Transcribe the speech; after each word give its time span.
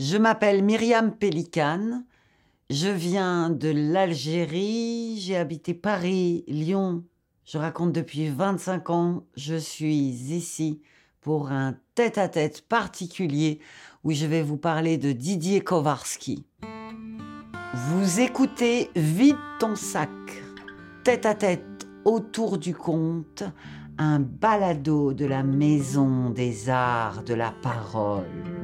Je 0.00 0.16
m'appelle 0.16 0.64
Myriam 0.64 1.12
Pélicane. 1.12 2.06
Je 2.70 2.88
viens 2.88 3.50
de 3.50 3.68
l'Algérie. 3.68 5.18
J'ai 5.20 5.36
habité 5.36 5.74
Paris, 5.74 6.42
Lyon. 6.48 7.04
Je 7.44 7.58
raconte 7.58 7.92
depuis 7.92 8.30
25 8.30 8.88
ans. 8.88 9.24
Je 9.36 9.56
suis 9.56 9.94
ici 9.94 10.80
pour 11.20 11.52
un 11.52 11.76
tête-à-tête 11.94 12.66
particulier 12.66 13.60
où 14.02 14.12
je 14.12 14.24
vais 14.24 14.40
vous 14.40 14.56
parler 14.56 14.96
de 14.96 15.12
Didier 15.12 15.60
Kowarski. 15.60 16.46
Vous 17.74 18.20
écoutez 18.20 18.88
Vide 18.96 19.36
ton 19.58 19.76
sac, 19.76 20.08
tête-à-tête 21.04 21.86
autour 22.06 22.56
du 22.56 22.74
conte, 22.74 23.42
un 23.98 24.18
balado 24.18 25.12
de 25.12 25.26
la 25.26 25.42
maison 25.42 26.30
des 26.30 26.70
arts 26.70 27.22
de 27.22 27.34
la 27.34 27.50
parole. 27.50 28.59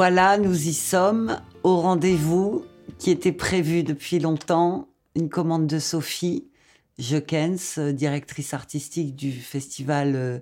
Voilà, 0.00 0.38
nous 0.38 0.68
y 0.68 0.74
sommes 0.74 1.40
au 1.64 1.80
rendez-vous 1.80 2.64
qui 3.00 3.10
était 3.10 3.32
prévu 3.32 3.82
depuis 3.82 4.20
longtemps, 4.20 4.86
une 5.16 5.28
commande 5.28 5.66
de 5.66 5.80
Sophie 5.80 6.46
Jeukens, 7.00 7.80
directrice 7.80 8.54
artistique 8.54 9.16
du 9.16 9.32
festival 9.32 10.12
euh, 10.14 10.38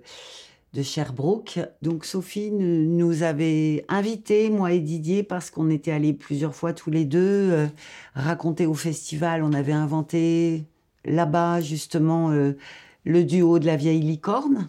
de 0.75 0.83
Sherbrooke. 0.83 1.59
Donc 1.81 2.05
Sophie 2.05 2.51
nous 2.51 3.23
avait 3.23 3.87
invités, 3.89 4.51
moi 4.51 4.73
et 4.73 4.81
Didier, 4.81 5.23
parce 5.23 5.49
qu'on 5.49 5.71
était 5.71 5.91
allés 5.91 6.13
plusieurs 6.13 6.55
fois 6.55 6.75
tous 6.75 6.91
les 6.91 7.07
deux 7.07 7.51
euh, 7.51 7.67
raconter 8.15 8.67
au 8.67 8.75
festival. 8.75 9.43
On 9.43 9.55
avait 9.55 9.73
inventé 9.73 10.67
là-bas 11.07 11.63
justement 11.63 12.31
euh, 12.31 12.59
le 13.05 13.25
duo 13.25 13.59
de 13.59 13.65
la 13.65 13.77
vieille 13.77 14.03
licorne, 14.03 14.69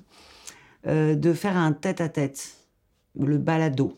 de 0.86 1.34
faire 1.34 1.58
un 1.58 1.74
tête-à-tête, 1.74 2.56
le 3.20 3.38
balado. 3.38 3.98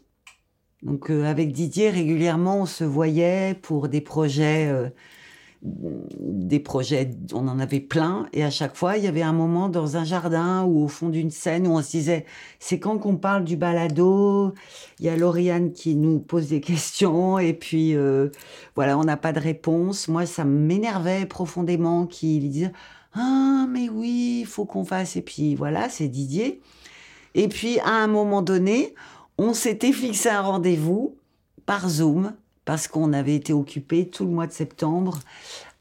Donc 0.84 1.10
avec 1.10 1.52
Didier, 1.52 1.90
régulièrement, 1.90 2.62
on 2.62 2.66
se 2.66 2.84
voyait 2.84 3.54
pour 3.62 3.90
des 3.90 4.02
projets 4.02 4.92
des 5.62 6.60
projets, 6.60 7.12
on 7.34 7.48
en 7.50 7.60
avait 7.60 7.82
plein, 7.82 8.28
et 8.32 8.46
à 8.46 8.50
chaque 8.50 8.78
fois, 8.78 8.96
il 8.98 9.04
y 9.04 9.08
avait 9.08 9.24
un 9.24 9.34
moment 9.34 9.68
dans 9.68 9.98
un 9.98 10.06
jardin 10.06 10.64
ou 10.64 10.86
au 10.86 10.88
fond 10.88 11.10
d'une 11.10 11.32
scène 11.32 11.68
où 11.68 11.72
on 11.72 11.82
se 11.82 11.92
disait, 11.92 12.26
c'est 12.60 12.80
quand 12.80 12.98
qu'on 12.98 13.18
parle 13.18 13.44
du 13.44 13.58
balado, 13.58 14.54
il 15.00 15.06
y 15.06 15.10
a 15.10 15.18
Lauriane 15.18 15.74
qui 15.74 15.96
nous 15.96 16.20
pose 16.20 16.48
des 16.48 16.62
questions, 16.62 17.40
et 17.40 17.54
puis 17.54 17.94
euh, 17.94 18.30
voilà, 18.76 18.98
on 18.98 19.04
n'a 19.04 19.18
pas 19.18 19.34
de 19.34 19.40
réponse. 19.40 20.08
Moi, 20.08 20.26
ça 20.26 20.46
m'énervait 20.46 21.26
profondément 21.26 22.06
qu'il 22.06 22.50
disait, 22.50 22.72
ah, 23.14 23.66
mais 23.70 23.90
oui, 23.90 24.40
il 24.42 24.48
faut 24.48 24.66
qu'on 24.66 24.86
fasse, 24.86 25.18
et 25.18 25.22
puis 25.22 25.56
voilà, 25.56 25.90
c'est 25.90 26.08
Didier. 26.08 26.62
Et 27.36 27.50
puis, 27.50 27.80
à 27.80 27.92
un 27.92 28.08
moment 28.08 28.42
donné, 28.42 28.96
on 29.40 29.54
s'était 29.54 29.94
fixé 29.94 30.28
un 30.28 30.42
rendez-vous 30.42 31.16
par 31.66 31.88
Zoom, 31.88 32.34
parce 32.66 32.90
qu'on 32.90 33.14
avait 33.14 33.36
été 33.36 33.54
occupé 33.54 34.10
tout 34.10 34.26
le 34.26 34.32
mois 34.32 34.48
de 34.48 34.52
septembre 34.52 35.20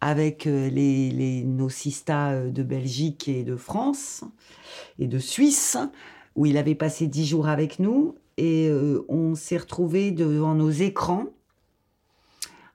avec 0.01 0.47
euh, 0.47 0.70
les, 0.70 1.42
nos 1.42 1.69
sistas 1.69 2.34
euh, 2.34 2.51
de 2.51 2.62
Belgique 2.62 3.27
et 3.27 3.42
de 3.42 3.56
France 3.56 4.23
et 5.01 5.09
de 5.09 5.19
Suisse, 5.19 5.77
où 6.36 6.47
il 6.47 6.56
avait 6.56 6.77
passé 6.77 7.09
dix 7.09 7.27
jours 7.27 7.48
avec 7.48 7.81
nous, 7.81 8.14
et 8.36 8.69
euh, 8.69 9.05
on 9.09 9.34
s'est 9.34 9.56
retrouvés 9.56 10.12
devant 10.12 10.55
nos 10.55 10.70
écrans 10.70 11.25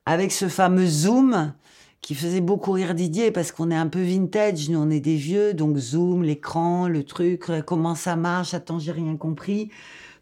avec 0.05 0.33
ce 0.33 0.49
fameux 0.49 0.85
Zoom 0.85 1.53
qui 2.01 2.13
faisait 2.13 2.41
beaucoup 2.41 2.73
rire 2.73 2.93
Didier 2.93 3.31
parce 3.31 3.53
qu'on 3.53 3.71
est 3.71 3.75
un 3.75 3.87
peu 3.87 4.01
vintage, 4.01 4.67
nous 4.67 4.79
on 4.79 4.89
est 4.89 4.99
des 4.99 5.15
vieux, 5.15 5.53
donc 5.53 5.77
Zoom, 5.77 6.23
l'écran, 6.23 6.89
le 6.89 7.05
truc, 7.05 7.49
comment 7.65 7.95
ça 7.95 8.17
marche, 8.17 8.53
attends, 8.53 8.79
j'ai 8.79 8.91
rien 8.91 9.15
compris. 9.15 9.69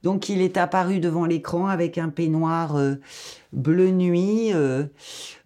Donc 0.03 0.29
il 0.29 0.41
est 0.41 0.57
apparu 0.57 0.99
devant 0.99 1.25
l'écran 1.25 1.67
avec 1.67 1.97
un 1.97 2.09
peignoir 2.09 2.75
euh, 2.75 2.95
bleu 3.53 3.91
nuit, 3.91 4.51
euh, 4.53 4.85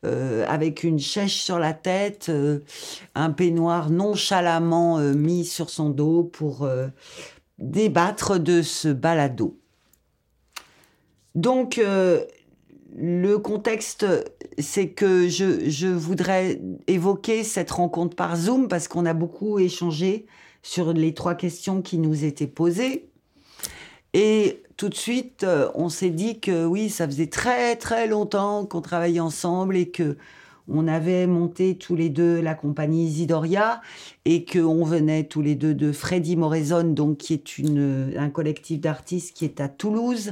euh, 0.05 0.45
avec 0.47 0.83
une 0.83 0.99
chèche 0.99 1.41
sur 1.41 1.59
la 1.59 1.73
tête, 1.73 2.31
un 3.15 3.31
peignoir 3.31 3.89
nonchalamment 3.89 4.99
mis 4.99 5.45
sur 5.45 5.69
son 5.69 5.89
dos 5.89 6.23
pour 6.23 6.67
débattre 7.57 8.39
de 8.39 8.61
ce 8.61 8.87
balado. 8.87 9.59
Donc 11.33 11.81
le 12.97 13.37
contexte, 13.37 14.05
c'est 14.57 14.89
que 14.89 15.27
je, 15.27 15.69
je, 15.69 15.87
voudrais 15.87 16.61
évoquer 16.87 17.43
cette 17.43 17.71
rencontre 17.71 18.15
par 18.15 18.37
Zoom 18.37 18.69
parce 18.69 18.87
qu'on 18.87 19.05
a 19.05 19.13
beaucoup 19.13 19.59
échangé 19.59 20.27
sur 20.61 20.93
les 20.93 21.13
trois 21.13 21.35
questions 21.35 21.81
qui 21.81 21.97
nous 21.97 22.23
étaient 22.23 22.47
posées. 22.47 23.09
Et 24.17 24.63
tout 24.77 24.87
de 24.87 24.95
suite, 24.95 25.43
euh, 25.43 25.69
on 25.75 25.89
s'est 25.89 26.09
dit 26.09 26.39
que 26.39 26.65
oui, 26.65 26.89
ça 26.89 27.05
faisait 27.05 27.27
très 27.27 27.75
très 27.75 28.07
longtemps 28.07 28.65
qu'on 28.65 28.79
travaillait 28.79 29.19
ensemble 29.19 29.75
et 29.75 29.89
que 29.89 30.15
on 30.69 30.87
avait 30.87 31.27
monté 31.27 31.77
tous 31.77 31.97
les 31.97 32.07
deux 32.07 32.39
la 32.39 32.55
compagnie 32.55 33.07
Isidoria 33.07 33.81
et 34.23 34.45
qu'on 34.45 34.85
venait 34.85 35.25
tous 35.25 35.41
les 35.41 35.55
deux 35.55 35.73
de 35.73 35.91
Freddy 35.91 36.37
Moraison, 36.37 36.85
donc 36.85 37.17
qui 37.17 37.33
est 37.33 38.17
un 38.17 38.29
collectif 38.29 38.79
d'artistes 38.79 39.35
qui 39.35 39.43
est 39.43 39.59
à 39.59 39.67
Toulouse, 39.67 40.31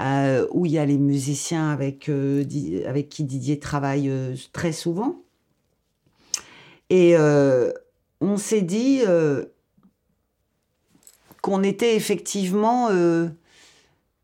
euh, 0.00 0.44
où 0.50 0.66
il 0.66 0.72
y 0.72 0.78
a 0.78 0.84
les 0.84 0.98
musiciens 0.98 1.70
avec, 1.70 2.08
euh, 2.08 2.44
avec 2.88 3.08
qui 3.08 3.22
Didier 3.22 3.60
travaille 3.60 4.10
très 4.52 4.72
souvent. 4.72 5.22
Et 6.90 7.16
on 8.20 8.36
s'est 8.36 8.62
dit 8.62 9.02
qu'on 11.46 11.62
était 11.62 11.94
effectivement 11.94 12.88
euh, 12.90 13.28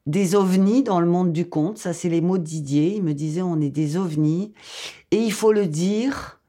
des 0.07 0.35
ovnis 0.35 0.83
dans 0.83 0.99
le 0.99 1.07
monde 1.07 1.33
du 1.33 1.49
conte. 1.49 1.79
Ça, 1.79 1.93
c'est 1.93 2.09
les 2.09 2.21
mots 2.21 2.37
de 2.37 2.43
Didier. 2.43 2.97
Il 2.97 3.05
me 3.05 3.15
disait, 3.15 3.43
on 3.43 3.61
est 3.61 3.71
des 3.71 3.97
ovnis. 3.97 4.53
Et 5.13 5.19
il 5.19 5.31
faut 5.31 5.53
le 5.53 5.69
dire 5.69 6.41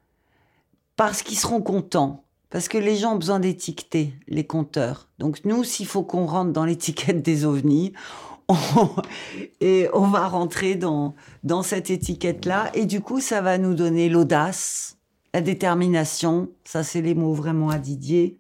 parce 0.95 1.21
qu'ils 1.21 1.37
seront 1.37 1.61
contents. 1.61 2.23
Parce 2.49 2.67
que 2.67 2.79
les 2.79 2.95
gens 2.95 3.13
ont 3.13 3.17
besoin 3.17 3.39
d'étiqueter, 3.39 4.15
les 4.27 4.47
compteurs. 4.47 5.09
Donc 5.19 5.45
nous, 5.45 5.63
s'il 5.63 5.85
faut 5.85 6.01
qu'on 6.01 6.25
rentre 6.25 6.51
dans 6.51 6.65
l'étiquette 6.65 7.21
des 7.21 7.45
ovnis, 7.45 7.93
et 9.61 9.89
on 9.93 10.07
va 10.07 10.27
rentrer 10.27 10.73
dans, 10.73 11.13
dans 11.43 11.61
cette 11.61 11.91
étiquette-là. 11.91 12.71
Et 12.73 12.87
du 12.87 12.99
coup, 12.99 13.19
ça 13.19 13.41
va 13.41 13.59
nous 13.59 13.75
donner 13.75 14.09
l'audace, 14.09 14.97
la 15.35 15.41
détermination. 15.41 16.49
Ça, 16.65 16.81
c'est 16.81 17.01
les 17.01 17.13
mots 17.13 17.35
vraiment 17.35 17.69
à 17.69 17.77
Didier. 17.77 18.39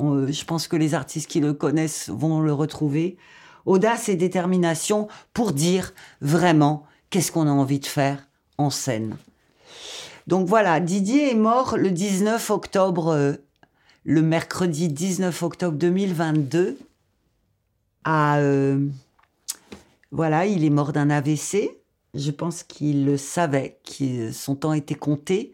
Je 0.00 0.44
pense 0.44 0.68
que 0.68 0.76
les 0.76 0.94
artistes 0.94 1.28
qui 1.28 1.40
le 1.40 1.52
connaissent 1.52 2.08
vont 2.08 2.40
le 2.40 2.52
retrouver. 2.52 3.16
Audace 3.66 4.08
et 4.08 4.16
détermination 4.16 5.08
pour 5.34 5.52
dire 5.52 5.92
vraiment 6.20 6.86
qu'est-ce 7.10 7.32
qu'on 7.32 7.48
a 7.48 7.50
envie 7.50 7.80
de 7.80 7.86
faire 7.86 8.28
en 8.58 8.70
scène. 8.70 9.16
Donc 10.28 10.46
voilà, 10.46 10.78
Didier 10.78 11.32
est 11.32 11.34
mort 11.34 11.76
le 11.76 11.90
19 11.90 12.50
octobre, 12.50 13.08
euh, 13.08 13.32
le 14.04 14.22
mercredi 14.22 14.88
19 14.88 15.42
octobre 15.42 15.76
2022. 15.76 16.78
À, 18.04 18.38
euh, 18.38 18.86
voilà, 20.12 20.46
il 20.46 20.64
est 20.64 20.70
mort 20.70 20.92
d'un 20.92 21.10
AVC. 21.10 21.70
Je 22.14 22.30
pense 22.30 22.62
qu'il 22.62 23.04
le 23.04 23.16
savait, 23.16 23.80
que 23.84 24.30
son 24.32 24.54
temps 24.54 24.72
était 24.72 24.94
compté 24.94 25.52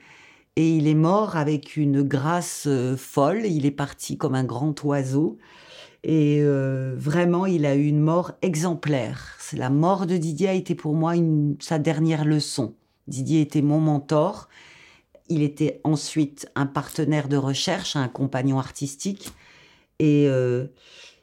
et 0.56 0.76
il 0.76 0.86
est 0.86 0.94
mort 0.94 1.36
avec 1.36 1.76
une 1.76 2.02
grâce 2.02 2.64
euh, 2.66 2.96
folle. 2.96 3.44
Il 3.44 3.66
est 3.66 3.72
parti 3.72 4.16
comme 4.16 4.34
un 4.34 4.44
grand 4.44 4.82
oiseau. 4.84 5.38
Et 6.04 6.40
euh, 6.42 6.94
vraiment, 6.96 7.46
il 7.46 7.66
a 7.66 7.74
eu 7.74 7.86
une 7.86 8.00
mort 8.00 8.32
exemplaire. 8.42 9.36
La 9.52 9.70
mort 9.70 10.06
de 10.06 10.16
Didier 10.16 10.48
a 10.48 10.52
été 10.52 10.74
pour 10.74 10.94
moi 10.94 11.14
sa 11.60 11.78
dernière 11.78 12.24
leçon. 12.24 12.74
Didier 13.08 13.40
était 13.40 13.62
mon 13.62 13.80
mentor. 13.80 14.48
Il 15.28 15.42
était 15.42 15.80
ensuite 15.82 16.48
un 16.54 16.66
partenaire 16.66 17.28
de 17.28 17.36
recherche, 17.36 17.96
un 17.96 18.08
compagnon 18.08 18.58
artistique. 18.58 19.32
Et, 19.98 20.28
euh, 20.28 20.66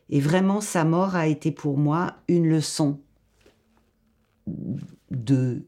et 0.09 0.19
vraiment, 0.19 0.59
sa 0.59 0.83
mort 0.83 1.15
a 1.15 1.27
été 1.27 1.51
pour 1.51 1.77
moi 1.77 2.15
une 2.27 2.49
leçon 2.49 2.99
de 5.11 5.63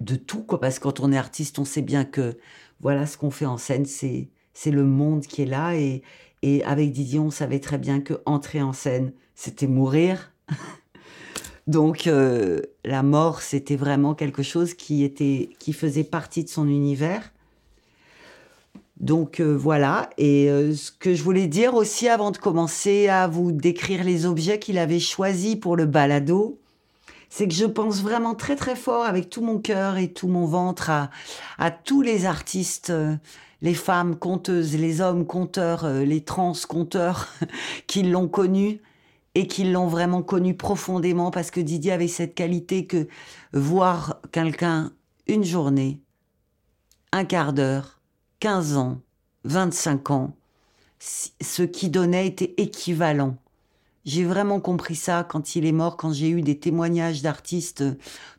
de 0.00 0.16
tout, 0.16 0.42
quoi. 0.42 0.60
Parce 0.60 0.78
que 0.78 0.84
quand 0.84 1.00
on 1.00 1.12
est 1.12 1.18
artiste, 1.18 1.58
on 1.58 1.64
sait 1.64 1.82
bien 1.82 2.04
que 2.04 2.36
voilà 2.80 3.06
ce 3.06 3.16
qu'on 3.16 3.30
fait 3.30 3.46
en 3.46 3.58
scène, 3.58 3.86
c'est 3.86 4.28
c'est 4.54 4.70
le 4.70 4.84
monde 4.84 5.22
qui 5.26 5.42
est 5.42 5.46
là. 5.46 5.76
Et, 5.76 6.02
et 6.42 6.64
avec 6.64 6.92
Didier, 6.92 7.20
on 7.20 7.30
savait 7.30 7.60
très 7.60 7.78
bien 7.78 8.00
que 8.00 8.14
entrer 8.26 8.62
en 8.62 8.72
scène, 8.72 9.12
c'était 9.34 9.66
mourir. 9.66 10.32
Donc 11.68 12.06
euh, 12.06 12.62
la 12.84 13.02
mort, 13.02 13.42
c'était 13.42 13.76
vraiment 13.76 14.14
quelque 14.14 14.42
chose 14.42 14.74
qui 14.74 15.04
était, 15.04 15.50
qui 15.58 15.74
faisait 15.74 16.02
partie 16.02 16.42
de 16.42 16.48
son 16.48 16.66
univers. 16.66 17.30
Donc 19.00 19.38
euh, 19.38 19.54
voilà. 19.54 20.08
Et 20.16 20.50
euh, 20.50 20.74
ce 20.74 20.90
que 20.90 21.14
je 21.14 21.22
voulais 21.22 21.46
dire 21.46 21.74
aussi 21.74 22.08
avant 22.08 22.30
de 22.30 22.38
commencer 22.38 23.08
à 23.08 23.28
vous 23.28 23.52
décrire 23.52 24.02
les 24.02 24.24
objets 24.24 24.58
qu'il 24.58 24.78
avait 24.78 24.98
choisis 24.98 25.56
pour 25.56 25.76
le 25.76 25.84
balado, 25.84 26.58
c'est 27.28 27.48
que 27.48 27.54
je 27.54 27.64
pense 27.64 28.02
vraiment 28.02 28.34
très 28.34 28.56
très 28.56 28.76
fort 28.76 29.04
avec 29.04 29.30
tout 29.30 29.42
mon 29.42 29.58
cœur 29.58 29.96
et 29.96 30.12
tout 30.12 30.28
mon 30.28 30.46
ventre 30.46 30.90
à, 30.90 31.70
tous 31.70 32.02
les 32.02 32.26
artistes, 32.26 32.90
euh, 32.90 33.16
les 33.60 33.74
femmes 33.74 34.16
conteuses, 34.16 34.76
les 34.76 35.00
hommes 35.00 35.26
conteurs, 35.26 35.84
euh, 35.84 36.04
les 36.04 36.22
trans 36.22 36.54
conteurs 36.68 37.28
qui 37.86 38.02
l'ont 38.02 38.28
connu 38.28 38.80
et 39.34 39.46
qui 39.46 39.64
l'ont 39.64 39.88
vraiment 39.88 40.22
connu 40.22 40.54
profondément 40.54 41.30
parce 41.30 41.50
que 41.50 41.60
Didier 41.60 41.92
avait 41.92 42.08
cette 42.08 42.34
qualité 42.34 42.86
que 42.86 43.06
voir 43.52 44.20
quelqu'un 44.32 44.92
une 45.26 45.44
journée, 45.44 46.00
un 47.12 47.24
quart 47.24 47.52
d'heure, 47.52 48.00
15 48.40 48.76
ans, 48.76 49.00
25 49.44 50.10
ans, 50.10 50.36
ce 50.98 51.62
qui 51.62 51.90
donnait 51.90 52.26
était 52.26 52.54
équivalent 52.56 53.36
j'ai 54.08 54.24
vraiment 54.24 54.58
compris 54.58 54.96
ça 54.96 55.22
quand 55.22 55.54
il 55.54 55.66
est 55.66 55.72
mort, 55.72 55.98
quand 55.98 56.14
j'ai 56.14 56.30
eu 56.30 56.40
des 56.40 56.58
témoignages 56.58 57.20
d'artistes, 57.20 57.84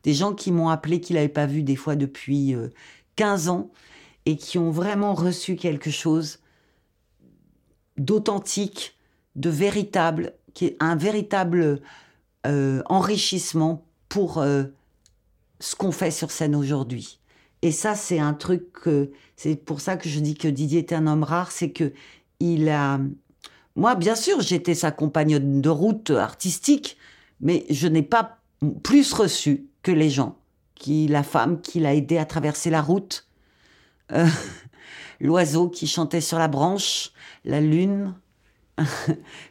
des 0.02 0.16
gens 0.16 0.34
qui 0.34 0.52
m'ont 0.52 0.70
appelé 0.70 1.00
qu'il 1.00 1.16
n'avaient 1.16 1.30
pas 1.30 1.46
vu 1.46 1.62
des 1.62 1.76
fois 1.76 1.96
depuis 1.96 2.56
15 3.18 3.48
euh, 3.48 3.52
ans 3.52 3.72
et 4.26 4.36
qui 4.36 4.58
ont 4.58 4.72
vraiment 4.72 5.14
reçu 5.14 5.56
quelque 5.56 5.92
chose 5.92 6.40
d'authentique, 7.98 8.98
de 9.36 9.52
véritable, 9.52 10.34
qui 10.56 10.66
est 10.66 10.78
un 10.80 10.96
véritable 10.96 11.82
euh, 12.48 12.82
enrichissement 12.88 13.86
pour 14.08 14.40
euh, 14.40 14.64
ce 15.60 15.76
qu'on 15.76 15.92
fait 15.92 16.10
sur 16.10 16.32
scène 16.32 16.56
aujourd'hui. 16.56 17.20
Et 17.62 17.72
ça, 17.72 17.94
c'est 17.94 18.18
un 18.18 18.34
truc 18.34 18.90
c'est 19.36 19.56
pour 19.56 19.82
ça 19.82 19.98
que 19.98 20.10
je 20.10 20.20
dis 20.20 20.34
que 20.34 20.48
Didier 20.48 20.80
est 20.80 20.94
un 20.94 21.06
homme 21.06 21.24
rare, 21.24 21.52
c'est 21.52 21.72
que 21.72 21.94
il 22.40 22.70
a 22.70 23.00
moi, 23.80 23.96
bien 23.96 24.16
sûr, 24.16 24.42
j'étais 24.42 24.76
sa 24.76 24.92
compagne 24.92 25.40
de 25.40 25.70
route 25.70 26.10
artistique, 26.10 26.98
mais 27.40 27.66
je 27.70 27.88
n'ai 27.88 28.04
pas 28.04 28.40
plus 28.84 29.14
reçu 29.14 29.68
que 29.84 29.92
les 29.94 30.10
gens, 30.10 30.36
qui 30.76 31.08
la 31.08 31.24
femme 31.24 31.62
qui 31.62 31.80
l'a 31.80 31.96
aidé 31.96 32.18
à 32.18 32.26
traverser 32.26 32.70
la 32.70 32.82
route, 32.82 33.26
euh, 34.12 34.28
l'oiseau 35.22 35.70
qui 35.70 35.88
chantait 35.88 36.20
sur 36.20 36.38
la 36.40 36.50
branche, 36.50 37.12
la 37.46 37.62
lune, 37.62 38.16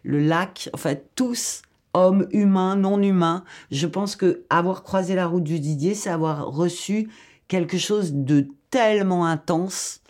le 0.04 0.20
lac, 0.20 0.68
enfin 0.74 0.94
tous 1.14 1.62
hommes 1.94 2.28
humains, 2.30 2.76
non 2.76 3.02
humains. 3.02 3.44
Je 3.70 3.86
pense 3.86 4.14
que 4.14 4.44
avoir 4.50 4.82
croisé 4.82 5.14
la 5.14 5.26
route 5.26 5.44
du 5.44 5.58
Didier, 5.58 5.94
c'est 5.94 6.10
avoir 6.10 6.48
reçu 6.48 7.08
quelque 7.48 7.78
chose 7.78 8.12
de 8.12 8.46
tellement 8.68 9.24
intense 9.24 10.02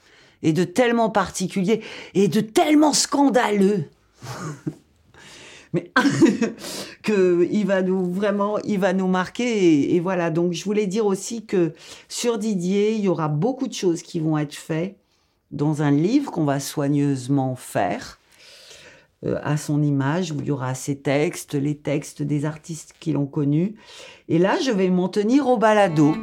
et 0.42 0.52
de 0.52 0.64
tellement 0.64 1.08
particulier 1.08 1.84
et 2.14 2.26
de 2.26 2.40
tellement 2.40 2.92
scandaleux 2.92 3.88
mais 5.72 5.92
que 7.02 7.46
il 7.50 7.66
va 7.66 7.82
nous 7.82 8.12
vraiment, 8.12 8.58
il 8.60 8.78
va 8.78 8.92
nous 8.92 9.08
marquer 9.08 9.94
et, 9.94 10.00
voilà. 10.00 10.30
Donc 10.30 10.52
je 10.52 10.64
voulais 10.64 10.86
dire 10.86 11.06
aussi 11.06 11.44
que 11.44 11.72
sur 12.08 12.38
Didier, 12.38 12.94
il 12.94 13.00
y 13.00 13.08
aura 13.08 13.28
beaucoup 13.28 13.68
de 13.68 13.74
choses 13.74 14.02
qui 14.02 14.20
vont 14.20 14.38
être 14.38 14.54
faites 14.54 14.96
dans 15.50 15.82
un 15.82 15.90
livre 15.90 16.30
qu'on 16.30 16.44
va 16.44 16.60
soigneusement 16.60 17.56
faire 17.56 18.18
euh, 19.24 19.38
à 19.42 19.56
son 19.56 19.82
image, 19.82 20.30
où 20.30 20.36
il 20.40 20.46
y 20.46 20.50
aura 20.50 20.74
ses 20.74 21.00
textes, 21.00 21.54
les 21.54 21.76
textes 21.76 22.22
des 22.22 22.44
artistes 22.44 22.94
qui 23.00 23.12
l'ont 23.12 23.26
connu. 23.26 23.74
Et 24.28 24.38
là, 24.38 24.58
je 24.60 24.70
vais 24.70 24.90
m'en 24.90 25.08
tenir 25.08 25.48
au 25.48 25.56
balado. 25.56 26.14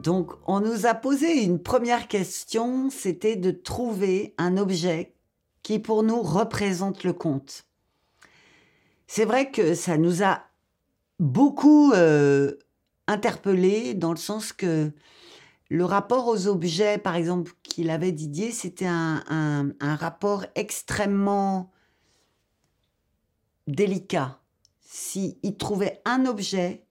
Donc, 0.00 0.32
on 0.46 0.60
nous 0.60 0.86
a 0.86 0.94
posé 0.94 1.44
une 1.44 1.62
première 1.62 2.08
question, 2.08 2.88
c'était 2.88 3.36
de 3.36 3.50
trouver 3.50 4.34
un 4.38 4.56
objet 4.56 5.14
qui 5.62 5.78
pour 5.78 6.02
nous 6.02 6.22
représente 6.22 7.04
le 7.04 7.12
conte. 7.12 7.66
C'est 9.06 9.26
vrai 9.26 9.50
que 9.50 9.74
ça 9.74 9.98
nous 9.98 10.22
a 10.22 10.42
beaucoup 11.18 11.92
euh, 11.92 12.52
interpellés 13.08 13.92
dans 13.92 14.12
le 14.12 14.16
sens 14.16 14.54
que 14.54 14.90
le 15.68 15.84
rapport 15.84 16.28
aux 16.28 16.46
objets, 16.46 16.96
par 16.96 17.14
exemple, 17.14 17.52
qu'il 17.62 17.90
avait 17.90 18.12
Didier, 18.12 18.52
c'était 18.52 18.86
un, 18.86 19.74
rapport 19.80 20.46
extrêmement 20.54 21.70
délicat. 23.66 24.40
S'il 24.80 25.56
trouvait 25.58 26.00
un 26.06 26.24
objet, 26.24 26.86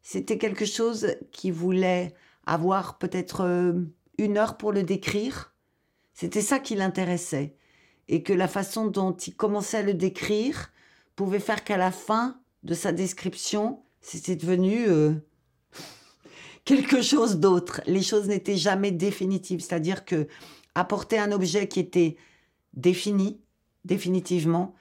c'était 0.00 0.38
quelque 0.38 0.64
chose 0.64 1.16
qui 1.32 1.50
voulait 1.50 2.14
avoir 2.46 2.98
peut-être 2.98 3.42
euh, 3.42 3.72
une 4.18 4.38
heure 4.38 4.56
pour 4.56 4.72
le 4.72 4.82
décrire. 4.82 5.54
C'était 6.14 6.40
ça 6.40 6.58
qui 6.58 6.74
l'intéressait. 6.74 7.56
Et 8.08 8.22
que 8.22 8.32
la 8.32 8.48
façon 8.48 8.86
dont 8.86 9.12
il 9.12 9.34
commençait 9.34 9.78
à 9.78 9.82
le 9.82 9.94
décrire 9.94 10.72
pouvait 11.16 11.40
faire 11.40 11.64
qu'à 11.64 11.76
la 11.76 11.90
fin 11.90 12.40
de 12.62 12.72
sa 12.72 12.92
description, 12.92 13.82
c'était 14.00 14.36
devenu 14.36 14.86
euh, 14.88 15.14
quelque 16.64 17.02
chose 17.02 17.38
d'autre. 17.38 17.80
Les 17.86 18.02
choses 18.02 18.28
n'étaient 18.28 18.56
jamais 18.56 18.92
définitives. 18.92 19.60
C'est-à-dire 19.60 20.04
que 20.04 20.28
apporter 20.74 21.18
un 21.18 21.32
objet 21.32 21.68
qui 21.68 21.80
était 21.80 22.16
défini, 22.74 23.40
définitivement, 23.84 24.74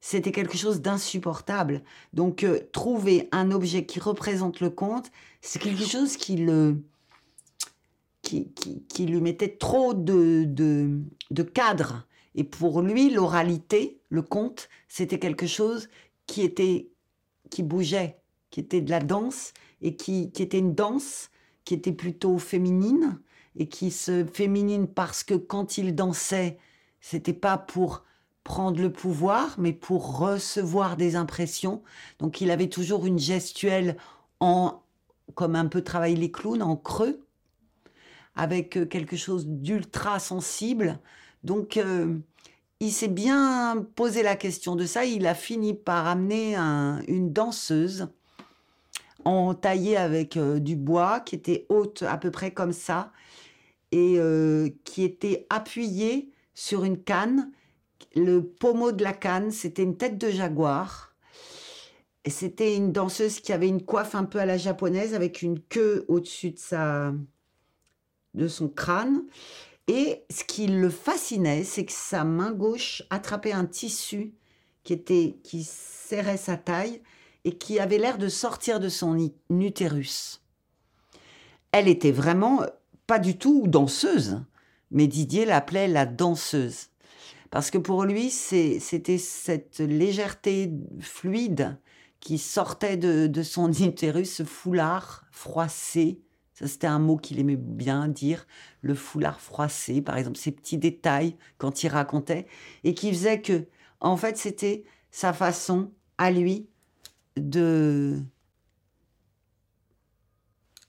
c'était 0.00 0.32
quelque 0.32 0.56
chose 0.56 0.80
d'insupportable. 0.80 1.82
Donc, 2.12 2.42
euh, 2.42 2.58
trouver 2.72 3.28
un 3.30 3.52
objet 3.52 3.86
qui 3.86 4.00
représente 4.00 4.60
le 4.60 4.70
conte, 4.70 5.12
c'est 5.40 5.60
quelque 5.60 5.84
chose 5.84 6.16
qui 6.16 6.36
le, 6.36 6.82
qui, 8.22 9.06
lui 9.06 9.20
mettait 9.20 9.56
trop 9.56 9.94
de, 9.94 10.44
de, 10.46 11.42
cadre. 11.42 12.06
Et 12.34 12.44
pour 12.44 12.80
lui, 12.80 13.10
l'oralité, 13.10 14.00
le 14.08 14.22
conte, 14.22 14.68
c'était 14.88 15.18
quelque 15.18 15.46
chose 15.46 15.88
qui 16.26 16.42
était, 16.42 16.88
qui 17.50 17.62
bougeait, 17.62 18.18
qui 18.50 18.60
était 18.60 18.80
de 18.80 18.90
la 18.90 19.00
danse 19.00 19.52
et 19.82 19.96
qui, 19.96 20.30
qui 20.30 20.42
était 20.42 20.58
une 20.58 20.74
danse 20.74 21.30
qui 21.64 21.74
était 21.74 21.92
plutôt 21.92 22.38
féminine 22.38 23.20
et 23.56 23.68
qui 23.68 23.90
se 23.90 24.24
féminine 24.24 24.86
parce 24.86 25.22
que 25.24 25.34
quand 25.34 25.76
il 25.76 25.94
dansait, 25.94 26.58
c'était 27.00 27.32
pas 27.34 27.58
pour 27.58 28.04
prendre 28.44 28.80
le 28.80 28.90
pouvoir, 28.90 29.54
mais 29.58 29.72
pour 29.72 30.18
recevoir 30.18 30.96
des 30.96 31.16
impressions. 31.16 31.82
Donc 32.18 32.40
il 32.40 32.50
avait 32.50 32.68
toujours 32.68 33.06
une 33.06 33.18
gestuelle 33.18 33.96
en, 34.40 34.80
comme 35.34 35.54
un 35.54 35.66
peu 35.66 35.82
travailler 35.82 36.16
les 36.16 36.32
clowns, 36.32 36.62
en 36.62 36.76
creux 36.76 37.20
avec 38.34 38.76
euh, 38.76 38.86
quelque 38.86 39.16
chose 39.16 39.46
d'ultra 39.46 40.18
sensible. 40.18 40.98
Donc, 41.44 41.76
euh, 41.76 42.16
il 42.80 42.92
s'est 42.92 43.08
bien 43.08 43.86
posé 43.94 44.22
la 44.22 44.36
question 44.36 44.76
de 44.76 44.84
ça. 44.84 45.04
Il 45.04 45.26
a 45.26 45.34
fini 45.34 45.74
par 45.74 46.06
amener 46.06 46.56
une 46.56 47.32
danseuse 47.32 48.08
en 49.24 49.54
taillé 49.54 49.96
avec 49.96 50.36
euh, 50.36 50.58
du 50.58 50.74
bois 50.74 51.20
qui 51.20 51.36
était 51.36 51.66
haute 51.68 52.02
à 52.02 52.16
peu 52.16 52.30
près 52.30 52.50
comme 52.50 52.72
ça 52.72 53.12
et 53.94 54.18
qui 54.84 55.04
était 55.04 55.46
appuyée 55.50 56.30
sur 56.54 56.84
une 56.84 56.96
canne. 56.96 57.52
Le 58.16 58.42
pommeau 58.42 58.90
de 58.90 59.04
la 59.04 59.12
canne, 59.12 59.50
c'était 59.50 59.82
une 59.82 59.98
tête 59.98 60.16
de 60.16 60.30
jaguar. 60.30 61.14
Et 62.24 62.30
c'était 62.30 62.74
une 62.74 62.90
danseuse 62.90 63.40
qui 63.40 63.52
avait 63.52 63.68
une 63.68 63.84
coiffe 63.84 64.14
un 64.14 64.24
peu 64.24 64.38
à 64.38 64.46
la 64.46 64.56
japonaise 64.56 65.12
avec 65.12 65.42
une 65.42 65.60
queue 65.60 66.06
au-dessus 66.08 66.52
de 66.52 66.58
sa, 66.58 67.12
de 68.34 68.48
son 68.48 68.68
crâne. 68.68 69.22
Et 69.88 70.24
ce 70.30 70.44
qui 70.44 70.66
le 70.66 70.90
fascinait, 70.90 71.64
c'est 71.64 71.84
que 71.84 71.92
sa 71.92 72.24
main 72.24 72.52
gauche 72.52 73.02
attrapait 73.10 73.52
un 73.52 73.66
tissu 73.66 74.34
qui, 74.84 74.92
était, 74.92 75.38
qui 75.42 75.64
serrait 75.64 76.36
sa 76.36 76.56
taille 76.56 77.02
et 77.44 77.56
qui 77.56 77.80
avait 77.80 77.98
l'air 77.98 78.18
de 78.18 78.28
sortir 78.28 78.80
de 78.80 78.88
son 78.88 79.16
utérus. 79.50 80.42
Elle 81.72 81.88
était 81.88 82.12
vraiment 82.12 82.62
pas 83.06 83.18
du 83.18 83.36
tout 83.36 83.66
danseuse, 83.66 84.40
mais 84.90 85.06
Didier 85.06 85.44
l'appelait 85.44 85.88
la 85.88 86.06
danseuse. 86.06 86.88
Parce 87.50 87.70
que 87.70 87.78
pour 87.78 88.04
lui, 88.04 88.30
c'était 88.30 89.18
cette 89.18 89.80
légèreté 89.80 90.72
fluide 91.00 91.78
qui 92.20 92.38
sortait 92.38 92.96
de, 92.96 93.26
de 93.26 93.42
son 93.42 93.70
utérus, 93.72 94.36
ce 94.36 94.44
foulard 94.44 95.24
froissé, 95.32 96.20
c'était 96.66 96.86
un 96.86 96.98
mot 96.98 97.16
qu'il 97.16 97.38
aimait 97.38 97.56
bien 97.56 98.08
dire, 98.08 98.46
le 98.80 98.94
foulard 98.94 99.40
froissé, 99.40 100.02
par 100.02 100.16
exemple, 100.16 100.38
ces 100.38 100.52
petits 100.52 100.78
détails 100.78 101.36
quand 101.58 101.82
il 101.82 101.88
racontait, 101.88 102.46
et 102.84 102.94
qui 102.94 103.10
faisait 103.12 103.40
que, 103.40 103.66
en 104.00 104.16
fait, 104.16 104.36
c'était 104.36 104.84
sa 105.10 105.32
façon 105.32 105.90
à 106.18 106.30
lui 106.30 106.68
de 107.36 108.20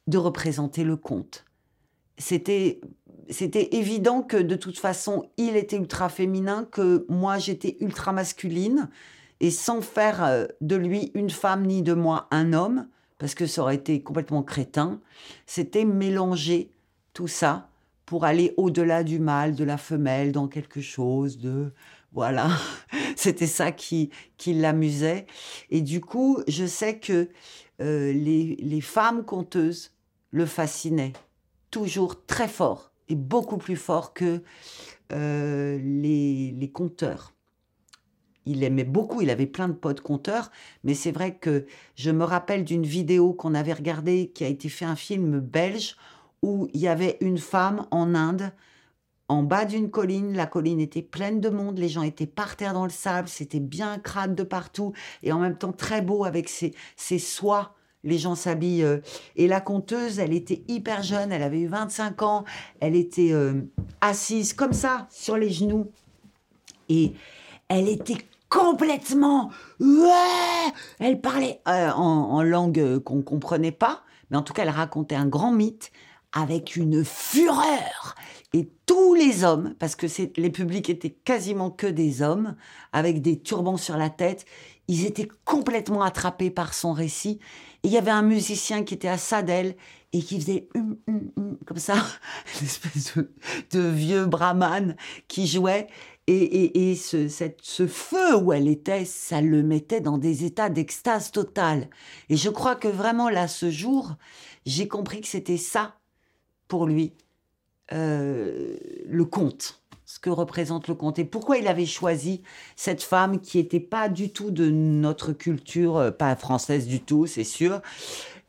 de 0.07 0.17
représenter 0.17 0.83
le 0.83 0.97
conte. 0.97 1.45
C'était 2.17 2.81
c'était 3.29 3.75
évident 3.75 4.21
que 4.21 4.37
de 4.37 4.55
toute 4.55 4.77
façon, 4.77 5.29
il 5.37 5.55
était 5.55 5.77
ultra 5.77 6.09
féminin, 6.09 6.67
que 6.69 7.05
moi 7.07 7.37
j'étais 7.37 7.77
ultra 7.79 8.11
masculine, 8.11 8.89
et 9.39 9.51
sans 9.51 9.81
faire 9.81 10.23
euh, 10.23 10.45
de 10.61 10.75
lui 10.75 11.11
une 11.13 11.29
femme 11.29 11.65
ni 11.65 11.81
de 11.81 11.93
moi 11.93 12.27
un 12.31 12.53
homme, 12.53 12.87
parce 13.23 13.35
que 13.35 13.47
ça 13.47 13.61
aurait 13.61 13.75
été 13.75 14.01
complètement 14.01 14.43
crétin, 14.43 14.99
c'était 15.45 15.85
mélanger 15.85 16.69
tout 17.13 17.29
ça 17.29 17.69
pour 18.05 18.25
aller 18.25 18.53
au-delà 18.57 19.05
du 19.05 19.17
mâle, 19.17 19.55
de 19.55 19.63
la 19.63 19.77
femelle, 19.77 20.33
dans 20.33 20.49
quelque 20.49 20.81
chose 20.81 21.37
de... 21.37 21.71
Voilà, 22.11 22.49
c'était 23.15 23.47
ça 23.47 23.71
qui, 23.71 24.09
qui 24.35 24.53
l'amusait. 24.53 25.25
Et 25.69 25.79
du 25.79 26.01
coup, 26.01 26.41
je 26.49 26.65
sais 26.65 26.99
que 26.99 27.29
euh, 27.79 28.11
les, 28.11 28.57
les 28.59 28.81
femmes 28.81 29.23
conteuses 29.23 29.93
le 30.31 30.45
fascinaient, 30.45 31.13
toujours 31.71 32.25
très 32.25 32.49
fort, 32.49 32.91
et 33.07 33.15
beaucoup 33.15 33.57
plus 33.57 33.77
fort 33.77 34.13
que 34.13 34.43
euh, 35.13 35.79
les, 35.81 36.51
les 36.51 36.69
conteurs 36.71 37.32
il 38.45 38.63
aimait 38.63 38.83
beaucoup, 38.83 39.21
il 39.21 39.29
avait 39.29 39.45
plein 39.45 39.67
de 39.67 39.73
potes 39.73 40.01
conteurs, 40.01 40.51
mais 40.83 40.93
c'est 40.93 41.11
vrai 41.11 41.35
que 41.35 41.65
je 41.95 42.11
me 42.11 42.23
rappelle 42.23 42.63
d'une 42.63 42.85
vidéo 42.85 43.33
qu'on 43.33 43.53
avait 43.55 43.73
regardée 43.73 44.31
qui 44.33 44.43
a 44.43 44.47
été 44.47 44.69
fait 44.69 44.85
un 44.85 44.95
film 44.95 45.39
belge 45.39 45.95
où 46.41 46.67
il 46.73 46.81
y 46.81 46.87
avait 46.87 47.17
une 47.21 47.37
femme 47.37 47.85
en 47.91 48.13
Inde, 48.15 48.51
en 49.29 49.43
bas 49.43 49.65
d'une 49.65 49.89
colline. 49.89 50.35
La 50.35 50.45
colline 50.45 50.81
était 50.81 51.01
pleine 51.01 51.39
de 51.39 51.49
monde, 51.49 51.79
les 51.79 51.89
gens 51.89 52.03
étaient 52.03 52.27
par 52.27 52.55
terre 52.57 52.73
dans 52.73 52.83
le 52.83 52.91
sable, 52.91 53.29
c'était 53.29 53.61
bien 53.61 53.97
crade 53.97 54.35
de 54.35 54.43
partout, 54.43 54.93
et 55.23 55.31
en 55.31 55.39
même 55.39 55.57
temps 55.57 55.71
très 55.71 56.01
beau 56.01 56.25
avec 56.25 56.49
ses, 56.49 56.73
soies. 57.19 57.73
Les 58.05 58.17
gens 58.17 58.35
s'habillent. 58.35 58.83
Euh, 58.83 58.99
et 59.37 59.47
la 59.47 59.61
conteuse, 59.61 60.19
elle 60.19 60.33
était 60.33 60.61
hyper 60.67 61.03
jeune, 61.03 61.31
elle 61.31 61.41
avait 61.41 61.61
eu 61.61 61.67
25 61.67 62.21
ans, 62.21 62.43
elle 62.81 62.97
était 62.97 63.31
euh, 63.31 63.61
assise 64.01 64.53
comme 64.53 64.73
ça, 64.73 65.07
sur 65.09 65.37
les 65.37 65.49
genoux. 65.49 65.89
Et 66.89 67.13
elle 67.69 67.87
était 67.87 68.17
complètement. 68.53 69.49
Ouais 69.79 70.71
Elle 70.99 71.19
parlait 71.19 71.59
euh, 71.67 71.91
en, 71.91 72.43
langue 72.43 72.99
qu'on 72.99 73.21
comprenait 73.21 73.71
pas, 73.71 74.03
mais 74.29 74.37
en 74.37 74.43
tout 74.43 74.53
cas, 74.53 74.63
elle 74.63 74.69
racontait 74.69 75.15
un 75.15 75.25
grand 75.25 75.51
mythe 75.51 75.91
avec 76.31 76.75
une 76.75 77.03
fureur. 77.03 78.15
Et 78.53 78.69
tous 78.85 79.15
les 79.15 79.43
hommes, 79.43 79.73
parce 79.79 79.95
que 79.95 80.05
les 80.37 80.51
publics 80.51 80.89
étaient 80.89 81.09
quasiment 81.09 81.71
que 81.71 81.87
des 81.87 82.21
hommes, 82.21 82.55
avec 82.91 83.21
des 83.21 83.39
turbans 83.39 83.77
sur 83.77 83.97
la 83.97 84.11
tête, 84.11 84.45
ils 84.87 85.05
étaient 85.05 85.29
complètement 85.45 86.03
attrapés 86.03 86.51
par 86.51 86.73
son 86.73 86.93
récit. 86.93 87.39
Et 87.83 87.87
il 87.87 87.91
y 87.91 87.97
avait 87.97 88.11
un 88.11 88.21
musicien 88.21 88.83
qui 88.83 88.93
était 88.93 89.07
à 89.07 89.17
Sadel 89.17 89.75
et 90.13 90.21
qui 90.21 90.39
faisait 90.39 90.67
hum, 90.75 90.95
hum, 91.07 91.31
hum, 91.37 91.57
comme 91.65 91.79
ça, 91.79 91.95
une 92.59 92.67
espèce 92.67 93.15
de, 93.71 93.79
vieux 93.79 94.25
brahman 94.25 94.95
qui 95.27 95.47
jouait. 95.47 95.87
Et, 96.27 96.95
ce 96.95 97.87
feu 97.87 98.37
où 98.37 98.53
elle 98.53 98.69
était, 98.69 99.03
ça 99.03 99.41
le 99.41 99.61
mettait 99.61 99.99
dans 99.99 100.17
des 100.17 100.45
états 100.45 100.69
d'extase 100.69 101.31
totale. 101.31 101.89
Et 102.29 102.37
je 102.37 102.49
crois 102.49 102.75
que 102.75 102.87
vraiment 102.87 103.29
là, 103.29 103.47
ce 103.47 103.69
jour, 103.69 104.15
j'ai 104.65 104.87
compris 104.87 105.21
que 105.21 105.27
c'était 105.27 105.57
ça 105.57 105.95
pour 106.67 106.85
lui 106.85 107.13
euh, 107.91 108.77
le 109.05 109.25
conte, 109.25 109.83
ce 110.05 110.17
que 110.17 110.29
représente 110.29 110.87
le 110.87 110.95
conte 110.95 111.19
et 111.19 111.25
pourquoi 111.25 111.57
il 111.57 111.67
avait 111.67 111.85
choisi 111.85 112.41
cette 112.77 113.03
femme 113.03 113.41
qui 113.41 113.57
n'était 113.57 113.81
pas 113.81 114.07
du 114.07 114.31
tout 114.31 114.51
de 114.51 114.69
notre 114.69 115.33
culture, 115.33 115.97
euh, 115.97 116.11
pas 116.11 116.35
française 116.37 116.87
du 116.87 117.01
tout, 117.01 117.27
c'est 117.27 117.43
sûr, 117.43 117.81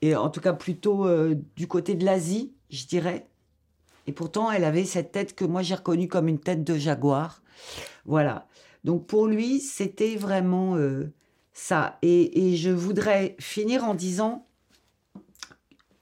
et 0.03 0.15
en 0.15 0.31
tout 0.31 0.41
cas 0.41 0.53
plutôt 0.53 1.07
euh, 1.07 1.35
du 1.57 1.67
côté 1.67 1.95
de 1.95 2.05
l'Asie, 2.05 2.55
je 2.71 2.87
dirais. 2.87 3.27
Et 4.07 4.13
pourtant, 4.13 4.51
elle 4.51 4.65
avait 4.65 4.85
cette 4.85 5.11
tête 5.11 5.35
que 5.35 5.45
moi 5.45 5.63
j'ai 5.63 5.75
reconnue 5.75 6.09
comme 6.09 6.29
une 6.29 6.39
tête 6.39 6.63
de 6.63 6.77
jaguar. 6.77 7.43
Voilà. 8.05 8.47
Donc 8.85 9.07
pour 9.07 9.27
lui, 9.27 9.61
c'était 9.61 10.17
vraiment 10.17 10.77
ça. 11.53 11.99
Et, 12.03 12.49
et 12.49 12.57
je 12.57 12.71
voudrais 12.71 13.37
finir 13.39 13.85
en 13.85 13.95
disant 13.95 14.47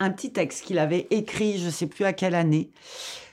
un 0.00 0.10
petit 0.10 0.32
texte 0.32 0.64
qu'il 0.64 0.78
avait 0.78 1.06
écrit, 1.10 1.58
je 1.58 1.66
ne 1.66 1.70
sais 1.70 1.86
plus 1.86 2.04
à 2.04 2.12
quelle 2.12 2.34
année, 2.34 2.70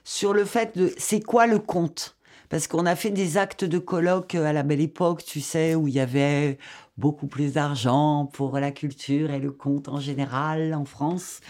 sur 0.04 0.34
le 0.34 0.46
fait 0.46 0.78
de 0.78 0.94
c'est 0.98 1.22
quoi 1.22 1.48
le 1.48 1.60
conte? 1.60 2.16
Parce 2.50 2.68
qu'on 2.68 2.86
a 2.88 2.96
fait 2.96 3.12
des 3.12 3.38
actes 3.38 3.64
de 3.64 3.78
colloque 3.78 4.34
à 4.34 4.54
la 4.54 4.64
belle 4.64 4.82
époque, 4.82 5.24
tu 5.24 5.40
sais, 5.40 5.76
où 5.76 5.88
il 5.88 5.94
y 5.94 6.00
avait 6.00 6.58
beaucoup 6.98 7.28
plus 7.28 7.54
d'argent 7.54 8.26
pour 8.26 8.58
la 8.60 8.72
culture 8.72 9.30
et 9.32 9.40
le 9.40 9.52
conte 9.52 9.88
en 9.88 10.00
général 10.00 10.74
en 10.74 10.86
France. 10.86 11.42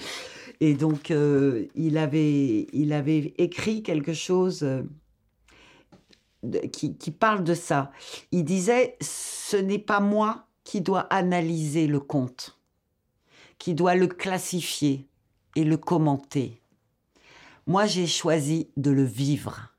Et 0.59 0.73
donc, 0.73 1.09
euh, 1.09 1.67
il, 1.75 1.97
avait, 1.97 2.67
il 2.73 2.91
avait 2.91 3.33
écrit 3.37 3.81
quelque 3.81 4.13
chose 4.13 4.63
euh, 4.63 4.83
qui, 6.71 7.11
parle 7.11 7.43
de 7.43 7.53
ça. 7.53 7.91
Il 8.31 8.43
disait, 8.43 8.97
ce 9.01 9.57
n'est 9.57 9.79
pas 9.79 9.99
moi 9.99 10.47
qui 10.63 10.81
dois 10.81 11.01
analyser 11.13 11.87
le 11.87 11.99
conte, 11.99 12.59
qui 13.57 13.73
dois 13.73 13.95
le 13.95 14.07
classifier, 14.07 15.05
et 15.55 15.63
le 15.63 15.77
commenter. 15.77 16.61
Moi, 17.65 17.87
j'ai 17.87 18.07
choisi 18.07 18.69
de 18.77 18.91
le 18.91 19.03
vivre. 19.03 19.73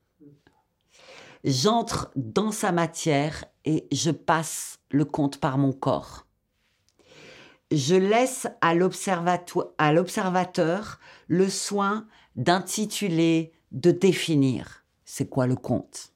J'entre 1.43 2.11
dans 2.15 2.51
sa 2.51 2.71
matière 2.71 3.45
et 3.65 3.87
je 3.91 4.11
passe 4.11 4.77
le 4.91 5.05
compte 5.05 5.39
par 5.39 5.57
mon 5.57 5.71
corps. 5.71 6.27
Je 7.71 7.95
laisse 7.95 8.47
à 8.59 8.75
l'observateur 8.75 10.99
le 11.27 11.49
soin 11.49 12.05
d'intituler, 12.35 13.53
de 13.71 13.91
définir 13.91 14.81
c'est 15.11 15.27
quoi 15.27 15.45
le 15.45 15.57
conte. 15.57 16.10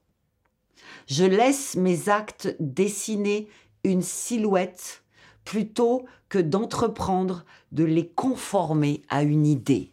Je 1.08 1.24
laisse 1.24 1.76
mes 1.76 2.10
actes 2.10 2.56
dessiner 2.60 3.48
une 3.84 4.02
silhouette 4.02 5.04
plutôt 5.44 6.06
que 6.30 6.40
d'entreprendre 6.40 7.46
de 7.72 7.84
les 7.84 8.08
conformer 8.08 9.04
à 9.10 9.24
une 9.24 9.46
idée. 9.46 9.92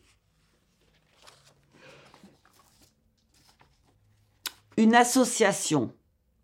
Une 4.79 4.95
association 4.95 5.93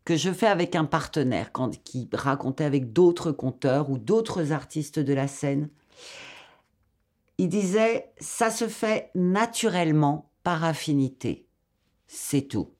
que 0.05 0.17
je 0.17 0.31
fais 0.31 0.47
avec 0.47 0.77
un 0.77 0.85
partenaire 0.85 1.51
qui 1.85 2.09
racontait 2.13 2.65
avec 2.65 2.93
d'autres 2.93 3.33
conteurs 3.33 3.91
ou 3.91 3.99
d'autres 3.99 4.53
artistes 4.53 4.99
de 4.99 5.15
la 5.15 5.29
scène, 5.29 5.71
il 7.39 7.49
disait 7.49 8.13
ça 8.19 8.51
se 8.51 8.69
fait 8.69 9.11
naturellement 9.15 10.31
par 10.43 10.65
affinité. 10.65 11.47
C'est 12.07 12.43
tout. 12.43 12.71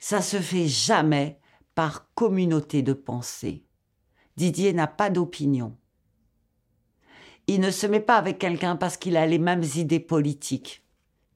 Ça 0.00 0.22
se 0.22 0.38
fait 0.38 0.66
jamais 0.66 1.38
par 1.74 2.12
communauté 2.14 2.82
de 2.82 2.94
pensée. 2.94 3.64
Didier 4.36 4.72
n'a 4.72 4.86
pas 4.86 5.10
d'opinion. 5.10 5.76
Il 7.46 7.60
ne 7.60 7.70
se 7.70 7.86
met 7.86 8.00
pas 8.00 8.16
avec 8.16 8.38
quelqu'un 8.38 8.76
parce 8.76 8.96
qu'il 8.96 9.16
a 9.18 9.26
les 9.26 9.38
mêmes 9.38 9.64
idées 9.76 10.00
politiques. 10.00 10.82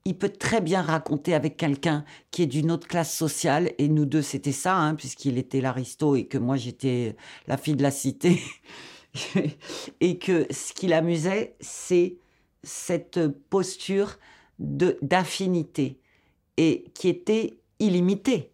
Il 0.06 0.16
peut 0.16 0.30
très 0.30 0.62
bien 0.62 0.80
raconter 0.80 1.34
avec 1.34 1.58
quelqu'un 1.58 2.06
qui 2.30 2.42
est 2.42 2.46
d'une 2.46 2.70
autre 2.70 2.88
classe 2.88 3.14
sociale, 3.14 3.72
et 3.78 3.88
nous 3.88 4.06
deux 4.06 4.22
c'était 4.22 4.52
ça, 4.52 4.76
hein, 4.76 4.94
puisqu'il 4.94 5.38
était 5.38 5.60
l'aristo 5.60 6.16
et 6.16 6.26
que 6.26 6.38
moi 6.38 6.56
j'étais 6.56 7.16
la 7.46 7.56
fille 7.56 7.76
de 7.76 7.82
la 7.82 7.90
cité, 7.90 8.40
et 10.00 10.18
que 10.18 10.46
ce 10.50 10.72
qui 10.72 10.86
l'amusait, 10.86 11.56
c'est 11.60 12.16
cette 12.62 13.26
posture 13.28 14.18
d'affinité, 14.58 16.00
et 16.56 16.84
qui 16.94 17.08
était 17.08 17.58
illimitée. 17.78 18.53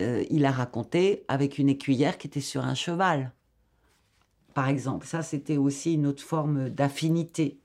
Euh, 0.00 0.24
il 0.30 0.44
a 0.46 0.52
raconté 0.52 1.24
avec 1.28 1.58
une 1.58 1.68
écuyère 1.68 2.18
qui 2.18 2.28
était 2.28 2.40
sur 2.40 2.64
un 2.64 2.74
cheval, 2.74 3.32
par 4.54 4.68
exemple. 4.68 5.06
Ça, 5.06 5.22
c'était 5.22 5.56
aussi 5.56 5.94
une 5.94 6.06
autre 6.06 6.22
forme 6.22 6.68
d'affinité. 6.68 7.58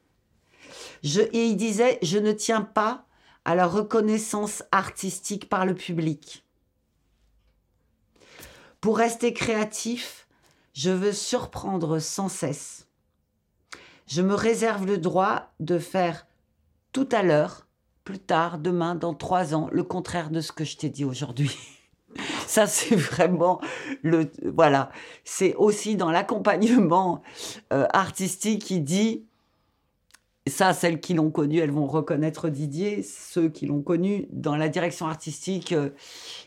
et 1.04 1.46
il 1.46 1.56
disait, 1.56 2.00
je 2.02 2.18
ne 2.18 2.32
tiens 2.32 2.62
pas 2.62 3.06
à 3.46 3.56
la 3.56 3.68
reconnaissance 3.68 4.64
artistique 4.72 5.50
par 5.50 5.66
le 5.66 5.76
public. 5.76 6.44
Pour 8.82 8.98
rester 8.98 9.34
créatif, 9.34 10.28
je 10.74 10.90
veux 10.90 11.14
surprendre 11.14 12.00
sans 12.00 12.30
cesse. 12.30 12.88
Je 14.08 14.22
me 14.22 14.34
réserve 14.34 14.86
le 14.86 14.98
droit 14.98 15.54
de 15.60 15.80
faire 15.80 16.28
tout 16.92 17.08
à 17.12 17.24
l'heure, 17.24 17.68
plus 18.04 18.20
tard, 18.20 18.60
demain, 18.60 18.96
dans 18.96 19.14
trois 19.14 19.56
ans, 19.56 19.70
le 19.72 19.84
contraire 19.84 20.30
de 20.30 20.42
ce 20.42 20.52
que 20.52 20.66
je 20.66 20.78
t'ai 20.78 20.90
dit 20.90 21.06
aujourd'hui. 21.06 21.56
Ça, 22.48 22.68
c'est 22.68 22.96
vraiment 22.96 23.62
le. 24.02 24.32
Voilà. 24.44 24.90
C'est 25.24 25.56
aussi 25.56 25.96
dans 25.96 26.12
l'accompagnement 26.12 27.22
euh, 27.72 27.86
artistique 27.94 28.64
qui 28.64 28.80
dit. 28.80 29.26
Ça, 30.46 30.74
celles 30.74 31.00
qui 31.00 31.14
l'ont 31.14 31.32
connu, 31.32 31.60
elles 31.60 31.72
vont 31.72 31.88
reconnaître 31.88 32.50
Didier. 32.50 33.02
Ceux 33.02 33.48
qui 33.48 33.66
l'ont 33.66 33.82
connu 33.82 34.28
dans 34.30 34.58
la 34.58 34.68
direction 34.68 35.08
artistique, 35.08 35.72
euh, 35.72 35.92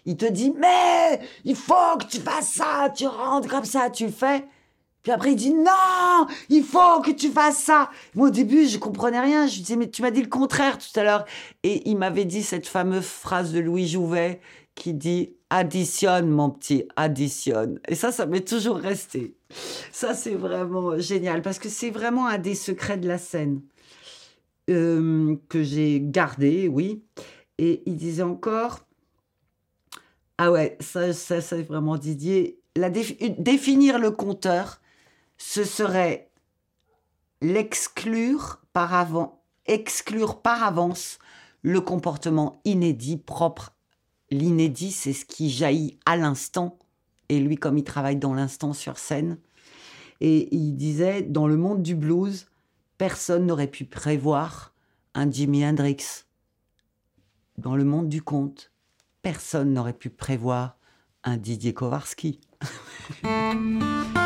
il 0.04 0.18
te 0.18 0.26
dit 0.26 0.52
Mais 0.58 1.18
il 1.46 1.56
faut 1.56 1.96
que 1.98 2.04
tu 2.04 2.18
fasses 2.18 2.52
ça, 2.52 2.92
tu 2.94 3.06
rentres 3.06 3.48
comme 3.48 3.64
ça, 3.64 3.88
tu 3.88 4.10
fais. 4.10 4.44
Puis 5.06 5.12
après, 5.12 5.30
il 5.30 5.36
dit 5.36 5.54
non, 5.54 6.26
il 6.48 6.64
faut 6.64 7.00
que 7.00 7.12
tu 7.12 7.30
fasses 7.30 7.58
ça. 7.58 7.90
Moi, 8.16 8.26
au 8.26 8.30
début, 8.30 8.66
je 8.66 8.76
comprenais 8.76 9.20
rien. 9.20 9.46
Je 9.46 9.58
disais, 9.60 9.76
mais 9.76 9.88
tu 9.88 10.02
m'as 10.02 10.10
dit 10.10 10.20
le 10.20 10.28
contraire 10.28 10.78
tout 10.78 10.98
à 10.98 11.04
l'heure. 11.04 11.24
Et 11.62 11.88
il 11.88 11.96
m'avait 11.96 12.24
dit 12.24 12.42
cette 12.42 12.66
fameuse 12.66 13.06
phrase 13.06 13.52
de 13.52 13.60
Louis 13.60 13.86
Jouvet 13.86 14.40
qui 14.76 14.94
dit 14.94 15.34
additionne, 15.50 16.28
mon 16.28 16.50
petit, 16.50 16.86
additionne. 16.94 17.80
Et 17.88 17.96
ça, 17.96 18.12
ça 18.12 18.26
m'est 18.26 18.46
toujours 18.46 18.76
resté. 18.76 19.34
Ça, 19.90 20.14
c'est 20.14 20.34
vraiment 20.34 20.98
génial 20.98 21.42
parce 21.42 21.58
que 21.58 21.68
c'est 21.68 21.90
vraiment 21.90 22.26
un 22.28 22.38
des 22.38 22.54
secrets 22.54 22.98
de 22.98 23.08
la 23.08 23.18
scène 23.18 23.62
euh, 24.70 25.36
que 25.48 25.62
j'ai 25.62 26.00
gardé, 26.00 26.68
oui. 26.68 27.02
Et 27.58 27.82
il 27.86 27.96
disait 27.96 28.22
encore, 28.22 28.86
ah 30.38 30.52
ouais, 30.52 30.76
ça, 30.80 31.12
ça 31.12 31.40
c'est 31.40 31.62
vraiment 31.62 31.96
Didier, 31.96 32.60
définir 33.38 33.98
le 33.98 34.10
compteur, 34.10 34.80
ce 35.38 35.64
serait 35.64 36.30
l'exclure 37.40 38.60
par 38.72 38.92
avant, 38.92 39.42
exclure 39.66 40.42
par 40.42 40.62
avance 40.62 41.18
le 41.62 41.80
comportement 41.80 42.60
inédit 42.64 43.16
propre. 43.16 43.75
L'inédit, 44.30 44.92
c'est 44.92 45.12
ce 45.12 45.24
qui 45.24 45.50
jaillit 45.50 45.98
à 46.04 46.16
l'instant. 46.16 46.78
Et 47.28 47.40
lui, 47.40 47.56
comme 47.56 47.78
il 47.78 47.84
travaille 47.84 48.16
dans 48.16 48.34
l'instant 48.34 48.72
sur 48.72 48.98
scène, 48.98 49.38
et 50.20 50.54
il 50.54 50.76
disait, 50.76 51.22
dans 51.22 51.46
le 51.46 51.56
monde 51.56 51.82
du 51.82 51.94
blues, 51.94 52.46
personne 52.98 53.46
n'aurait 53.46 53.70
pu 53.70 53.84
prévoir 53.84 54.74
un 55.14 55.30
Jimi 55.30 55.64
Hendrix. 55.64 56.24
Dans 57.58 57.76
le 57.76 57.84
monde 57.84 58.08
du 58.08 58.22
conte, 58.22 58.72
personne 59.22 59.72
n'aurait 59.72 59.92
pu 59.92 60.10
prévoir 60.10 60.78
un 61.24 61.36
Didier 61.36 61.74
Kowarski. 61.74 62.40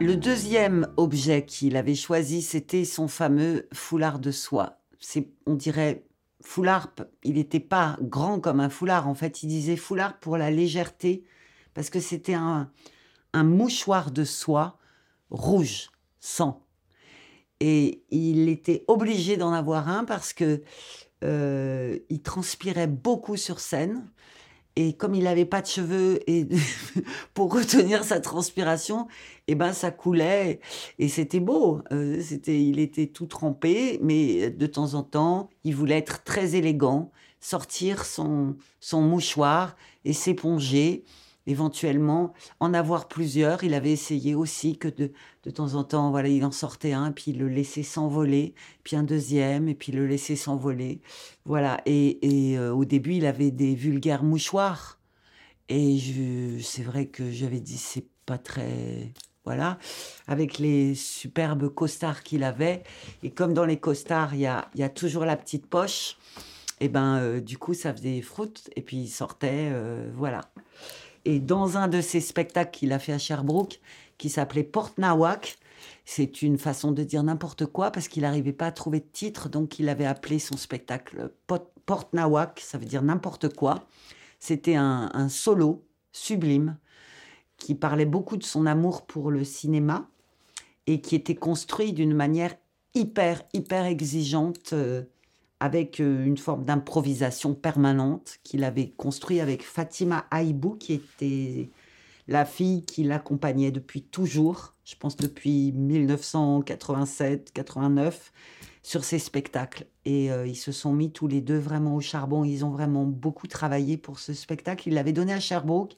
Le 0.00 0.16
deuxième 0.16 0.90
objet 0.96 1.44
qu'il 1.44 1.76
avait 1.76 1.94
choisi, 1.94 2.40
c'était 2.40 2.86
son 2.86 3.06
fameux 3.06 3.68
foulard 3.70 4.18
de 4.18 4.30
soie. 4.30 4.78
C'est, 4.98 5.28
on 5.44 5.54
dirait, 5.54 6.06
foulard, 6.40 6.88
il 7.22 7.34
n'était 7.34 7.60
pas 7.60 7.98
grand 8.00 8.40
comme 8.40 8.60
un 8.60 8.70
foulard. 8.70 9.08
En 9.08 9.14
fait, 9.14 9.42
il 9.42 9.48
disait 9.48 9.76
foulard 9.76 10.18
pour 10.18 10.38
la 10.38 10.50
légèreté, 10.50 11.24
parce 11.74 11.90
que 11.90 12.00
c'était 12.00 12.32
un, 12.32 12.70
mouchoir 13.34 14.10
de 14.10 14.24
soie 14.24 14.78
rouge, 15.28 15.90
sang. 16.18 16.64
Et 17.60 18.02
il 18.08 18.48
était 18.48 18.86
obligé 18.88 19.36
d'en 19.36 19.52
avoir 19.52 19.90
un 19.90 20.04
parce 20.04 20.32
que 20.32 20.62
euh, 21.24 21.98
il 22.08 22.22
transpirait 22.22 22.86
beaucoup 22.86 23.36
sur 23.36 23.60
scène. 23.60 24.10
Et 24.76 24.92
comme 24.92 25.14
il 25.14 25.24
n'avait 25.24 25.44
pas 25.44 25.62
de 25.62 25.66
cheveux 25.66 26.20
et 26.30 26.46
pour 27.34 27.52
retenir 27.52 28.04
sa 28.04 28.20
transpiration, 28.20 29.08
eh 29.48 29.54
ben 29.54 29.72
ça 29.72 29.90
coulait 29.90 30.60
et 30.98 31.08
c'était 31.08 31.40
beau. 31.40 31.82
Euh, 31.92 32.20
c'était, 32.22 32.62
il 32.62 32.78
était 32.78 33.08
tout 33.08 33.26
trempé, 33.26 33.98
mais 34.02 34.50
de 34.50 34.66
temps 34.66 34.94
en 34.94 35.02
temps, 35.02 35.50
il 35.64 35.74
voulait 35.74 35.98
être 35.98 36.22
très 36.22 36.54
élégant, 36.54 37.10
sortir 37.40 38.04
son 38.04 38.56
son 38.78 39.02
mouchoir 39.02 39.76
et 40.04 40.12
s'éponger 40.12 41.04
éventuellement 41.50 42.32
en 42.60 42.74
avoir 42.74 43.08
plusieurs. 43.08 43.64
Il 43.64 43.74
avait 43.74 43.92
essayé 43.92 44.34
aussi 44.34 44.78
que 44.78 44.88
de, 44.88 45.12
de 45.44 45.50
temps 45.50 45.74
en 45.74 45.84
temps, 45.84 46.10
voilà, 46.10 46.28
il 46.28 46.44
en 46.44 46.52
sortait 46.52 46.92
un, 46.92 47.12
puis 47.12 47.32
il 47.32 47.38
le 47.38 47.48
laissait 47.48 47.82
s'envoler, 47.82 48.54
puis 48.84 48.96
un 48.96 49.02
deuxième, 49.02 49.68
et 49.68 49.74
puis 49.74 49.92
le 49.92 50.06
laissait 50.06 50.36
s'envoler. 50.36 51.00
Voilà. 51.44 51.80
Et, 51.86 52.56
euh, 52.58 52.72
au 52.72 52.84
début, 52.84 53.14
il 53.14 53.26
avait 53.26 53.50
des 53.50 53.74
vulgaires 53.74 54.22
mouchoirs. 54.22 54.98
Et 55.68 55.98
c'est 56.62 56.82
vrai 56.82 57.06
que 57.06 57.30
j'avais 57.30 57.60
dit, 57.60 57.78
c'est 57.78 58.06
pas 58.26 58.38
très. 58.38 59.12
Voilà, 59.46 59.78
avec 60.28 60.58
les 60.58 60.94
superbes 60.94 61.70
costards 61.70 62.22
qu'il 62.22 62.44
avait. 62.44 62.82
Et 63.22 63.30
comme 63.30 63.54
dans 63.54 63.64
les 63.64 63.78
costards, 63.78 64.34
il 64.34 64.40
y 64.40 64.46
a, 64.46 64.88
toujours 64.90 65.24
la 65.24 65.36
petite 65.36 65.66
poche, 65.66 66.18
et 66.78 66.88
ben 66.88 67.16
euh, 67.16 67.40
du 67.40 67.56
coup, 67.56 67.72
ça 67.72 67.94
faisait 67.94 68.20
froute, 68.20 68.68
et 68.76 68.82
puis 68.82 68.98
il 68.98 69.08
sortait, 69.08 69.70
euh, 69.72 70.10
voilà. 70.14 70.42
Et 71.24 71.40
dans 71.40 71.76
un 71.76 71.88
de 71.88 72.00
ses 72.00 72.20
spectacles 72.20 72.70
qu'il 72.70 72.92
a 72.92 72.98
fait 72.98 73.12
à 73.12 73.18
Sherbrooke, 73.18 73.80
qui 74.18 74.28
s'appelait 74.28 74.64
Porte 74.64 74.98
Nawak, 74.98 75.58
c'est 76.04 76.42
une 76.42 76.58
façon 76.58 76.92
de 76.92 77.02
dire 77.02 77.22
n'importe 77.22 77.66
quoi 77.66 77.90
parce 77.90 78.08
qu'il 78.08 78.22
n'arrivait 78.22 78.52
pas 78.52 78.66
à 78.66 78.72
trouver 78.72 79.00
de 79.00 79.08
titre, 79.12 79.48
donc 79.48 79.78
il 79.78 79.88
avait 79.88 80.06
appelé 80.06 80.38
son 80.38 80.56
spectacle 80.56 81.32
Porte 81.46 82.12
Nawak, 82.12 82.60
ça 82.60 82.78
veut 82.78 82.84
dire 82.84 83.02
n'importe 83.02 83.54
quoi. 83.54 83.86
C'était 84.38 84.74
un, 84.74 85.28
solo 85.28 85.84
sublime 86.12 86.76
qui 87.56 87.74
parlait 87.74 88.06
beaucoup 88.06 88.36
de 88.36 88.44
son 88.44 88.66
amour 88.66 89.06
pour 89.06 89.30
le 89.30 89.44
cinéma 89.44 90.08
et 90.86 91.00
qui 91.00 91.14
était 91.14 91.34
construit 91.34 91.92
d'une 91.92 92.14
manière 92.14 92.54
hyper, 92.94 93.42
hyper 93.52 93.84
exigeante. 93.84 94.72
Euh, 94.72 95.02
avec 95.60 96.00
euh, 96.00 96.24
une 96.24 96.38
forme 96.38 96.64
d'improvisation 96.64 97.54
permanente 97.54 98.38
qu'il 98.42 98.64
avait 98.64 98.88
construit 98.90 99.38
avec 99.40 99.62
Fatima 99.62 100.26
Aibou, 100.32 100.74
qui 100.76 100.94
était 100.94 101.70
la 102.26 102.46
fille 102.46 102.84
qui 102.84 103.04
l'accompagnait 103.04 103.70
depuis 103.70 104.02
toujours, 104.02 104.74
je 104.84 104.96
pense 104.96 105.16
depuis 105.16 105.72
1987-89, 105.72 108.14
sur 108.82 109.04
ses 109.04 109.18
spectacles. 109.18 109.86
Et 110.06 110.32
euh, 110.32 110.46
ils 110.46 110.56
se 110.56 110.72
sont 110.72 110.92
mis 110.92 111.12
tous 111.12 111.28
les 111.28 111.42
deux 111.42 111.58
vraiment 111.58 111.94
au 111.94 112.00
charbon. 112.00 112.44
Ils 112.44 112.64
ont 112.64 112.70
vraiment 112.70 113.04
beaucoup 113.04 113.46
travaillé 113.46 113.98
pour 113.98 114.18
ce 114.18 114.32
spectacle. 114.32 114.88
Il 114.88 114.94
l'avait 114.94 115.12
donné 115.12 115.34
à 115.34 115.40
Sherbrooke. 115.40 115.92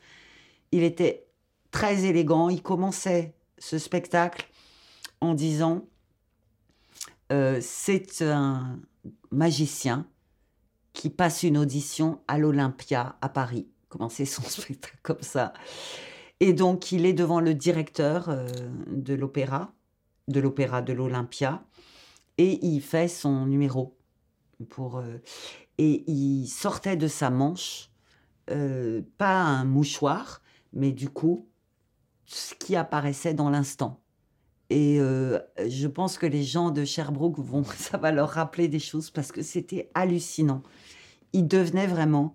Il 0.72 0.82
était 0.82 1.24
très 1.70 2.04
élégant. 2.04 2.48
Il 2.48 2.62
commençait 2.62 3.34
ce 3.58 3.78
spectacle 3.78 4.48
en 5.20 5.34
disant 5.34 5.84
euh, 7.30 7.60
c'est 7.62 8.22
un, 8.22 8.80
magicien 9.32 10.06
qui 10.92 11.10
passe 11.10 11.42
une 11.42 11.58
audition 11.58 12.20
à 12.28 12.38
l'Olympia 12.38 13.16
à 13.20 13.28
Paris. 13.28 13.68
Commencer 13.88 14.24
son 14.24 14.42
spectacle 14.48 14.98
comme 15.02 15.22
ça? 15.22 15.52
Et 16.40 16.52
donc, 16.52 16.92
il 16.92 17.06
est 17.06 17.12
devant 17.12 17.40
le 17.40 17.54
directeur 17.54 18.28
euh, 18.28 18.48
de 18.88 19.14
l'opéra, 19.14 19.72
de 20.28 20.40
l'opéra 20.40 20.82
de 20.82 20.92
l'Olympia, 20.92 21.62
et 22.36 22.58
il 22.66 22.80
fait 22.80 23.08
son 23.08 23.46
numéro. 23.46 23.96
Pour, 24.68 24.98
euh, 24.98 25.18
et 25.78 26.04
il 26.10 26.46
sortait 26.48 26.96
de 26.96 27.06
sa 27.08 27.30
manche, 27.30 27.90
euh, 28.50 29.02
pas 29.18 29.40
un 29.40 29.64
mouchoir, 29.64 30.42
mais 30.72 30.90
du 30.92 31.08
coup, 31.08 31.48
ce 32.24 32.54
qui 32.54 32.74
apparaissait 32.74 33.34
dans 33.34 33.50
l'instant. 33.50 34.01
Et 34.72 34.98
euh, 34.98 35.38
je 35.68 35.86
pense 35.86 36.16
que 36.16 36.24
les 36.24 36.42
gens 36.42 36.70
de 36.70 36.86
Sherbrooke 36.86 37.38
vont, 37.40 37.62
ça 37.76 37.98
va 37.98 38.10
leur 38.10 38.30
rappeler 38.30 38.68
des 38.68 38.78
choses 38.78 39.10
parce 39.10 39.30
que 39.30 39.42
c'était 39.42 39.90
hallucinant. 39.92 40.62
Il 41.34 41.46
devenait 41.46 41.86
vraiment 41.86 42.34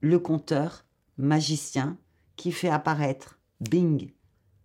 le 0.00 0.20
conteur 0.20 0.86
magicien 1.18 1.98
qui 2.36 2.52
fait 2.52 2.68
apparaître, 2.68 3.40
bing, 3.60 4.12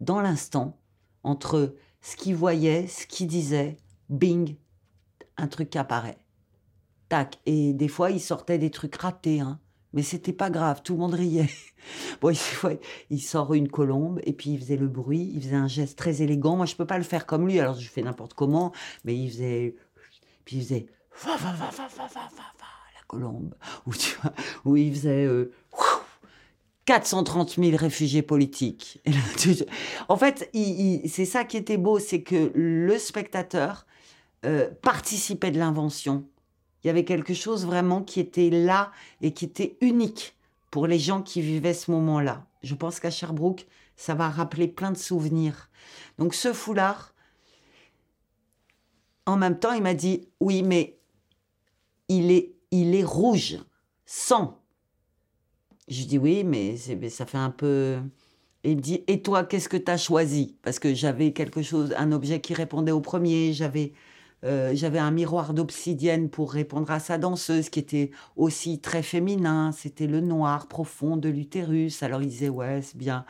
dans 0.02 0.22
l'instant, 0.22 0.78
entre 1.24 1.74
ce 2.00 2.16
qu'il 2.16 2.36
voyait, 2.36 2.86
ce 2.86 3.08
qu'il 3.08 3.26
disait, 3.26 3.78
bing, 4.10 4.56
un 5.36 5.48
truc 5.48 5.76
apparaît. 5.76 6.20
Tac. 7.08 7.40
Et 7.48 7.74
des 7.74 7.88
fois, 7.88 8.12
il 8.12 8.22
sortait 8.22 8.60
des 8.60 8.70
trucs 8.70 8.96
ratés. 8.98 9.40
Hein. 9.40 9.60
Mais 9.94 10.04
c'était 10.04 10.34
pas 10.34 10.50
grave, 10.50 10.82
tout 10.84 10.94
le 10.94 11.00
monde 11.00 11.14
riait. 11.14 11.50
Bon, 12.22 12.32
il, 13.10 13.22
sort 13.22 13.54
une 13.54 13.70
colombe 13.70 14.20
et 14.26 14.34
puis 14.34 14.52
il 14.52 14.60
faisait 14.60 14.76
le 14.76 14.88
bruit, 14.88 15.32
il 15.34 15.42
faisait 15.42 15.56
un 15.56 15.70
geste 15.70 15.98
très 15.98 16.22
élégant. 16.22 16.58
Moi, 16.58 16.66
je 16.66 16.76
peux 16.76 16.86
pas 16.86 16.98
le 16.98 17.06
faire 17.06 17.26
comme 17.26 17.48
lui, 17.48 17.58
alors 17.60 17.80
je 17.80 17.90
fais 17.90 18.02
n'importe 18.02 18.34
comment, 18.34 18.74
mais 19.06 19.16
il 19.16 19.30
faisait. 19.32 19.76
Puis 20.44 20.58
il 20.58 20.62
faisait. 20.62 20.86
Va, 21.24 21.38
va, 21.38 21.54
va, 21.54 21.70
va, 21.70 21.88
va, 21.88 22.08
va, 22.08 22.22
la 22.94 23.02
colombe. 23.08 23.56
Ou, 23.88 23.94
tu 23.94 24.18
vois, 24.22 24.34
où 24.66 24.76
il 24.76 24.94
faisait. 24.94 25.28
430 26.86 27.58
euh, 27.58 27.64
000 27.64 27.78
réfugiés 27.78 28.22
politiques. 28.22 29.02
en 30.10 30.18
fait, 30.18 30.52
c'est 31.08 31.26
ça 31.26 31.46
qui 31.46 31.56
était 31.56 31.78
beau, 31.78 31.98
c'est 31.98 32.22
que 32.22 32.52
le 32.54 33.00
spectateur 33.00 33.88
euh, 34.46 34.70
participait 34.82 35.52
de 35.52 35.60
l'invention 35.60 36.26
il 36.84 36.88
y 36.88 36.90
avait 36.90 37.06
quelque 37.06 37.34
chose 37.34 37.66
vraiment 37.66 38.02
qui 38.02 38.20
était 38.20 38.50
là 38.50 38.92
et 39.22 39.34
qui 39.34 39.46
était 39.46 39.78
unique 39.82 40.36
pour 40.72 40.88
les 40.88 41.00
gens 41.00 41.22
qui 41.22 41.42
vivaient 41.42 41.74
ce 41.74 41.92
moment-là. 41.92 42.46
Je 42.64 42.76
pense 42.76 43.00
qu'à 43.00 43.12
Sherbrooke, 43.12 43.68
ça 43.96 44.16
va 44.16 44.30
rappeler 44.30 44.68
plein 44.68 44.92
de 44.92 44.98
souvenirs. 44.98 45.70
Donc 46.18 46.34
ce 46.34 46.54
foulard, 46.54 47.14
en 49.26 49.36
même 49.36 49.60
temps, 49.60 49.74
il 49.74 49.84
m'a 49.84 49.94
dit, 49.94 50.28
oui, 50.40 50.64
mais 50.64 50.98
il 52.08 52.32
est, 52.32 52.54
il 52.72 52.96
est 52.96 53.04
rouge, 53.04 53.58
sang. 54.06 54.60
Je 55.88 56.04
dis 56.04 56.18
oui, 56.18 56.44
mais 56.44 56.78
ça 56.78 57.26
fait 57.26 57.38
un 57.38 57.50
peu... 57.50 58.00
il 58.64 58.78
me 58.78 58.82
dit, 58.82 59.04
et 59.08 59.22
toi, 59.22 59.44
qu'est-ce 59.44 59.70
que 59.70 59.78
tu 59.78 59.92
as 59.92 59.98
choisi? 59.98 60.56
Parce 60.62 60.80
que 60.80 60.94
j'avais 60.94 61.34
quelque 61.34 61.62
chose, 61.62 61.94
un 61.98 62.12
objet 62.12 62.42
qui 62.42 62.54
répondait 62.54 62.92
au 62.92 63.02
premier, 63.02 63.54
j'avais 63.54 63.94
Euh, 64.46 64.72
j'avais 64.74 65.00
un 65.00 65.12
miroir 65.12 65.54
d'obsidienne 65.54 66.30
pour 66.30 66.54
répondre 66.54 66.90
à 66.92 67.00
sa 67.00 67.18
danseuse, 67.18 67.70
qui 67.70 67.80
était 67.80 68.12
aussi 68.36 68.80
très 68.80 69.04
féminin. 69.04 69.72
C'était 69.72 70.08
le 70.08 70.22
noir 70.22 70.68
profond 70.68 71.18
de 71.18 71.30
l'utérus. 71.30 72.04
Alors 72.04 72.22
il 72.22 72.30
disait, 72.30 72.50
ouais, 72.50 72.82
c'est 72.82 72.98
bien. 72.98 73.26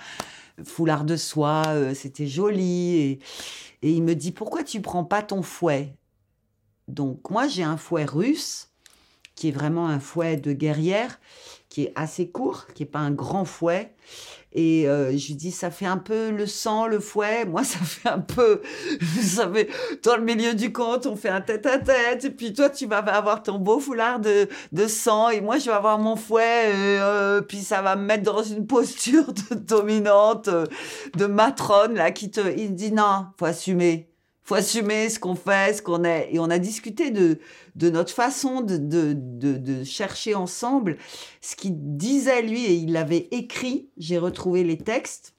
Foulard 0.63 1.05
de 1.05 1.15
soie, 1.15 1.63
euh, 1.67 1.93
c'était 1.93 2.27
joli. 2.27 2.97
Et, 2.97 3.19
il 3.81 4.03
me 4.03 4.13
dit, 4.13 4.31
pourquoi 4.31 4.63
tu 4.63 4.81
prends 4.81 5.05
pas 5.05 5.23
ton 5.23 5.41
fouet? 5.41 5.95
Donc 6.87 7.29
moi, 7.29 7.47
j'ai 7.47 7.63
un 7.63 7.77
fouet 7.77 8.05
russe, 8.05 8.69
qui 9.35 9.47
est 9.47 9.51
vraiment 9.51 9.87
un 9.87 9.99
fouet 9.99 10.37
de 10.37 10.53
guerrière, 10.53 11.19
qui 11.69 11.83
est 11.83 11.93
assez 11.95 12.29
court, 12.29 12.67
qui 12.73 12.83
est 12.83 12.87
pas 12.87 12.99
un 12.99 13.11
grand 13.11 13.45
fouet. 13.45 13.95
Et 14.51 14.89
euh, 14.89 15.15
je 15.15 15.27
lui 15.27 15.35
dis, 15.35 15.51
ça 15.51 15.69
fait 15.69 15.85
un 15.85 15.97
peu 15.97 16.31
le 16.31 16.47
sang, 16.47 16.87
le 16.87 16.99
fouet. 16.99 17.45
Moi, 17.47 17.63
ça 17.63 17.79
fait 17.79 18.09
un 18.09 18.19
peu, 18.19 18.61
vous 19.01 19.21
savez, 19.21 19.69
dans 20.03 20.15
le 20.15 20.23
milieu 20.23 20.53
du 20.53 20.71
conte, 20.71 21.05
on 21.05 21.15
fait 21.15 21.29
un 21.29 21.41
tête 21.41 21.65
à 21.65 21.77
tête. 21.77 22.25
Et 22.25 22.29
puis 22.31 22.53
toi, 22.53 22.69
tu 22.69 22.87
vas 22.87 22.97
avoir 22.97 23.43
ton 23.43 23.59
beau 23.59 23.79
foulard 23.79 24.19
de, 24.19 24.47
de 24.71 24.87
sang. 24.87 25.29
Et 25.29 25.41
moi, 25.41 25.59
je 25.59 25.65
vais 25.65 25.75
avoir 25.75 25.99
mon 25.99 26.15
fouet. 26.15 26.69
Et, 26.69 26.99
euh, 26.99 27.41
puis 27.41 27.59
ça 27.59 27.81
va 27.81 27.95
me 27.95 28.03
mettre 28.03 28.23
dans 28.23 28.43
une 28.43 28.65
posture 28.65 29.25
de 29.51 29.55
dominante, 29.55 30.49
de 31.15 31.25
matrone, 31.25 31.93
là, 31.93 32.11
qui 32.11 32.31
te, 32.31 32.41
il 32.57 32.73
dit, 32.73 32.91
non, 32.91 33.27
faut 33.37 33.45
assumer 33.45 34.08
assumer 34.55 35.09
ce 35.09 35.19
qu'on 35.19 35.35
fait, 35.35 35.77
ce 35.77 35.81
qu'on 35.81 36.03
est. 36.03 36.29
Et 36.31 36.39
on 36.39 36.49
a 36.49 36.59
discuté 36.59 37.11
de, 37.11 37.39
de 37.75 37.89
notre 37.89 38.11
façon 38.11 38.61
de, 38.61 38.77
de, 38.77 39.13
de, 39.13 39.83
chercher 39.83 40.35
ensemble 40.35 40.97
ce 41.41 41.55
qu'il 41.55 41.73
disait 41.97 42.41
lui, 42.41 42.65
et 42.65 42.73
il 42.73 42.93
l'avait 42.93 43.27
écrit, 43.31 43.89
j'ai 43.97 44.17
retrouvé 44.17 44.63
les 44.63 44.77
textes, 44.77 45.33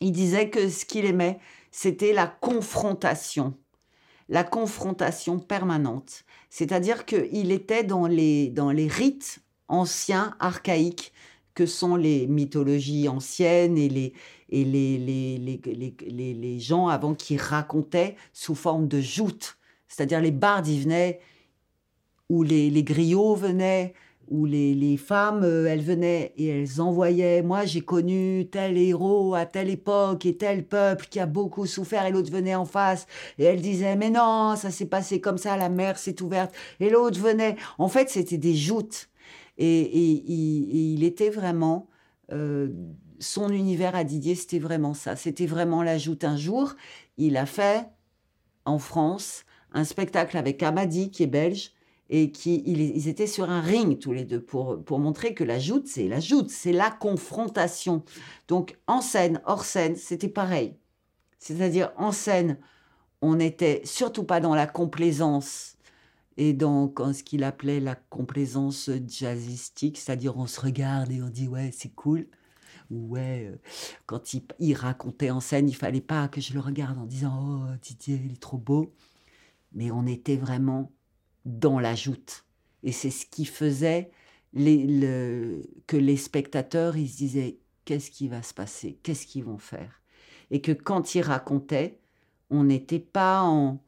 il 0.00 0.12
disait 0.12 0.50
que 0.50 0.68
ce 0.68 0.84
qu'il 0.84 1.04
aimait, 1.04 1.38
c'était 1.70 2.12
la 2.12 2.26
confrontation, 2.26 3.54
la 4.28 4.44
confrontation 4.44 5.38
permanente. 5.38 6.24
C'est-à-dire 6.50 7.06
qu'il 7.06 7.52
était 7.52 7.84
dans 7.84 8.06
les, 8.06 8.48
dans 8.48 8.70
les 8.70 8.88
rites 8.88 9.38
anciens, 9.68 10.36
archaïques, 10.40 11.12
que 11.54 11.66
sont 11.66 11.96
les 11.96 12.26
mythologies 12.26 13.08
anciennes 13.08 13.76
et 13.76 13.88
les, 13.88 14.14
et 14.52 14.64
les, 14.64 14.98
les, 14.98 15.38
les, 15.38 16.34
les, 16.34 16.60
gens 16.60 16.86
avant 16.88 17.14
qui 17.14 17.38
racontaient 17.38 18.16
sous 18.34 18.54
forme 18.54 18.86
de 18.86 19.00
joutes. 19.00 19.56
C'est-à-dire 19.88 20.20
les 20.20 20.30
bardes, 20.30 20.68
ils 20.68 20.82
venaient, 20.82 21.20
ou 22.28 22.42
les, 22.42 22.68
les 22.68 22.84
griots 22.84 23.34
venaient, 23.34 23.94
ou 24.28 24.44
les, 24.44 24.74
les 24.74 24.98
femmes, 24.98 25.42
euh, 25.42 25.66
elles 25.66 25.82
venaient 25.82 26.32
et 26.36 26.48
elles 26.48 26.80
envoyaient, 26.80 27.42
moi 27.42 27.64
j'ai 27.64 27.80
connu 27.80 28.48
tel 28.50 28.78
héros 28.78 29.34
à 29.34 29.46
telle 29.46 29.68
époque 29.68 30.24
et 30.26 30.36
tel 30.36 30.64
peuple 30.64 31.06
qui 31.10 31.18
a 31.18 31.26
beaucoup 31.26 31.66
souffert, 31.66 32.06
et 32.06 32.10
l'autre 32.10 32.30
venait 32.30 32.54
en 32.54 32.64
face, 32.64 33.06
et 33.38 33.44
elle 33.44 33.60
disait, 33.60 33.96
mais 33.96 34.10
non, 34.10 34.54
ça 34.56 34.70
s'est 34.70 34.86
passé 34.86 35.20
comme 35.20 35.38
ça, 35.38 35.56
la 35.56 35.70
mer 35.70 35.98
s'est 35.98 36.22
ouverte, 36.22 36.54
et 36.78 36.90
l'autre 36.90 37.18
venait. 37.18 37.56
En 37.78 37.88
fait, 37.88 38.10
c'était 38.10 38.38
des 38.38 38.54
joutes. 38.54 39.08
Et, 39.58 39.80
et, 39.80 40.32
il 40.94 41.04
était 41.04 41.28
vraiment 41.28 41.88
euh, 42.32 42.68
son 43.22 43.50
univers 43.50 43.94
à 43.94 44.04
Didier, 44.04 44.34
c'était 44.34 44.58
vraiment 44.58 44.94
ça. 44.94 45.16
C'était 45.16 45.46
vraiment 45.46 45.82
l'ajout. 45.82 46.18
Un 46.22 46.36
jour, 46.36 46.74
il 47.16 47.36
a 47.36 47.46
fait 47.46 47.86
en 48.64 48.78
France 48.78 49.44
un 49.72 49.84
spectacle 49.84 50.36
avec 50.36 50.62
Amadi, 50.62 51.10
qui 51.10 51.22
est 51.22 51.28
belge, 51.28 51.72
et 52.10 52.30
qui 52.30 52.62
ils, 52.66 53.08
étaient 53.08 53.26
sur 53.26 53.48
un 53.48 53.62
ring 53.62 53.98
tous 53.98 54.12
les 54.12 54.24
deux 54.24 54.42
pour, 54.42 54.84
pour 54.84 54.98
montrer 54.98 55.32
que 55.32 55.44
la 55.44 55.58
joute, 55.58 55.86
c'est 55.86 56.08
la 56.08 56.20
joute, 56.20 56.50
c'est 56.50 56.72
la 56.72 56.90
confrontation. 56.90 58.04
Donc 58.48 58.76
en 58.86 59.00
scène, 59.00 59.40
hors 59.46 59.64
scène, 59.64 59.96
c'était 59.96 60.28
pareil. 60.28 60.76
C'est-à-dire 61.38 61.90
en 61.96 62.12
scène, 62.12 62.58
on 63.22 63.36
n'était 63.36 63.80
surtout 63.84 64.24
pas 64.24 64.40
dans 64.40 64.54
la 64.54 64.66
complaisance 64.66 65.78
et 66.36 66.52
dans 66.52 66.92
ce 67.14 67.22
qu'il 67.22 67.44
appelait 67.44 67.80
la 67.80 67.94
complaisance 67.94 68.90
jazzistique, 69.08 69.96
c'est-à-dire 69.96 70.36
on 70.36 70.46
se 70.46 70.60
regarde 70.60 71.10
et 71.12 71.22
on 71.22 71.28
dit 71.28 71.48
ouais 71.48 71.70
c'est 71.72 71.94
cool 71.94 72.26
ouais, 72.92 73.48
euh, 73.50 73.56
quand 74.06 74.34
il, 74.58 74.74
racontait 74.74 75.30
en 75.30 75.40
scène, 75.40 75.68
il 75.68 75.74
fallait 75.74 76.00
pas 76.00 76.28
que 76.28 76.40
je 76.40 76.54
le 76.54 76.60
regarde 76.60 76.98
en 76.98 77.06
disant 77.06 77.66
oh 77.72 77.76
Didier, 77.82 78.20
il 78.24 78.32
est 78.32 78.40
trop 78.40 78.58
beau. 78.58 78.94
Mais 79.72 79.90
on 79.90 80.06
était 80.06 80.36
vraiment 80.36 80.92
dans 81.44 81.80
la 81.80 81.94
joute. 81.94 82.44
Et 82.82 82.92
c'est 82.92 83.10
ce 83.10 83.26
qui 83.26 83.46
faisait 83.46 84.10
que 84.54 85.96
les 85.96 86.16
spectateurs, 86.16 86.96
ils 86.96 87.08
se 87.08 87.16
disaient 87.16 87.58
qu'est-ce 87.84 88.10
qui 88.10 88.28
va 88.28 88.42
se 88.42 88.52
passer, 88.52 88.98
qu'est-ce 89.02 89.26
qu'ils 89.26 89.44
vont 89.44 89.58
faire? 89.58 90.02
Et 90.50 90.60
que 90.60 90.72
quand 90.72 91.14
il 91.14 91.22
racontait, 91.22 91.98
on 92.50 92.64
n'était 92.64 92.98
pas 92.98 93.42
en, 93.42 93.82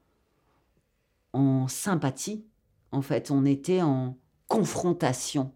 en 1.35 1.69
sympathie, 1.69 2.47
en 2.93 3.03
fait, 3.03 3.31
on 3.31 3.45
était 3.45 3.83
en 3.83 4.17
confrontation 4.49 5.53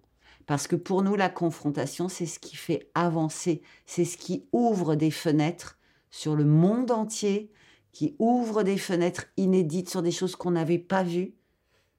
parce 0.49 0.67
que 0.67 0.77
pour 0.77 1.03
nous, 1.03 1.15
la 1.15 1.29
confrontation, 1.29 2.09
c'est 2.09 2.25
ce 2.25 2.39
qui 2.39 2.57
fait 2.57 2.91
avancer, 2.95 3.61
c'est 3.85 4.07
ce 4.07 4.17
qui 4.17 4.47
ouvre 4.51 4.95
des 4.95 5.11
fenêtres 5.11 5.79
sur 6.11 6.35
le 6.35 6.47
monde 6.47 6.91
entier, 6.91 7.53
qui 7.93 8.17
ouvre 8.19 8.63
des 8.63 8.79
fenêtres 8.79 9.27
inédites 9.37 9.91
sur 9.91 10.01
des 10.01 10.11
choses 10.11 10.37
qu'on 10.37 10.53
n'avait 10.53 10.79
pas 10.79 11.03
vues. 11.03 11.35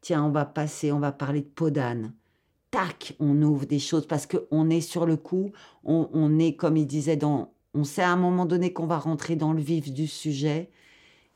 Tiens, 0.01 0.25
on 0.25 0.31
va 0.31 0.45
passer, 0.45 0.91
on 0.91 0.99
va 0.99 1.11
parler 1.11 1.41
de 1.41 1.45
Podane. 1.47 2.15
Tac, 2.71 3.15
on 3.19 3.39
ouvre 3.43 3.67
des 3.67 3.77
choses 3.77 4.07
parce 4.07 4.25
qu'on 4.25 4.71
est 4.71 4.81
sur 4.81 5.05
le 5.05 5.15
coup, 5.15 5.51
on, 5.83 6.39
est, 6.39 6.55
comme 6.55 6.75
il 6.75 6.87
disait, 6.87 7.17
dans, 7.17 7.53
on 7.75 7.83
sait 7.83 8.01
à 8.01 8.09
un 8.09 8.15
moment 8.15 8.47
donné 8.47 8.73
qu'on 8.73 8.87
va 8.87 8.97
rentrer 8.97 9.35
dans 9.35 9.53
le 9.53 9.61
vif 9.61 9.93
du 9.93 10.07
sujet 10.07 10.71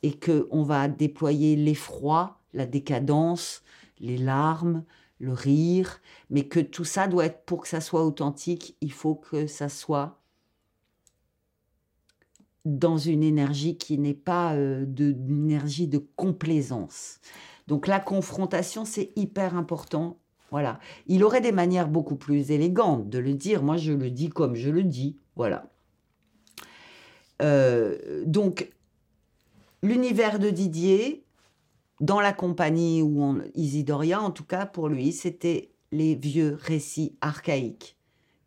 et 0.02 0.18
qu'on 0.20 0.64
va 0.64 0.88
déployer 0.88 1.56
l'effroi, 1.56 2.40
la 2.54 2.66
décadence, 2.66 3.62
les 4.00 4.18
larmes, 4.18 4.84
le 5.20 5.34
rire, 5.34 6.02
mais 6.30 6.48
que 6.48 6.60
tout 6.60 6.86
ça 6.86 7.08
doit 7.08 7.26
être, 7.26 7.46
pour 7.46 7.62
que 7.62 7.68
ça 7.68 7.82
soit 7.82 8.06
authentique, 8.06 8.78
il 8.82 8.92
faut 8.92 9.16
que 9.16 9.48
ça 9.48 9.70
soit 9.70 10.20
dans 12.66 12.98
une 12.98 13.24
énergie 13.24 13.78
qui 13.78 13.98
n'est 13.98 14.14
pas 14.14 14.56
euh, 14.56 14.86
de, 14.86 15.12
une 15.12 15.52
énergie 15.52 15.88
de 15.88 15.98
complaisance. 16.16 17.20
Donc 17.68 17.88
la 17.88 18.00
confrontation, 18.00 18.86
c'est 18.86 19.12
hyper 19.16 19.56
important. 19.56 20.18
Voilà. 20.52 20.80
Il 21.08 21.24
aurait 21.24 21.42
des 21.42 21.52
manières 21.52 21.88
beaucoup 21.88 22.16
plus 22.16 22.52
élégantes 22.52 23.10
de 23.10 23.18
le 23.18 23.34
dire. 23.34 23.64
Moi, 23.64 23.78
je 23.78 23.92
le 23.92 24.12
dis 24.12 24.30
comme 24.30 24.56
je 24.56 24.70
le 24.70 24.84
dis. 24.84 25.18
Voilà. 25.36 25.72
Euh, 27.42 28.24
donc, 28.26 28.72
l'univers 29.82 30.40
de 30.40 30.50
Didier, 30.50 31.26
dans 32.04 32.20
la 32.20 32.34
compagnie 32.34 33.02
où 33.02 33.24
on, 33.24 33.42
Isidoria, 33.56 34.22
en 34.22 34.32
tout 34.32 34.44
cas 34.44 34.66
pour 34.66 34.90
lui, 34.90 35.14
c'était 35.14 35.72
les 35.94 36.16
vieux 36.16 36.58
récits 36.62 37.16
archaïques 37.22 37.98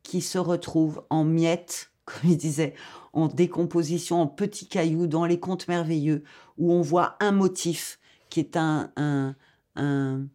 qui 0.03 0.21
se 0.21 0.37
retrouvent 0.37 1.03
en 1.09 1.25
miettes, 1.25 1.91
comme 2.05 2.31
il 2.31 2.37
disait, 2.37 2.75
en 3.15 3.29
décomposition, 3.29 4.21
en 4.21 4.27
petits 4.27 4.69
cailloux 4.69 5.07
dans 5.07 5.25
les 5.25 5.41
contes 5.41 5.69
merveilleux, 5.69 6.23
où 6.59 6.71
on 6.71 6.83
voit 6.83 7.17
un 7.19 7.33
motif 7.33 7.99
qui 8.29 8.41
est 8.41 8.59
un, 8.59 8.93
un, 8.97 9.35
un, 9.75 10.27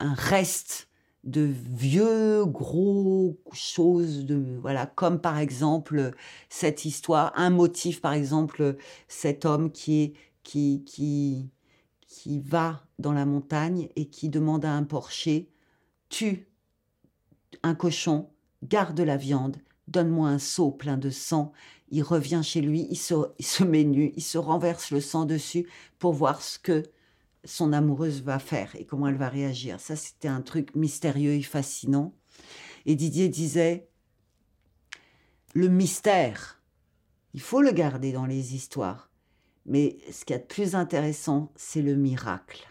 reste 0.00 0.88
de 1.22 1.42
vieux 1.42 2.46
gros 2.46 3.38
choses 3.52 4.24
de 4.24 4.58
voilà 4.60 4.84
comme 4.84 5.20
par 5.20 5.38
exemple 5.38 6.12
cette 6.50 6.84
histoire 6.84 7.32
un 7.34 7.48
motif 7.48 8.02
par 8.02 8.12
exemple 8.12 8.76
cet 9.08 9.46
homme 9.46 9.72
qui 9.72 10.02
est 10.02 10.12
qui 10.42 10.84
qui 10.84 11.48
qui 12.14 12.38
va 12.38 12.86
dans 13.00 13.12
la 13.12 13.26
montagne 13.26 13.88
et 13.96 14.06
qui 14.06 14.28
demande 14.28 14.64
à 14.64 14.72
un 14.72 14.84
porcher 14.84 15.50
Tue 16.08 16.46
un 17.64 17.74
cochon, 17.74 18.30
garde 18.62 19.00
la 19.00 19.16
viande, 19.16 19.56
donne-moi 19.88 20.28
un 20.28 20.38
seau 20.38 20.70
plein 20.70 20.96
de 20.96 21.10
sang. 21.10 21.52
Il 21.88 22.04
revient 22.04 22.42
chez 22.44 22.60
lui, 22.60 22.86
il 22.88 22.96
se, 22.96 23.64
met 23.64 23.82
nu, 23.82 24.12
il 24.14 24.22
se 24.22 24.38
renverse 24.38 24.92
le 24.92 25.00
sang 25.00 25.24
dessus 25.24 25.68
pour 25.98 26.12
voir 26.12 26.40
ce 26.40 26.60
que 26.60 26.84
son 27.44 27.72
amoureuse 27.72 28.22
va 28.22 28.38
faire 28.38 28.76
et 28.76 28.84
comment 28.84 29.08
elle 29.08 29.16
va 29.16 29.28
réagir. 29.28 29.80
Ça, 29.80 29.96
c'était 29.96 30.28
un 30.28 30.40
truc 30.40 30.74
mystérieux 30.76 31.32
et 31.32 31.42
fascinant. 31.42 32.14
Et 32.86 32.94
Didier 32.94 33.28
disait, 33.28 33.88
le 35.52 35.68
mystère, 35.68 36.62
il 37.32 37.40
faut 37.40 37.60
le 37.60 37.72
garder 37.72 38.12
dans 38.12 38.26
les 38.26 38.54
histoires. 38.54 39.10
Mais 39.66 39.96
ce 40.10 40.24
qui 40.24 40.32
est 40.32 40.38
de 40.38 40.44
plus 40.44 40.74
intéressant, 40.74 41.52
c'est 41.56 41.82
le 41.82 41.94
miracle. 41.94 42.66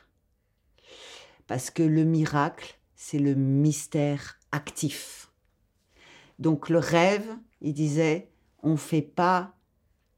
Parce 1.48 1.70
que 1.70 1.84
le 1.84 2.04
miracle, 2.04 2.80
c'est 2.96 3.20
le 3.20 3.36
mystère 3.36 4.40
actif. 4.52 5.32
Donc 6.40 6.70
le 6.70 6.80
rêve, 6.80 7.28
il 7.62 7.74
disait, 7.74 8.32
on 8.62 8.78
fait 8.78 9.02
pas 9.02 9.56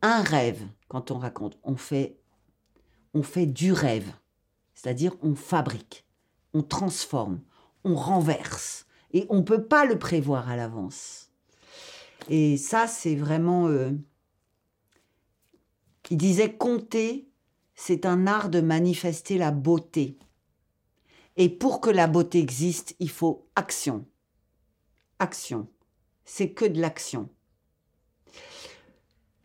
un 0.01 0.21
rêve 0.21 0.61
quand 0.87 1.11
on 1.11 1.17
raconte, 1.17 1.57
on 1.63 1.75
fait 1.75 2.19
on 3.13 3.23
fait 3.23 3.45
du 3.45 3.71
rêve. 3.71 4.11
C'est-à-dire 4.73 5.15
on 5.21 5.35
fabrique, 5.35 6.05
on 6.53 6.61
transforme, 6.61 7.39
on 7.83 7.95
renverse 7.95 8.85
et 9.13 9.25
on 9.29 9.41
peut 9.41 9.63
pas 9.63 9.85
le 9.85 9.97
prévoir 9.97 10.49
à 10.49 10.57
l'avance. 10.57 11.31
Et 12.29 12.57
ça 12.57 12.87
c'est 12.87 13.15
vraiment 13.15 13.67
euh, 13.67 13.91
il 16.11 16.17
disait 16.17 16.53
compter 16.53 17.27
c'est 17.75 18.05
un 18.05 18.25
art 18.25 18.49
de 18.49 18.61
manifester 18.61 19.37
la 19.37 19.51
beauté. 19.51 20.17
Et 21.37 21.49
pour 21.49 21.81
que 21.81 21.89
la 21.89 22.07
beauté 22.07 22.39
existe, 22.39 22.95
il 22.99 23.09
faut 23.09 23.45
action. 23.55 24.05
Action. 25.19 25.67
C'est 26.23 26.51
que 26.51 26.65
de 26.65 26.79
l'action. 26.79 27.29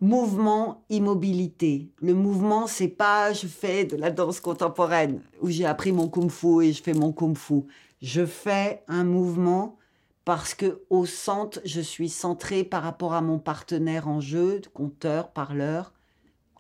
Mouvement, 0.01 0.85
immobilité. 0.89 1.91
Le 2.01 2.15
mouvement, 2.15 2.67
c'est 2.67 2.89
pas 2.89 3.33
je 3.33 3.47
fais 3.47 3.85
de 3.85 3.97
la 3.97 4.11
danse 4.11 4.41
contemporaine 4.41 5.21
où 5.43 5.51
j'ai 5.51 5.67
appris 5.67 5.93
mon 5.93 6.09
kung-fu 6.09 6.65
et 6.65 6.73
je 6.73 6.83
fais 6.83 6.95
mon 6.95 7.13
kung-fu. 7.13 7.65
Je 8.01 8.25
fais 8.25 8.83
un 8.89 9.05
mouvement 9.05 9.77
parce 10.25 10.55
que 10.55 10.85
au 10.89 11.05
centre, 11.05 11.61
je 11.65 11.81
suis 11.81 12.09
centré 12.09 12.65
par 12.65 12.83
rapport 12.83 13.13
à 13.13 13.21
mon 13.21 13.39
partenaire 13.39 14.09
en 14.09 14.21
jeu, 14.21 14.63
conteur, 14.73 15.33
parleur, 15.33 15.93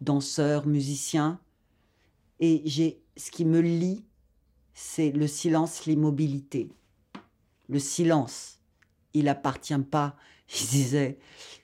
danseur, 0.01 0.67
musicien. 0.67 1.41
Et 2.41 2.63
j'ai 2.65 3.03
ce 3.17 3.31
qui 3.31 3.45
me 3.45 3.61
lie, 3.61 4.05
c'est 4.75 5.11
le 5.11 5.27
silence, 5.27 5.87
l'immobilité. 5.87 6.71
Le 7.69 7.79
silence, 7.79 8.61
il 9.15 9.29
appartient 9.29 9.79
pas. 9.79 10.17
Il 10.61 10.67
disait, 10.67 11.19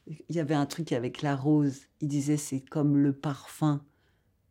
il 0.07 0.37
y 0.37 0.39
avait 0.39 0.55
un 0.55 0.67
truc 0.67 0.93
avec 0.93 1.23
la 1.23 1.35
rose. 1.35 1.81
Il 2.01 2.07
disait, 2.07 2.37
c'est 2.37 2.61
comme 2.61 2.97
le 2.97 3.13
parfum 3.13 3.83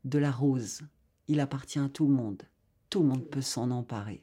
de 0.04 0.20
la 0.20 0.30
rose. 0.30 0.82
Il 1.30 1.40
appartient 1.40 1.80
à 1.80 1.88
tout 1.88 2.06
le 2.06 2.14
monde. 2.14 2.44
Tout 2.90 3.02
le 3.02 3.08
monde 3.08 3.26
peut 3.26 3.42
s'en 3.42 3.72
emparer. 3.72 4.22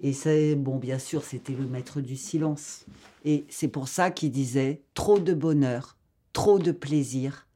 Et 0.00 0.12
c'est, 0.12 0.54
bon, 0.54 0.78
bien 0.78 0.98
sûr, 0.98 1.24
c'était 1.24 1.54
le 1.54 1.66
maître 1.66 2.00
du 2.00 2.16
silence. 2.16 2.84
Et 3.24 3.44
c'est 3.48 3.68
pour 3.68 3.88
ça 3.88 4.10
qu'il 4.10 4.30
disait 4.30 4.82
trop 4.94 5.18
de 5.18 5.34
bonheur, 5.34 5.96
trop 6.32 6.58
de 6.58 6.72
plaisir. 6.72 7.46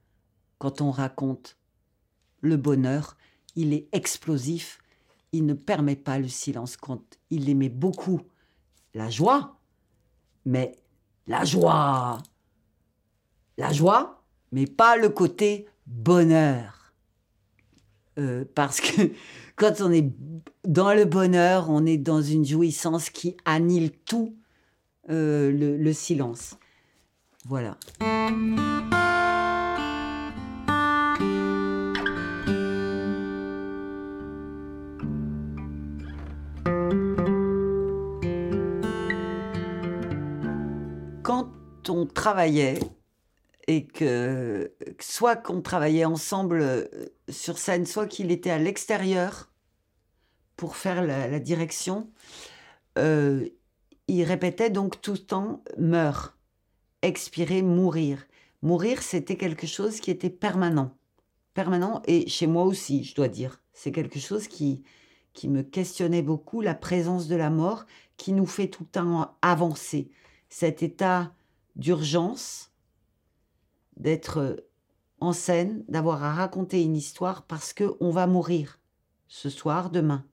Quand 0.59 0.81
on 0.81 0.91
raconte 0.91 1.57
le 2.41 2.57
bonheur, 2.57 3.17
il 3.57 3.73
est 3.73 3.89
explosif, 3.93 4.79
il 5.33 5.47
ne 5.47 5.55
permet 5.55 5.97
pas 5.97 6.19
le 6.19 6.29
silence. 6.29 6.77
Quand 6.77 7.03
il 7.31 7.49
aimait 7.49 7.69
beaucoup 7.69 8.21
la 8.95 9.11
joie, 9.11 9.57
mais 10.45 10.73
la 11.27 11.45
joie, 11.45 12.19
la 13.57 13.73
joie, 13.73 14.23
mais 14.53 14.67
pas 14.67 14.97
le 14.97 15.09
côté 15.09 15.67
bonheur. 15.87 16.93
Euh, 18.19 18.45
parce 18.55 18.81
que 18.81 19.13
quand 19.57 19.81
on 19.81 19.93
est 19.93 20.11
dans 20.65 20.93
le 20.93 21.05
bonheur, 21.05 21.71
on 21.71 21.87
est 21.87 21.99
dans 21.99 22.23
une 22.23 22.45
jouissance 22.45 23.11
qui 23.11 23.37
annule 23.45 23.91
tout 23.91 24.37
euh, 25.11 25.51
le, 25.79 25.93
silence. 25.93 26.57
Voilà. 27.47 27.79
On 41.89 42.07
travaillait 42.07 42.79
et 43.69 43.87
que 43.87 44.73
soit 44.99 45.37
qu'on 45.37 45.61
travaillait 45.61 46.07
ensemble 46.07 46.61
euh, 46.63 46.85
sur 47.29 47.59
scène, 47.59 47.85
soit 47.85 48.07
qu'il 48.07 48.31
était 48.31 48.51
à 48.51 48.59
l'extérieur 48.59 49.51
pour 50.57 50.75
faire 50.75 51.03
la, 51.03 51.39
direction, 51.39 52.11
euh, 52.99 53.47
il 54.09 54.25
répétait 54.25 54.71
donc 54.71 55.01
tout 55.01 55.13
le 55.13 55.19
temps 55.19 55.63
meurt, 55.77 56.37
expirer, 57.03 57.63
mourir. 57.63 58.27
Mourir, 58.63 59.03
c'était 59.03 59.37
quelque 59.37 59.69
chose 59.69 60.01
qui 60.01 60.11
était 60.11 60.31
permanent. 60.31 60.91
Permanent, 61.55 62.03
et 62.07 62.29
chez 62.29 62.47
moi 62.47 62.65
aussi, 62.65 63.05
je 63.05 63.15
dois 63.15 63.29
dire. 63.29 63.61
C'est 63.73 63.93
quelque 63.93 64.19
chose 64.19 64.49
qui, 64.49 64.83
qui 65.35 65.47
me 65.47 65.63
questionnait 65.63 66.23
beaucoup, 66.23 66.61
la 66.61 66.75
présence 66.75 67.29
de 67.29 67.37
la 67.37 67.51
mort, 67.51 67.85
qui 68.17 68.33
nous 68.33 68.47
fait 68.47 68.69
tout 68.69 68.85
le 68.85 68.89
temps 68.89 69.37
avancer. 69.43 70.11
Cet 70.49 70.83
état 70.83 71.33
d'urgence, 71.79 72.71
d'être 73.97 74.65
en 75.21 75.33
scène, 75.33 75.85
d'avoir 75.89 76.23
à 76.23 76.35
raconter 76.35 76.83
une 76.83 76.97
histoire 76.97 77.43
parce 77.43 77.73
que 77.73 77.97
on 78.01 78.11
va 78.11 78.27
mourir 78.27 78.79
ce 79.29 79.51
soir, 79.51 79.91
demain. 79.91 80.25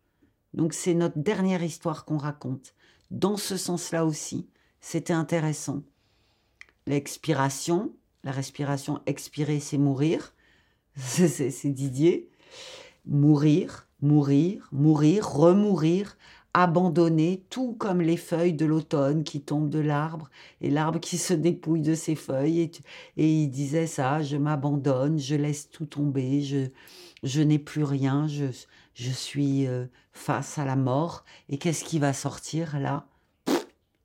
Donc 0.53 0.73
c'est 0.73 0.93
notre 0.93 1.17
dernière 1.17 1.63
histoire 1.63 2.05
qu'on 2.05 2.17
raconte. 2.17 2.73
Dans 3.11 3.37
ce 3.37 3.57
sens-là 3.57 4.05
aussi, 4.05 4.47
c'était 4.79 5.13
intéressant. 5.13 5.83
L'expiration, 6.87 7.93
la 8.23 8.31
respiration 8.31 9.01
expirer, 9.05 9.59
c'est 9.59 9.77
mourir. 9.77 10.33
C'est 10.95 11.73
Didier. 11.73 12.29
Mourir, 13.05 13.89
mourir, 14.01 14.69
mourir, 14.71 15.27
remourir, 15.29 16.17
abandonné, 16.57 17.43
tout 17.49 17.73
comme 17.73 17.99
les 17.99 18.15
feuilles 18.15 18.53
de 18.53 18.65
l'automne 18.65 19.25
qui 19.25 19.41
tombent 19.41 19.69
de 19.69 19.79
l'arbre 19.79 20.29
et 20.61 20.69
l'arbre 20.69 21.01
qui 21.01 21.17
se 21.17 21.33
dépouille 21.33 21.81
de 21.81 21.95
ses 21.95 22.15
feuilles. 22.15 22.61
Et, 22.61 22.71
et 23.17 23.29
il 23.29 23.49
disait 23.49 23.87
ça, 23.87 24.21
je 24.21 24.37
m'abandonne, 24.37 25.19
je 25.19 25.35
laisse 25.35 25.69
tout 25.69 25.85
tomber, 25.85 26.41
je, 26.41 26.67
je 27.23 27.41
n'ai 27.41 27.59
plus 27.59 27.83
rien, 27.83 28.27
je, 28.27 28.45
je 28.93 29.11
suis 29.11 29.67
euh, 29.67 29.85
face 30.13 30.57
à 30.57 30.63
la 30.63 30.77
mort. 30.77 31.25
Et 31.49 31.57
qu'est-ce 31.57 31.83
qui 31.83 31.99
va 31.99 32.13
sortir 32.13 32.79
là? 32.79 33.05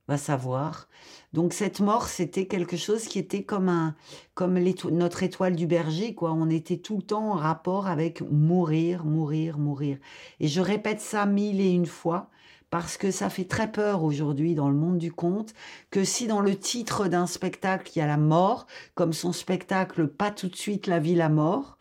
Va 0.09 0.17
savoir. 0.17 0.89
Donc 1.33 1.53
cette 1.53 1.79
mort, 1.79 2.09
c'était 2.09 2.47
quelque 2.47 2.77
chose 2.77 3.05
qui 3.05 3.21
était 3.21 3.45
comme 3.45 3.69
un, 3.69 3.95
comme 4.35 4.59
notre 4.91 5.23
étoile 5.23 5.55
du 5.55 5.69
berger, 5.69 6.17
quoi. 6.17 6.33
On 6.33 6.51
était 6.51 6.79
tout 6.79 6.97
le 6.97 7.05
temps 7.05 7.31
en 7.31 7.35
rapport 7.35 7.87
avec 7.87 8.23
mourir, 8.23 9.05
mourir, 9.05 9.57
mourir. 9.57 9.99
Et 10.41 10.49
je 10.49 10.61
répète 10.61 11.01
ça 11.01 11.27
mille 11.27 11.61
et 11.61 11.71
une 11.71 11.87
fois 11.87 12.29
parce 12.71 12.97
que 12.97 13.11
ça 13.11 13.29
fait 13.29 13.45
très 13.45 13.71
peur 13.71 14.05
aujourd'hui 14.05 14.55
dans 14.55 14.69
le 14.69 14.77
monde 14.77 14.99
du 14.99 15.13
conte 15.13 15.55
que 15.91 16.05
si 16.05 16.27
dans 16.27 16.41
le 16.41 16.57
titre 16.57 17.09
d'un 17.09 17.27
spectacle 17.27 17.91
il 17.95 17.99
y 17.99 18.03
a 18.03 18.07
la 18.07 18.17
mort, 18.17 18.67
comme 18.95 19.13
son 19.13 19.33
spectacle 19.33 20.07
Pas 20.09 20.31
tout 20.31 20.49
de 20.49 20.57
suite 20.57 20.87
la 20.87 21.01
vie, 21.01 21.15
la 21.17 21.29
mort, 21.29 21.79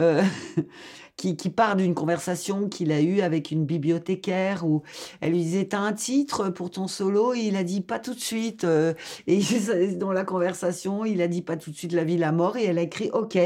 euh, 0.00 0.22
qui, 1.16 1.34
part 1.50 1.76
d'une 1.76 1.94
conversation 1.94 2.68
qu'il 2.68 2.90
a 2.90 3.00
eue 3.00 3.20
avec 3.20 3.50
une 3.50 3.64
bibliothécaire 3.64 4.66
où 4.66 4.82
elle 5.20 5.32
lui 5.32 5.42
disait 5.42 5.66
T'as 5.66 5.78
un 5.78 5.92
titre 5.92 6.48
pour 6.50 6.70
ton 6.70 6.88
solo? 6.88 7.34
Et 7.34 7.40
il 7.40 7.56
a 7.56 7.64
dit 7.64 7.80
Pas 7.80 7.98
tout 7.98 8.14
de 8.14 8.20
suite. 8.20 8.64
Euh, 8.64 8.94
et 9.26 9.40
dans 9.96 10.12
la 10.12 10.24
conversation, 10.24 11.04
il 11.04 11.22
a 11.22 11.28
dit 11.28 11.42
Pas 11.42 11.56
tout 11.56 11.70
de 11.70 11.76
suite 11.76 11.92
la 11.92 12.04
vie, 12.04 12.16
la 12.16 12.32
mort. 12.32 12.56
Et 12.56 12.64
elle 12.64 12.78
a 12.78 12.82
écrit 12.82 13.10
Ok. 13.12 13.38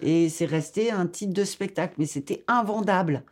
Et 0.00 0.28
c'est 0.28 0.46
resté 0.46 0.90
un 0.90 1.06
titre 1.06 1.34
de 1.34 1.44
spectacle. 1.44 1.94
Mais 1.98 2.06
c'était 2.06 2.44
invendable 2.46 3.24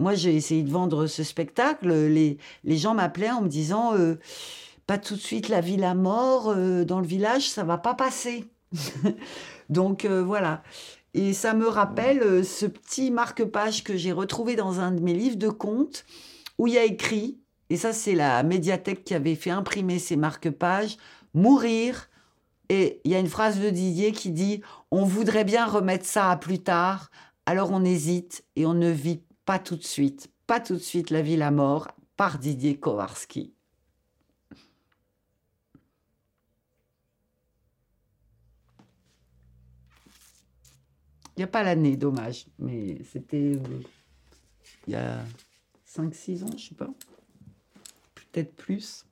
moi, 0.00 0.14
j'ai 0.14 0.36
essayé 0.36 0.62
de 0.62 0.70
vendre 0.70 1.06
ce 1.06 1.24
spectacle. 1.24 1.88
Les, 1.88 2.38
les 2.62 2.76
gens 2.76 2.94
m'appelaient 2.94 3.30
en 3.30 3.42
me 3.42 3.48
disant 3.48 3.94
euh, 3.94 4.14
Pas 4.86 4.96
tout 4.96 5.14
de 5.14 5.20
suite 5.20 5.48
la 5.48 5.60
vie, 5.60 5.76
la 5.76 5.94
mort, 5.94 6.50
euh, 6.50 6.84
dans 6.84 7.00
le 7.00 7.06
village, 7.06 7.48
ça 7.50 7.64
va 7.64 7.78
pas 7.78 7.94
passer. 7.94 8.44
Donc 9.70 10.04
euh, 10.04 10.22
voilà. 10.22 10.62
Et 11.14 11.32
ça 11.32 11.52
me 11.52 11.66
rappelle 11.66 12.44
ce 12.44 12.66
petit 12.66 13.10
marque-page 13.10 13.82
que 13.82 13.96
j'ai 13.96 14.12
retrouvé 14.12 14.54
dans 14.54 14.78
un 14.78 14.92
de 14.92 15.00
mes 15.00 15.14
livres 15.14 15.36
de 15.36 15.48
contes 15.48 16.04
où 16.58 16.68
il 16.68 16.74
y 16.74 16.78
a 16.78 16.84
écrit, 16.84 17.38
et 17.70 17.76
ça 17.76 17.92
c'est 17.92 18.14
la 18.14 18.42
médiathèque 18.42 19.04
qui 19.04 19.14
avait 19.14 19.34
fait 19.34 19.50
imprimer 19.50 19.98
ces 19.98 20.16
marque-pages, 20.16 20.96
mourir. 21.34 22.08
Et 22.68 23.00
il 23.04 23.10
y 23.10 23.14
a 23.14 23.18
une 23.18 23.28
phrase 23.28 23.58
de 23.58 23.70
Didier 23.70 24.12
qui 24.12 24.30
dit 24.30 24.60
On 24.90 25.04
voudrait 25.04 25.44
bien 25.44 25.66
remettre 25.66 26.04
ça 26.04 26.30
à 26.30 26.36
plus 26.36 26.58
tard, 26.58 27.10
alors 27.46 27.70
on 27.72 27.84
hésite 27.84 28.44
et 28.54 28.66
on 28.66 28.74
ne 28.74 28.90
vit 28.90 29.22
pas 29.48 29.58
tout 29.58 29.76
de 29.76 29.82
suite, 29.82 30.30
pas 30.46 30.60
tout 30.60 30.74
de 30.74 30.78
suite 30.78 31.08
la 31.08 31.22
vie, 31.22 31.38
la 31.38 31.50
mort, 31.50 31.88
par 32.18 32.38
Didier 32.38 32.78
Kowarski. 32.78 33.54
Il 41.34 41.38
n'y 41.38 41.44
a 41.44 41.46
pas 41.46 41.62
l'année, 41.62 41.96
dommage, 41.96 42.44
mais 42.58 43.02
c'était 43.10 43.54
euh, 43.54 43.80
il 44.86 44.92
y 44.92 44.96
a 44.96 45.24
5-6 45.96 46.44
ans, 46.44 46.54
je 46.54 46.68
sais 46.68 46.74
pas, 46.74 46.90
peut-être 48.16 48.54
plus. 48.54 49.06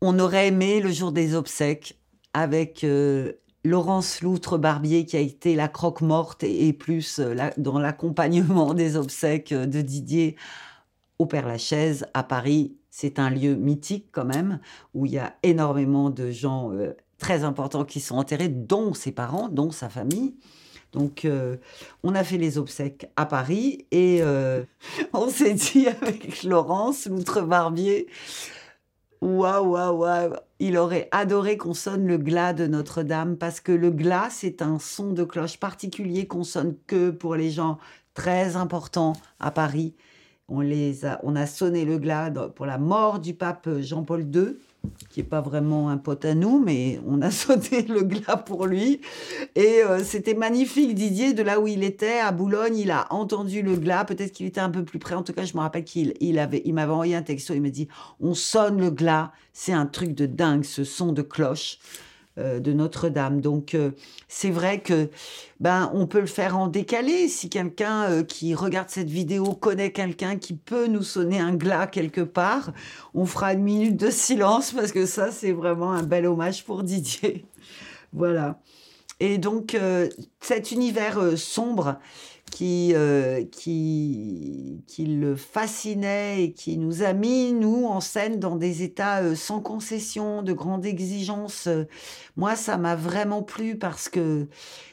On 0.00 0.16
aurait 0.20 0.46
aimé 0.46 0.80
le 0.80 0.92
jour 0.92 1.10
des 1.10 1.34
obsèques 1.34 1.98
avec 2.34 2.84
euh, 2.84 3.32
Laurence 3.68 4.22
Loutre-Barbier 4.22 5.04
qui 5.04 5.16
a 5.16 5.20
été 5.20 5.54
la 5.54 5.68
croque-morte 5.68 6.42
et, 6.42 6.72
plus 6.72 7.18
euh, 7.18 7.34
dans 7.58 7.78
l'accompagnement 7.78 8.72
des 8.72 8.96
obsèques 8.96 9.52
euh, 9.52 9.66
de 9.66 9.82
Didier 9.82 10.36
au 11.18 11.26
Père-Lachaise 11.26 12.06
à 12.14 12.22
Paris. 12.22 12.76
C'est 12.90 13.18
un 13.18 13.28
lieu 13.28 13.54
mythique 13.54 14.08
quand 14.10 14.24
même, 14.24 14.58
où 14.94 15.04
il 15.04 15.12
y 15.12 15.18
a 15.18 15.36
énormément 15.42 16.08
de 16.08 16.30
gens 16.30 16.72
euh, 16.72 16.96
très 17.18 17.44
importants 17.44 17.84
qui 17.84 18.00
sont 18.00 18.16
enterrés, 18.16 18.48
dont 18.48 18.94
ses 18.94 19.12
parents, 19.12 19.48
dont 19.50 19.70
sa 19.70 19.90
famille. 19.90 20.34
Donc, 20.92 21.28
on 22.02 22.14
a 22.14 22.24
fait 22.24 22.38
les 22.38 22.56
obsèques 22.56 23.10
à 23.14 23.26
Paris 23.26 23.84
et 23.90 24.22
on 25.12 25.28
s'est 25.28 25.52
dit 25.52 25.86
avec 25.86 26.44
Laurence 26.44 27.04
Loutre-Barbier, 27.04 28.06
waouh, 29.20 29.72
waouh, 29.72 29.98
waouh, 29.98 30.32
il 30.60 30.76
aurait 30.76 31.08
adoré 31.12 31.56
qu'on 31.56 31.74
sonne 31.74 32.06
le 32.06 32.18
glas 32.18 32.52
de 32.52 32.66
Notre-Dame 32.66 33.36
parce 33.36 33.60
que 33.60 33.72
le 33.72 33.90
glas, 33.90 34.28
c'est 34.30 34.62
un 34.62 34.78
son 34.78 35.12
de 35.12 35.24
cloche 35.24 35.58
particulier 35.58 36.26
qu'on 36.26 36.44
sonne 36.44 36.74
que 36.86 37.10
pour 37.10 37.36
les 37.36 37.50
gens 37.50 37.78
très 38.14 38.56
importants 38.56 39.12
à 39.38 39.50
Paris. 39.50 39.94
On, 40.48 40.60
les 40.60 41.04
a, 41.04 41.20
on 41.22 41.36
a 41.36 41.46
sonné 41.46 41.84
le 41.84 41.98
glas 41.98 42.30
pour 42.54 42.66
la 42.66 42.78
mort 42.78 43.20
du 43.20 43.34
pape 43.34 43.68
Jean-Paul 43.80 44.22
II 44.34 44.56
qui 45.10 45.20
est 45.20 45.24
pas 45.24 45.40
vraiment 45.40 45.88
un 45.88 45.96
pote 45.96 46.24
à 46.24 46.34
nous, 46.34 46.58
mais 46.58 47.00
on 47.06 47.22
a 47.22 47.30
sauté 47.32 47.82
le 47.82 48.02
glas 48.02 48.36
pour 48.36 48.66
lui. 48.66 49.00
Et 49.54 49.82
euh, 49.82 50.02
c'était 50.02 50.34
magnifique. 50.34 50.94
Didier, 50.94 51.32
de 51.32 51.42
là 51.42 51.60
où 51.60 51.66
il 51.66 51.82
était, 51.84 52.18
à 52.18 52.32
Boulogne, 52.32 52.76
il 52.76 52.90
a 52.90 53.12
entendu 53.12 53.62
le 53.62 53.76
glas. 53.76 54.04
Peut-être 54.04 54.32
qu'il 54.32 54.46
était 54.46 54.60
un 54.60 54.70
peu 54.70 54.84
plus 54.84 54.98
près. 54.98 55.14
En 55.14 55.22
tout 55.22 55.32
cas, 55.32 55.44
je 55.44 55.54
me 55.54 55.60
rappelle 55.60 55.84
qu'il 55.84 56.14
il 56.20 56.38
avait, 56.38 56.62
il 56.64 56.74
m'avait 56.74 56.92
envoyé 56.92 57.14
un 57.14 57.22
texto. 57.22 57.54
Il 57.54 57.62
m'a 57.62 57.70
dit, 57.70 57.88
on 58.20 58.34
sonne 58.34 58.80
le 58.80 58.90
glas. 58.90 59.32
C'est 59.52 59.72
un 59.72 59.86
truc 59.86 60.14
de 60.14 60.26
dingue, 60.26 60.64
ce 60.64 60.84
son 60.84 61.12
de 61.12 61.22
cloche. 61.22 61.78
Euh, 62.38 62.60
de 62.60 62.72
Notre-Dame. 62.72 63.40
Donc 63.40 63.74
euh, 63.74 63.90
c'est 64.28 64.50
vrai 64.50 64.80
que 64.80 65.10
ben 65.58 65.90
on 65.92 66.06
peut 66.06 66.20
le 66.20 66.26
faire 66.26 66.56
en 66.56 66.68
décalé. 66.68 67.26
Si 67.26 67.48
quelqu'un 67.48 68.04
euh, 68.04 68.22
qui 68.22 68.54
regarde 68.54 68.90
cette 68.90 69.10
vidéo 69.10 69.54
connaît 69.54 69.90
quelqu'un 69.90 70.36
qui 70.36 70.54
peut 70.54 70.86
nous 70.86 71.02
sonner 71.02 71.40
un 71.40 71.54
glas 71.54 71.88
quelque 71.88 72.20
part, 72.20 72.72
on 73.12 73.26
fera 73.26 73.54
une 73.54 73.62
minute 73.62 73.96
de 73.96 74.10
silence 74.10 74.72
parce 74.72 74.92
que 74.92 75.04
ça 75.04 75.32
c'est 75.32 75.50
vraiment 75.50 75.90
un 75.90 76.04
bel 76.04 76.26
hommage 76.26 76.64
pour 76.64 76.84
Didier. 76.84 77.44
voilà. 78.12 78.60
Et 79.18 79.38
donc 79.38 79.76
cet 80.40 80.70
univers 80.70 81.36
sombre 81.36 81.98
qui, 82.50 82.92
euh, 82.94 83.44
qui, 83.44 84.82
qui 84.86 85.06
le 85.06 85.36
fascinait 85.36 86.44
et 86.44 86.52
qui 86.52 86.76
nous 86.78 87.02
a 87.02 87.12
mis, 87.12 87.52
nous, 87.52 87.86
en 87.86 88.00
scène 88.00 88.38
dans 88.38 88.56
des 88.56 88.82
états 88.82 89.22
euh, 89.22 89.34
sans 89.34 89.60
concession, 89.60 90.42
de 90.42 90.52
grande 90.52 90.86
exigence. 90.86 91.68
Moi, 92.36 92.56
ça 92.56 92.76
m'a 92.76 92.96
vraiment 92.96 93.42
plu 93.42 93.76
parce 93.76 94.08
que 94.08 94.46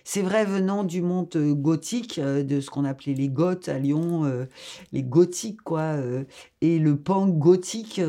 c'est 0.06 0.22
vrai, 0.22 0.46
venant 0.46 0.86
du 0.86 1.02
monde 1.02 1.28
euh, 1.36 1.54
gothique, 1.54 2.22
de 2.22 2.62
ce 2.62 2.70
qu'on 2.70 2.86
appelait 2.86 3.14
les 3.14 3.28
Goths 3.28 3.68
à 3.68 3.78
Lyon, 3.78 4.48
les 4.94 5.04
gothiques, 5.04 5.62
quoi, 5.62 5.96
et 6.62 6.80
le 6.80 6.96
punk 6.96 7.38
gothique, 7.38 8.00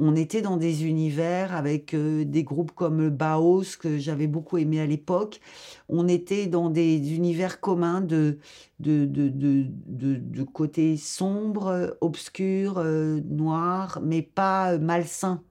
on 0.00 0.16
était 0.16 0.42
dans 0.42 0.56
des 0.56 0.84
univers 0.86 1.54
avec 1.54 1.94
des 1.94 2.42
groupes 2.42 2.72
comme 2.72 3.10
Baos, 3.10 3.76
que 3.78 3.98
j'avais 3.98 4.26
beaucoup 4.26 4.58
aimé 4.58 4.80
à 4.80 4.86
l'époque. 4.86 5.40
On 5.88 6.08
était 6.08 6.46
dans 6.46 6.70
des 6.70 7.14
univers 7.14 7.60
communs 7.60 8.00
de 8.00 8.38
de, 8.80 9.06
de, 9.06 9.28
de, 9.28 9.66
de, 9.86 10.42
côté 10.42 10.96
sombre, 10.96 11.96
obscur, 12.00 12.78
euh, 12.78 13.20
noir, 13.24 14.00
mais 14.02 14.22
pas 14.22 14.72
euh, 14.72 14.78
malsain, 14.78 15.42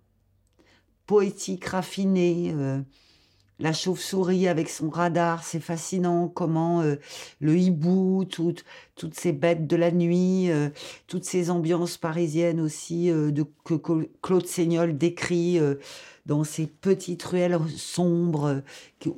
poétique, 1.06 1.66
raffiné. 1.66 2.54
Euh, 3.64 3.68
la 3.68 3.74
chauve-souris 3.74 4.48
avec 4.48 4.70
son 4.70 4.90
radar, 4.90 5.44
c'est 5.44 5.60
fascinant 5.60 6.28
comment 6.28 6.84
le 7.40 7.58
hibou, 7.58 8.26
toutes 8.26 8.66
ces 9.14 9.32
bêtes 9.32 9.68
de 9.68 9.76
la 9.76 9.92
nuit, 9.92 10.50
toutes 11.08 11.24
ces 11.24 11.50
ambiances 11.50 11.98
parisiennes 11.98 12.60
aussi 12.60 13.10
de, 13.10 13.46
que 13.64 13.76
Claude 14.22 14.46
Seignol 14.46 14.98
décrit 14.98 15.60
dans 16.26 16.44
ces 16.44 16.68
petites 16.68 17.24
ruelles 17.24 17.60
sombres 17.76 18.62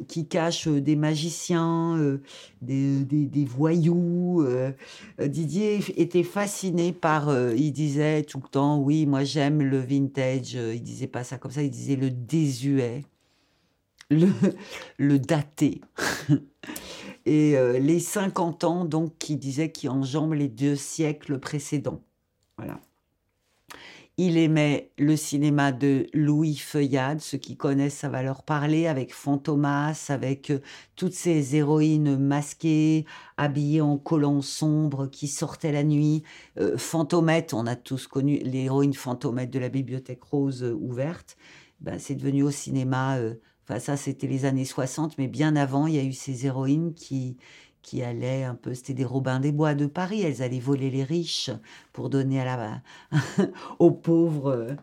qui, 0.08 0.28
cachent 0.28 0.68
euh, 0.68 0.82
des 0.82 0.96
magiciens, 0.96 1.98
euh, 1.98 2.20
des, 2.62 3.46
voyous. 3.46 4.42
Euh, 4.42 4.72
Didier 5.20 5.80
était 5.98 6.24
fasciné 6.24 6.92
par, 6.94 7.30
il 7.56 7.72
disait 7.72 8.24
tout 8.24 8.42
le 8.44 8.50
temps, 8.50 8.80
oui, 8.80 9.06
moi 9.06 9.24
j'aime 9.24 9.62
le 9.62 9.80
vintage. 9.80 10.54
Il 10.54 10.82
disait 10.82 11.08
pas 11.08 11.24
ça 11.24 11.38
comme 11.38 11.52
ça, 11.52 11.62
il 11.62 11.70
disait 11.70 11.96
le 11.96 12.10
désuet, 12.10 13.04
le, 14.10 14.30
le 14.98 15.20
daté. 15.20 15.82
Et 17.28 17.58
les 17.80 18.00
50 18.00 18.64
ans, 18.66 18.86
donc, 18.86 19.18
qui 19.18 19.36
disait 19.36 19.72
qui 19.72 19.90
enjambent 19.90 20.36
les 20.36 20.48
deux 20.48 20.76
siècles 20.76 21.40
précédents. 21.40 22.04
Voilà. 22.56 22.80
Il 24.18 24.38
aimait 24.38 24.92
le 24.98 25.18
cinéma 25.18 25.74
de 25.74 26.08
Louis 26.14 26.56
Feuillade, 26.56 27.20
ceux 27.20 27.38
qui 27.38 27.58
connaissent, 27.58 27.98
ça 27.98 28.08
va 28.08 28.24
leur 28.24 28.44
parler, 28.44 28.88
avec 28.88 29.14
Fantomas, 29.14 30.06
avec 30.08 30.52
euh, 30.52 30.62
toutes 30.96 31.12
ces 31.12 31.58
héroïnes 31.58 32.18
masquées, 32.18 33.06
habillées 33.36 33.82
en 33.82 33.98
collants 33.98 34.42
sombres, 34.42 35.08
qui 35.08 35.28
sortaient 35.28 35.74
la 35.74 35.84
nuit. 35.84 36.24
Euh, 36.58 36.78
Fantomette, 36.78 37.54
on 37.54 37.68
a 37.68 37.76
tous 37.76 38.08
connu 38.08 38.38
l'héroïne 38.38 38.94
Fantomette 38.94 39.52
de 39.52 39.60
la 39.60 39.68
Bibliothèque 39.68 40.24
Rose 40.24 40.64
euh, 40.64 40.72
ouverte. 40.72 41.36
Ben, 41.82 42.00
c'est 42.00 42.16
devenu 42.16 42.44
au 42.44 42.52
cinéma, 42.52 43.18
enfin 43.66 43.80
ça 43.80 43.98
c'était 43.98 44.28
les 44.28 44.46
années 44.46 44.66
60, 44.66 45.18
mais 45.18 45.28
bien 45.28 45.56
avant, 45.56 45.88
il 45.88 45.96
y 45.96 46.00
a 46.00 46.04
eu 46.04 46.14
ces 46.14 46.46
héroïnes 46.46 46.94
qui, 46.94 47.38
qui 47.86 48.02
allaient 48.02 48.44
un 48.44 48.56
peu, 48.56 48.74
c'était 48.74 48.96
des 48.96 49.06
Robins 49.06 49.40
des 49.40 49.52
Bois 49.52 49.76
de 49.76 49.86
Paris, 49.86 50.24
elles 50.24 50.42
allaient 50.42 50.60
voler 50.60 50.90
les 50.90 51.04
riches 51.04 51.52
pour 51.94 52.10
donner 52.10 52.42
à 52.42 52.46
la, 52.46 52.82
aux 53.80 53.92
pauvres 53.92 54.52
euh, 54.52 54.76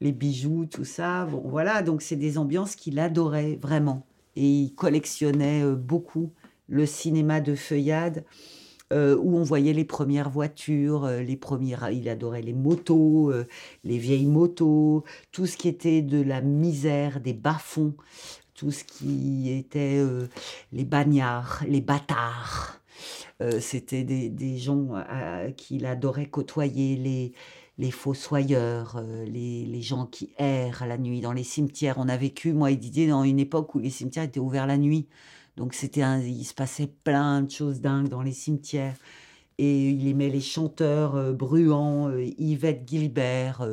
les 0.00 0.12
bijoux, 0.12 0.64
tout 0.64 0.86
ça. 0.86 1.26
Bon, 1.26 1.42
voilà, 1.44 1.82
donc 1.82 2.00
c'est 2.00 2.16
des 2.16 2.38
ambiances 2.38 2.74
qu'il 2.74 2.98
adorait 2.98 3.58
vraiment. 3.60 4.06
Et 4.36 4.48
il 4.48 4.74
collectionnait 4.74 5.62
euh, 5.62 5.74
beaucoup 5.74 6.32
le 6.68 6.86
cinéma 6.86 7.42
de 7.42 7.54
feuillade. 7.54 8.24
Euh, 8.92 9.16
où 9.16 9.36
on 9.36 9.42
voyait 9.42 9.72
les 9.72 9.84
premières 9.84 10.30
voitures, 10.30 11.08
les 11.08 11.36
premières, 11.36 11.90
il 11.90 12.08
adorait 12.08 12.42
les 12.42 12.52
motos, 12.52 13.32
les 13.82 13.98
vieilles 13.98 14.26
motos, 14.26 15.02
tout 15.32 15.46
ce 15.46 15.56
qui 15.56 15.68
était 15.68 16.02
de 16.02 16.22
la 16.22 16.40
misère, 16.40 17.20
des 17.20 17.32
bas-fonds, 17.32 17.94
tout 18.56 18.70
ce 18.70 18.82
qui 18.84 19.50
était 19.52 19.98
euh, 19.98 20.28
les 20.72 20.84
bagnards, 20.84 21.62
les 21.68 21.82
bâtards. 21.82 22.80
Euh, 23.42 23.60
c'était 23.60 24.02
des, 24.02 24.56
gens 24.56 24.88
euh, 24.94 25.50
qu'il 25.52 25.84
adorait 25.84 26.26
côtoyer, 26.26 26.96
les, 26.96 27.32
les 27.76 27.90
fossoyeurs, 27.90 29.02
les, 29.26 29.66
les, 29.66 29.82
gens 29.82 30.06
qui 30.06 30.32
errent 30.38 30.86
la 30.86 30.96
nuit 30.96 31.20
dans 31.20 31.32
les 31.32 31.44
cimetières. 31.44 31.96
On 31.98 32.08
a 32.08 32.16
vécu, 32.16 32.54
moi 32.54 32.70
et 32.70 32.76
Didier, 32.76 33.06
dans 33.08 33.24
une 33.24 33.38
époque 33.38 33.74
où 33.74 33.78
les 33.78 33.90
cimetières 33.90 34.24
étaient 34.24 34.40
ouverts 34.40 34.66
la 34.66 34.78
nuit. 34.78 35.06
Donc 35.56 35.74
c'était 35.74 36.02
il 36.20 36.44
se 36.44 36.54
passait 36.54 36.90
plein 37.04 37.42
de 37.42 37.50
choses 37.50 37.80
dingues 37.80 38.08
dans 38.08 38.22
les 38.22 38.32
cimetières. 38.32 38.96
Et 39.58 39.90
il 39.90 40.06
aimait 40.06 40.28
les 40.28 40.42
chanteurs 40.42 41.32
bruants, 41.32 42.10
Yvette 42.38 42.86
Gilbert, 42.86 43.66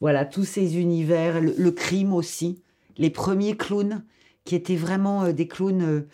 voilà, 0.00 0.24
tous 0.26 0.44
ces 0.44 0.76
univers, 0.76 1.40
le 1.40 1.70
crime 1.70 2.12
aussi 2.12 2.60
les 2.96 3.10
premiers 3.10 3.56
clowns 3.56 4.04
qui 4.44 4.54
étaient 4.54 4.76
vraiment 4.76 5.24
euh, 5.24 5.32
des 5.32 5.48
clowns 5.48 5.82
euh, 5.82 6.08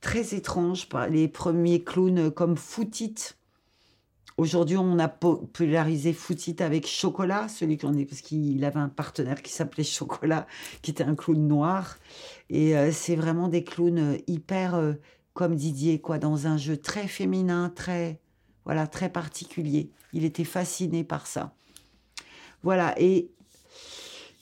très 0.00 0.34
étranges, 0.34 0.88
les 1.10 1.28
premiers 1.28 1.82
clowns 1.82 2.18
euh, 2.18 2.30
comme 2.30 2.56
Footit. 2.56 3.14
Aujourd'hui, 4.36 4.76
on 4.76 4.98
a 4.98 5.08
popularisé 5.08 6.12
Footit 6.12 6.56
avec 6.60 6.86
Chocolat, 6.86 7.48
celui 7.48 7.78
qu'on 7.78 7.96
est, 7.96 8.04
parce 8.04 8.20
qu'il 8.20 8.64
avait 8.64 8.80
un 8.80 8.88
partenaire 8.88 9.42
qui 9.42 9.52
s'appelait 9.52 9.84
Chocolat, 9.84 10.46
qui 10.82 10.90
était 10.90 11.04
un 11.04 11.14
clown 11.14 11.46
noir. 11.46 11.98
Et 12.50 12.74
c'est 12.90 13.14
vraiment 13.14 13.46
des 13.46 13.62
clowns 13.62 14.18
hyper 14.26 14.96
comme 15.34 15.54
Didier, 15.54 16.00
quoi, 16.00 16.18
dans 16.18 16.48
un 16.48 16.56
jeu 16.56 16.76
très 16.76 17.06
féminin, 17.06 17.70
très, 17.74 18.20
voilà, 18.64 18.86
très 18.86 19.08
particulier. 19.08 19.90
Il 20.12 20.24
était 20.24 20.44
fasciné 20.44 21.04
par 21.04 21.26
ça. 21.26 21.54
Voilà. 22.62 22.94
Et 23.00 23.30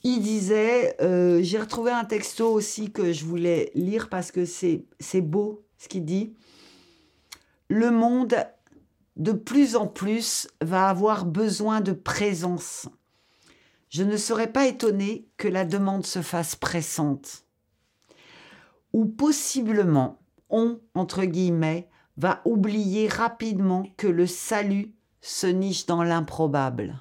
il 0.04 0.20
disait, 0.20 0.96
euh, 1.00 1.42
j'ai 1.42 1.58
retrouvé 1.58 1.90
un 1.90 2.04
texto 2.04 2.52
aussi 2.52 2.90
que 2.90 3.12
je 3.12 3.24
voulais 3.24 3.70
lire 3.74 4.08
parce 4.08 4.32
que 4.32 4.44
c'est 4.44 5.20
beau 5.20 5.64
ce 5.78 5.88
qu'il 5.88 6.04
dit. 6.04 6.34
Le 7.68 7.90
monde, 7.90 8.34
de 9.16 9.32
plus 9.32 9.76
en 9.76 9.86
plus, 9.86 10.48
va 10.60 10.88
avoir 10.88 11.26
besoin 11.26 11.80
de 11.80 11.92
présence. 11.92 12.88
Je 13.88 14.02
ne 14.02 14.16
serais 14.16 14.50
pas 14.50 14.66
étonné 14.66 15.28
que 15.36 15.48
la 15.48 15.64
demande 15.64 16.06
se 16.06 16.22
fasse 16.22 16.56
pressante. 16.56 17.44
Ou 18.92 19.06
possiblement, 19.06 20.18
on, 20.48 20.80
entre 20.94 21.24
guillemets, 21.24 21.88
va 22.16 22.42
oublier 22.44 23.08
rapidement 23.08 23.84
que 23.96 24.06
le 24.06 24.26
salut 24.26 24.94
se 25.20 25.46
niche 25.46 25.86
dans 25.86 26.02
l'improbable. 26.02 26.98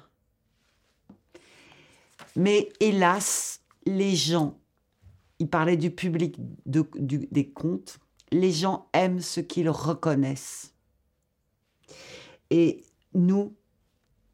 Mais 2.36 2.70
hélas, 2.80 3.60
les 3.84 4.14
gens, 4.16 4.58
il 5.38 5.48
parlait 5.48 5.76
du 5.76 5.90
public 5.90 6.36
des 6.66 7.52
contes, 7.52 7.98
les 8.30 8.52
gens 8.52 8.88
aiment 8.92 9.20
ce 9.20 9.40
qu'ils 9.40 9.68
reconnaissent. 9.70 10.71
Et 12.52 12.84
nous, 13.14 13.54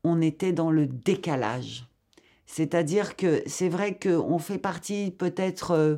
on 0.02 0.20
était 0.20 0.52
dans 0.52 0.72
le 0.72 0.86
décalage. 0.86 1.86
C'est-à-dire 2.46 3.14
que 3.14 3.44
c'est 3.46 3.68
vrai 3.68 3.96
qu'on 3.96 4.40
fait 4.40 4.58
partie 4.58 5.14
peut-être 5.16 5.70
euh, 5.70 5.96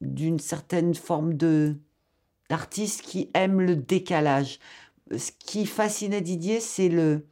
d'une 0.00 0.38
certaine 0.38 0.94
forme 0.94 1.34
de 1.34 1.74
qui 3.02 3.28
aiment 3.34 3.60
le 3.60 3.74
décalage. 3.74 4.60
Ce 5.16 5.32
qui 5.36 5.66
fascinait 5.66 6.20
Didier, 6.20 6.60
c'est 6.60 6.88
le, 6.88 7.26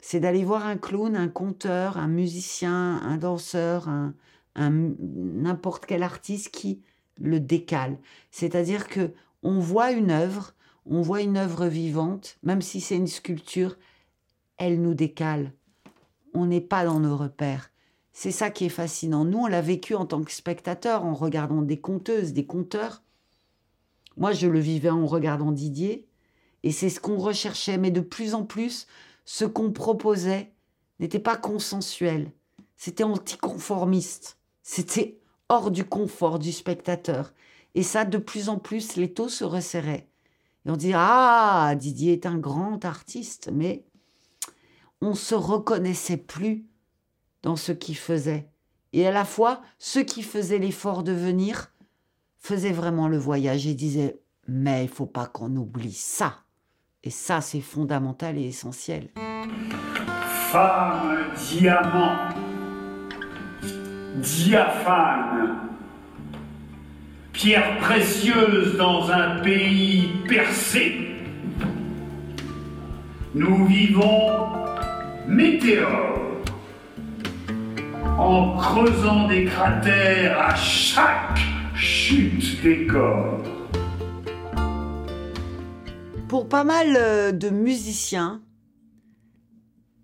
c'est 0.00 0.20
d'aller 0.20 0.44
voir 0.44 0.66
un 0.66 0.76
clown, 0.76 1.16
un 1.16 1.28
conteur, 1.28 1.96
un 1.96 2.08
musicien, 2.08 3.00
un 3.02 3.16
danseur, 3.16 3.88
un, 3.88 4.14
n'importe 4.54 5.86
quel 5.86 6.02
artiste 6.02 6.50
qui 6.50 6.82
le 7.18 7.40
décale. 7.40 7.96
C'est-à-dire 8.30 8.86
que 8.86 9.12
on 9.42 9.60
voit 9.60 9.92
une 9.92 10.10
œuvre, 10.10 10.54
on 10.86 11.00
voit 11.00 11.22
une 11.22 11.36
œuvre 11.36 11.66
vivante, 11.66 12.38
même 12.42 12.62
si 12.62 12.80
c'est 12.80 12.96
une 12.96 13.06
sculpture, 13.06 13.76
elle 14.58 14.80
nous 14.80 14.94
décale. 14.94 15.52
On 16.34 16.46
n'est 16.46 16.60
pas 16.60 16.84
dans 16.84 17.00
nos 17.00 17.16
repères. 17.16 17.70
C'est 18.12 18.30
ça 18.30 18.50
qui 18.50 18.66
est 18.66 18.70
fascinant. 18.70 19.24
Nous, 19.24 19.38
on 19.38 19.46
l'a 19.46 19.62
vécu 19.62 19.94
en 19.94 20.06
tant 20.06 20.22
que 20.22 20.32
spectateur, 20.32 21.04
en 21.04 21.14
regardant 21.14 21.62
des 21.62 21.80
conteuses, 21.80 22.32
des 22.32 22.46
conteurs. 22.46 23.02
Moi, 24.16 24.32
je 24.32 24.46
le 24.46 24.58
vivais 24.58 24.90
en 24.90 25.06
regardant 25.06 25.52
Didier, 25.52 26.06
et 26.62 26.72
c'est 26.72 26.90
ce 26.90 27.00
qu'on 27.00 27.16
recherchait. 27.16 27.78
Mais 27.78 27.90
de 27.90 28.00
plus 28.00 28.34
en 28.34 28.44
plus, 28.44 28.86
ce 29.24 29.44
qu'on 29.44 29.72
proposait 29.72 30.52
n'était 31.00 31.18
pas 31.18 31.36
consensuel. 31.36 32.30
C'était 32.76 33.04
anticonformiste. 33.04 34.38
C'était 34.62 35.18
hors 35.48 35.70
du 35.70 35.84
confort 35.84 36.38
du 36.38 36.52
spectateur. 36.52 37.32
Et 37.74 37.82
ça, 37.82 38.04
de 38.04 38.18
plus 38.18 38.48
en 38.48 38.58
plus, 38.58 38.96
les 38.96 39.12
taux 39.12 39.28
se 39.28 39.44
resserraient. 39.44 40.08
Et 40.66 40.70
on 40.70 40.76
dit 40.76 40.92
Ah, 40.94 41.74
Didier 41.76 42.12
est 42.12 42.26
un 42.26 42.38
grand 42.38 42.84
artiste, 42.84 43.50
mais 43.52 43.84
on 45.00 45.14
se 45.14 45.34
reconnaissait 45.34 46.16
plus 46.16 46.66
dans 47.42 47.56
ce 47.56 47.72
qu'il 47.72 47.96
faisait. 47.96 48.48
Et 48.92 49.06
à 49.06 49.10
la 49.10 49.24
fois, 49.24 49.62
ceux 49.78 50.02
qui 50.02 50.22
faisaient 50.22 50.58
l'effort 50.58 51.02
de 51.02 51.12
venir 51.12 51.72
faisaient 52.38 52.72
vraiment 52.72 53.08
le 53.08 53.18
voyage 53.18 53.66
et 53.66 53.74
disaient 53.74 54.20
Mais 54.46 54.84
il 54.84 54.90
faut 54.90 55.06
pas 55.06 55.26
qu'on 55.26 55.56
oublie 55.56 55.92
ça. 55.92 56.36
Et 57.04 57.10
ça, 57.10 57.40
c'est 57.40 57.60
fondamental 57.60 58.38
et 58.38 58.46
essentiel. 58.46 59.08
Femme 60.52 61.32
diamant, 61.36 62.28
diaphane, 64.16 65.71
pierre 67.32 67.78
précieuse 67.78 68.76
dans 68.76 69.10
un 69.10 69.40
pays 69.40 70.10
percé. 70.28 71.08
Nous 73.34 73.66
vivons 73.66 74.28
météores 75.26 76.20
en 78.18 78.56
creusant 78.56 79.26
des 79.28 79.46
cratères 79.46 80.38
à 80.38 80.54
chaque 80.54 81.40
chute 81.74 82.62
des 82.62 82.86
corps. 82.86 83.42
Pour 86.28 86.48
pas 86.48 86.64
mal 86.64 86.96
euh, 86.96 87.32
de 87.32 87.50
musiciens, 87.50 88.40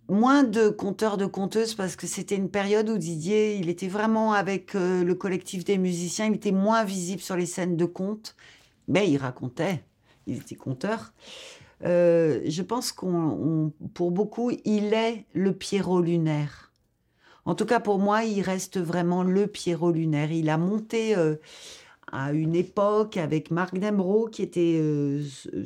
moins 0.09 0.43
de 0.43 0.71
conteurs 0.71 1.19
de 1.19 1.27
conteuses 1.27 1.75
parce 1.75 1.95
que 1.95 2.07
c'était 2.07 2.37
une 2.37 2.51
période 2.51 2.89
où 2.89 2.99
Didier, 2.99 3.57
il 3.57 3.69
était 3.69 3.89
vraiment 3.89 4.33
avec 4.33 4.75
euh, 4.75 5.05
le 5.05 5.15
collectif 5.15 5.65
des 5.65 5.79
musiciens, 5.79 6.27
il 6.27 6.35
était 6.35 6.53
moins 6.53 6.85
visible 6.85 7.21
sur 7.21 7.37
les 7.37 7.47
scènes 7.47 7.77
de 7.77 7.85
contes, 7.85 8.35
mais 8.89 9.09
il 9.11 9.19
racontait, 9.19 9.85
il 10.27 10.39
était 10.39 10.55
conteur. 10.55 11.13
Euh, 11.85 12.41
je 12.47 12.63
pense 12.63 12.91
qu'on, 12.91 13.73
pour 13.95 14.11
beaucoup, 14.11 14.51
il 14.65 14.95
est 14.95 15.27
le 15.35 15.53
Pierrot 15.53 16.01
lunaire. 16.01 16.73
En 17.45 17.55
tout 17.55 17.67
cas, 17.67 17.81
pour 17.81 17.99
moi, 17.99 18.25
il 18.25 18.43
reste 18.43 18.79
vraiment 18.79 19.23
le 19.23 19.47
Pierrot 19.47 19.93
lunaire. 19.93 20.33
Il 20.33 20.51
a 20.51 20.59
monté 20.59 21.17
euh, 21.17 21.37
à 22.11 22.33
une 22.33 22.57
époque 22.57 23.17
avec 23.17 23.51
Marc 23.51 23.79
Demro, 23.79 24.29
qui 24.29 24.43
était 24.43 24.83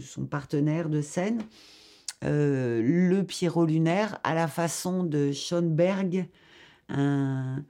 son 0.00 0.26
partenaire 0.26 0.88
de 0.88 1.00
scène. 1.00 1.42
Euh, 2.24 2.80
le 2.82 3.24
Pierrot 3.24 3.66
lunaire 3.66 4.18
à 4.22 4.34
la 4.34 4.46
façon 4.48 5.04
de 5.04 5.32
Schoenberg, 5.32 6.28
un, 6.88 7.64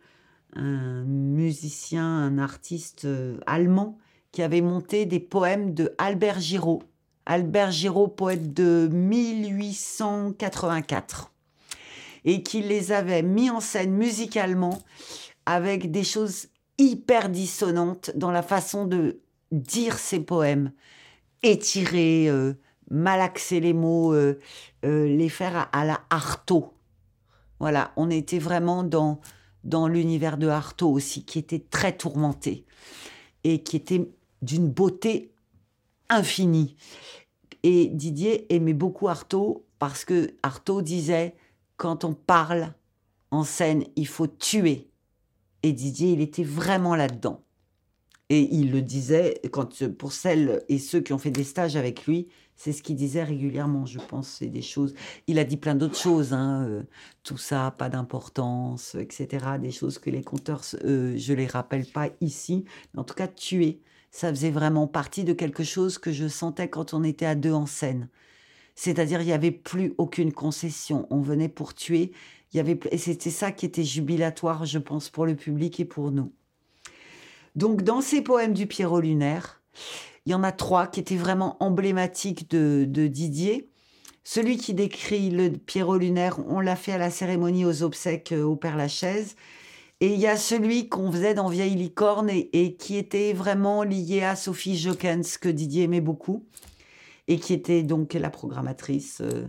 musicien, 0.57 2.05
un 2.05 2.39
artiste 2.39 3.07
euh, 3.07 3.39
allemand 3.47 3.99
qui 4.33 4.43
avait 4.43 4.61
monté 4.61 5.07
des 5.07 5.21
poèmes 5.21 5.73
de 5.75 5.95
Albert 5.99 6.41
Giraud. 6.41 6.83
Albert 7.25 7.71
Giraud, 7.71 8.09
poète 8.09 8.53
de 8.53 8.89
1884, 8.93 11.31
et 12.25 12.43
qui 12.43 12.63
les 12.63 12.91
avait 12.93 13.23
mis 13.23 13.49
en 13.49 13.61
scène 13.61 13.93
musicalement 13.93 14.83
avec 15.47 15.93
des 15.93 16.05
choses 16.05 16.49
hyper 16.79 17.29
dissonantes 17.29 18.11
dans 18.17 18.33
la 18.33 18.43
façon 18.43 18.87
de 18.87 19.21
dire 19.53 19.99
ses 19.99 20.21
poèmes, 20.21 20.73
étirés, 21.43 22.29
euh, 22.29 22.55
malaxer 22.93 23.59
les 23.59 23.73
mots, 23.73 24.13
euh, 24.13 24.39
euh, 24.85 25.09
les 25.09 25.29
faire 25.29 25.69
à, 25.73 25.85
la 25.85 26.03
Artaud. 26.11 26.75
Voilà, 27.59 27.93
on 27.97 28.11
était 28.11 28.39
vraiment 28.39 28.85
dans, 28.85 29.21
dans 29.65 29.89
l'univers 29.89 30.37
de 30.37 30.47
Artaud 30.47 30.91
aussi, 30.91 31.25
qui 31.25 31.39
était 31.39 31.65
très 31.71 31.97
tourmenté 31.97 32.67
et 33.45 33.63
qui 33.63 33.77
était 33.77 34.09
d'une 34.43 34.69
beauté 34.69 35.33
infinie. 36.09 36.77
Et 37.63 37.87
Didier 37.87 38.53
aimait 38.55 38.75
beaucoup 38.75 39.09
Artaud 39.09 39.65
parce 39.79 40.05
que 40.05 40.35
Artaud 40.43 40.83
disait 40.83 41.35
quand 41.77 42.05
on 42.05 42.13
parle 42.13 42.75
en 43.31 43.45
scène, 43.45 43.85
il 43.97 44.07
faut 44.07 44.27
tuer. 44.27 44.91
Et 45.63 45.73
Didier, 45.73 46.13
il 46.13 46.21
était 46.21 46.45
vraiment 46.45 46.95
là-dedans. 46.95 47.43
Et 48.33 48.49
il 48.51 48.71
le 48.73 48.81
disait 48.81 49.43
quand 49.53 49.87
pour 49.89 50.15
celles 50.15 50.65
et 50.71 50.79
ceux 50.79 51.03
qui 51.03 51.13
ont 51.13 51.19
fait 51.19 51.31
des 51.31 51.45
stages 51.45 51.77
avec 51.77 52.07
lui, 52.07 52.29
c'est 52.57 52.73
ce 52.73 52.83
qu'il 52.83 52.97
disait 52.97 53.25
régulièrement, 53.25 53.85
je 53.85 53.99
pense. 53.99 54.43
Des 54.43 54.63
choses. 54.63 54.95
Il 55.27 55.39
a 55.39 55.45
dit 55.45 55.59
plein 55.59 55.75
d'autres 55.75 55.99
choses, 55.99 56.33
hein, 56.33 56.65
euh, 56.67 56.83
tout 57.25 57.37
ça, 57.37 57.75
pas 57.77 57.91
d'importance, 57.91 58.95
etc. 58.95 59.59
Des 59.61 59.71
choses 59.71 59.99
que 59.99 60.09
les 60.09 60.23
conteurs, 60.23 60.63
euh, 60.83 61.15
je 61.15 61.35
les 61.35 61.47
rappelle 61.47 61.85
pas 61.85 62.09
ici. 62.23 62.65
Mais 62.95 63.01
en 63.01 63.05
tout 63.05 63.13
cas, 63.13 63.29
tuer, 63.29 63.83
ça 64.11 64.31
faisait 64.31 64.51
vraiment 64.51 64.87
partie 64.87 65.25
de 65.25 65.35
quelque 65.35 65.63
chose 65.63 65.99
que 65.99 66.11
je 66.11 66.27
sentais 66.27 66.71
quand 66.71 66.95
on 66.95 67.05
était 67.05 67.27
à 67.27 67.35
deux 67.35 67.53
en 67.53 67.67
scène. 67.67 68.09
C'est-à-dire, 68.75 69.21
il 69.21 69.27
n'y 69.27 69.33
avait 69.33 69.51
plus 69.51 69.93
aucune 69.99 70.33
concession. 70.33 71.07
On 71.11 71.21
venait 71.21 71.51
pour 71.51 71.75
tuer. 71.75 72.13
Il 72.55 72.57
y 72.57 72.61
avait, 72.61 72.81
et 72.93 72.97
c'était 72.97 73.29
ça 73.29 73.53
qui 73.53 73.67
était 73.67 73.85
jubilatoire, 73.85 74.65
je 74.65 74.79
pense, 74.79 75.11
pour 75.11 75.27
le 75.27 75.37
public 75.37 75.81
et 75.81 75.85
pour 75.85 76.11
nous. 76.13 76.33
Donc, 77.55 77.83
dans 77.83 78.01
ces 78.01 78.23
poèmes 78.23 78.55
du 78.55 78.67
Pierrot 78.67 79.01
lunaire, 79.01 79.63
il 80.27 80.33
y 80.33 80.35
en 80.35 80.43
a 80.43 80.53
trois 80.53 80.87
qui 80.87 81.01
étaient 81.01 81.17
vraiment 81.17 81.57
emblématiques 81.61 82.51
de, 82.51 82.85
Didier. 83.07 83.69
Celui 84.25 84.57
qui 84.57 84.73
décrit 84.73 85.31
le 85.31 85.51
Pierrot 85.51 85.99
lunaire, 85.99 86.39
on 86.49 86.61
l'a 86.61 86.77
fait 86.77 86.93
à 86.93 86.99
la 86.99 87.11
cérémonie 87.11 87.65
aux 87.65 87.83
obsèques 87.83 88.33
euh, 88.33 88.45
au 88.45 88.55
Père 88.55 88.77
Lachaise. 88.77 89.35
Et 90.01 90.15
il 90.15 90.21
y 90.21 90.27
a 90.27 90.37
celui 90.37 90.89
qu'on 90.89 91.11
faisait 91.11 91.35
dans 91.35 91.49
Vieille 91.49 91.75
Licorne 91.75 92.31
et, 92.31 92.77
qui 92.77 92.97
était 92.97 93.33
vraiment 93.33 93.83
lié 93.83 94.23
à 94.23 94.37
Sophie 94.37 94.77
Jokens, 94.77 95.39
que 95.39 95.49
Didier 95.49 95.85
aimait 95.85 96.01
beaucoup, 96.01 96.45
et 97.29 97.39
qui 97.39 97.53
était 97.53 97.83
donc 97.83 98.15
la 98.15 98.31
programmatrice 98.31 99.21
euh, 99.21 99.47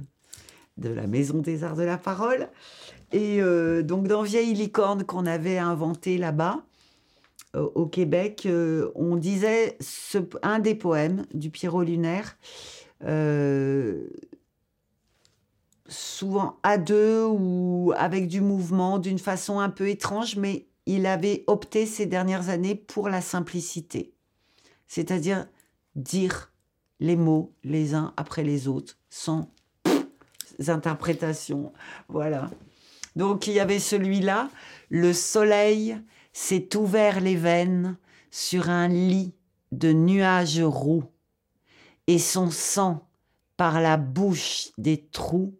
de 0.77 0.89
la 0.89 1.07
Maison 1.07 1.39
des 1.39 1.63
Arts 1.63 1.75
de 1.75 1.83
la 1.83 1.97
Parole. 1.97 2.49
Et 3.11 3.41
euh, 3.41 3.83
donc 3.83 4.07
dans 4.07 4.23
Vieille 4.23 4.53
Licorne 4.53 5.03
qu'on 5.03 5.25
avait 5.27 5.59
inventé 5.59 6.17
là-bas, 6.17 6.63
au 7.53 7.85
Québec, 7.85 8.43
euh, 8.45 8.91
on 8.95 9.15
disait 9.15 9.77
un 10.41 10.59
des 10.59 10.75
poèmes 10.75 11.25
du 11.33 11.49
Pierrot 11.49 11.83
lunaire, 11.83 12.37
euh, 13.03 14.07
souvent 15.87 16.57
à 16.63 16.77
deux 16.77 17.25
ou 17.25 17.93
avec 17.95 18.27
du 18.27 18.41
mouvement, 18.41 18.97
d'une 18.97 19.19
façon 19.19 19.59
un 19.59 19.69
peu 19.69 19.87
étrange, 19.89 20.35
mais 20.35 20.67
il 20.85 21.05
avait 21.05 21.43
opté 21.47 21.85
ces 21.85 22.05
dernières 22.05 22.49
années 22.49 22.75
pour 22.75 23.07
la 23.07 23.21
simplicité, 23.21 24.13
c'est-à-dire 24.87 25.45
dire 25.95 26.51
les 26.99 27.15
mots 27.15 27.53
les 27.63 27.93
uns 27.93 28.13
après 28.17 28.43
les 28.43 28.67
autres, 28.67 28.97
sans 29.09 29.51
interprétation. 30.67 31.73
Voilà. 32.07 32.49
Donc 33.15 33.47
il 33.47 33.53
y 33.53 33.59
avait 33.59 33.79
celui-là, 33.79 34.49
le 34.89 35.13
soleil 35.13 35.97
s'est 36.33 36.75
ouvert 36.75 37.21
les 37.21 37.35
veines 37.35 37.97
sur 38.31 38.69
un 38.69 38.87
lit 38.87 39.33
de 39.71 39.93
nuages 39.93 40.61
roux, 40.61 41.03
et 42.07 42.19
son 42.19 42.51
sang, 42.51 43.07
par 43.55 43.79
la 43.79 43.97
bouche 43.97 44.71
des 44.77 45.05
trous, 45.11 45.55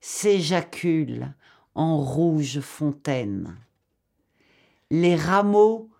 s'éjacule 0.00 1.34
en 1.74 2.02
rouge 2.02 2.60
fontaine. 2.60 3.56
Les 4.90 5.16
rameaux 5.16 5.90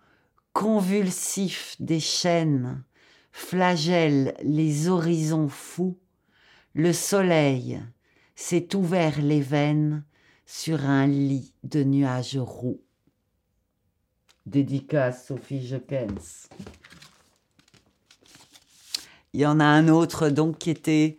convulsifs 0.53 1.75
des 1.79 1.99
chênes 1.99 2.83
flagellent 3.31 4.33
les 4.41 4.87
horizons 4.87 5.47
fous, 5.47 5.99
le 6.73 6.93
soleil 6.93 7.79
s'est 8.35 8.75
ouvert 8.75 9.21
les 9.21 9.41
veines 9.41 10.03
sur 10.45 10.85
un 10.85 11.05
lit 11.05 11.53
de 11.63 11.83
nuages 11.83 12.37
roux. 12.37 12.81
Dédicace 14.47 15.27
Sophie 15.27 15.61
Jekens. 15.61 16.47
Il 19.33 19.41
y 19.41 19.45
en 19.45 19.59
a 19.59 19.65
un 19.65 19.89
autre 19.89 20.29
donc 20.29 20.57
qui 20.57 20.69
était 20.69 21.17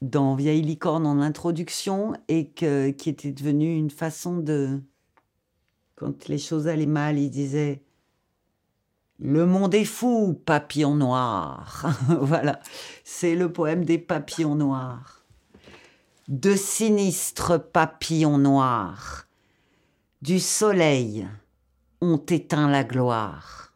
dans 0.00 0.34
Vieille 0.34 0.62
licorne 0.62 1.06
en 1.06 1.20
introduction 1.20 2.14
et 2.28 2.48
qui 2.48 2.64
était 2.64 3.32
devenu 3.32 3.76
une 3.76 3.90
façon 3.90 4.38
de 4.38 4.80
quand 5.94 6.26
les 6.28 6.38
choses 6.38 6.68
allaient 6.68 6.86
mal, 6.86 7.18
il 7.18 7.28
disait 7.28 7.82
Le 9.18 9.44
monde 9.44 9.74
est 9.74 9.84
fou, 9.84 10.40
papillon 10.46 10.94
noir. 10.94 11.84
voilà, 12.22 12.60
c'est 13.04 13.36
le 13.36 13.52
poème 13.52 13.84
des 13.84 13.98
papillons 13.98 14.54
noirs. 14.54 15.22
De 16.28 16.56
sinistres 16.56 17.62
papillons 17.62 18.38
noirs, 18.38 19.26
du 20.22 20.40
soleil 20.40 21.28
ont 22.02 22.18
éteint 22.18 22.68
la 22.68 22.82
gloire, 22.82 23.72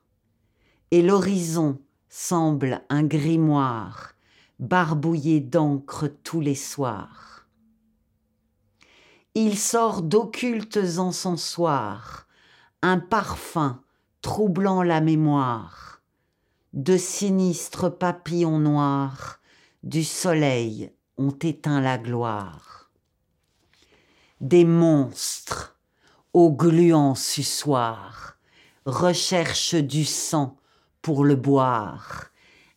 et 0.90 1.00
l'horizon 1.00 1.80
semble 2.08 2.82
un 2.88 3.04
grimoire 3.04 4.14
barbouillé 4.58 5.40
d'encre 5.40 6.08
tous 6.24 6.40
les 6.40 6.56
soirs. 6.56 7.46
Il 9.36 9.56
sort 9.56 10.02
d'occultes 10.02 10.98
encensoirs, 10.98 12.26
un 12.82 12.98
parfum 12.98 13.80
troublant 14.22 14.82
la 14.82 15.00
mémoire, 15.00 16.02
de 16.72 16.96
sinistres 16.96 17.96
papillons 17.96 18.58
noirs 18.58 19.38
du 19.84 20.02
soleil 20.02 20.92
ont 21.16 21.36
éteint 21.42 21.80
la 21.80 21.96
gloire. 21.96 22.90
Des 24.40 24.64
monstres 24.64 25.75
au 26.37 26.51
gluant 26.51 27.14
suçoir 27.14 28.37
recherchent 28.84 29.74
du 29.74 30.05
sang 30.05 30.59
pour 31.01 31.24
le 31.24 31.34
boire, 31.34 32.26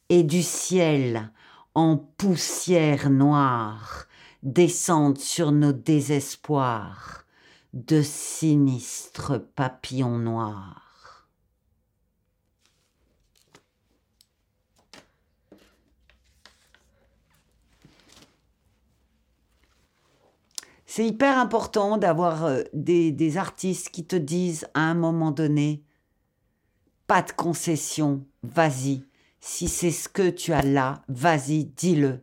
et 0.08 0.24
du 0.24 0.44
ciel 0.44 1.30
en 1.76 1.98
poussière 1.98 3.10
noire 3.10 4.06
descendent 4.44 5.18
sur 5.18 5.52
nos 5.52 5.74
désespoirs 5.74 7.26
de 7.74 8.02
sinistres 8.02 9.42
papillons 9.58 10.20
noirs. 10.20 10.89
C'est 20.92 21.06
hyper 21.06 21.38
important 21.38 22.00
d'avoir 22.00 22.46
euh, 22.46 22.64
des, 22.74 23.38
artistes 23.38 23.92
qui 23.92 24.06
te 24.06 24.16
disent 24.16 24.66
à 24.74 24.80
un 24.80 24.96
moment 24.96 25.30
donné, 25.30 25.84
pas 27.06 27.22
de 27.22 27.32
concession, 27.32 28.26
vas-y, 28.42 29.04
si 29.40 29.68
c'est 29.68 29.92
ce 29.92 30.10
que 30.10 30.32
tu 30.32 30.52
as 30.52 30.64
là, 30.64 31.04
vas-y, 31.08 31.66
dis-le. 31.66 32.22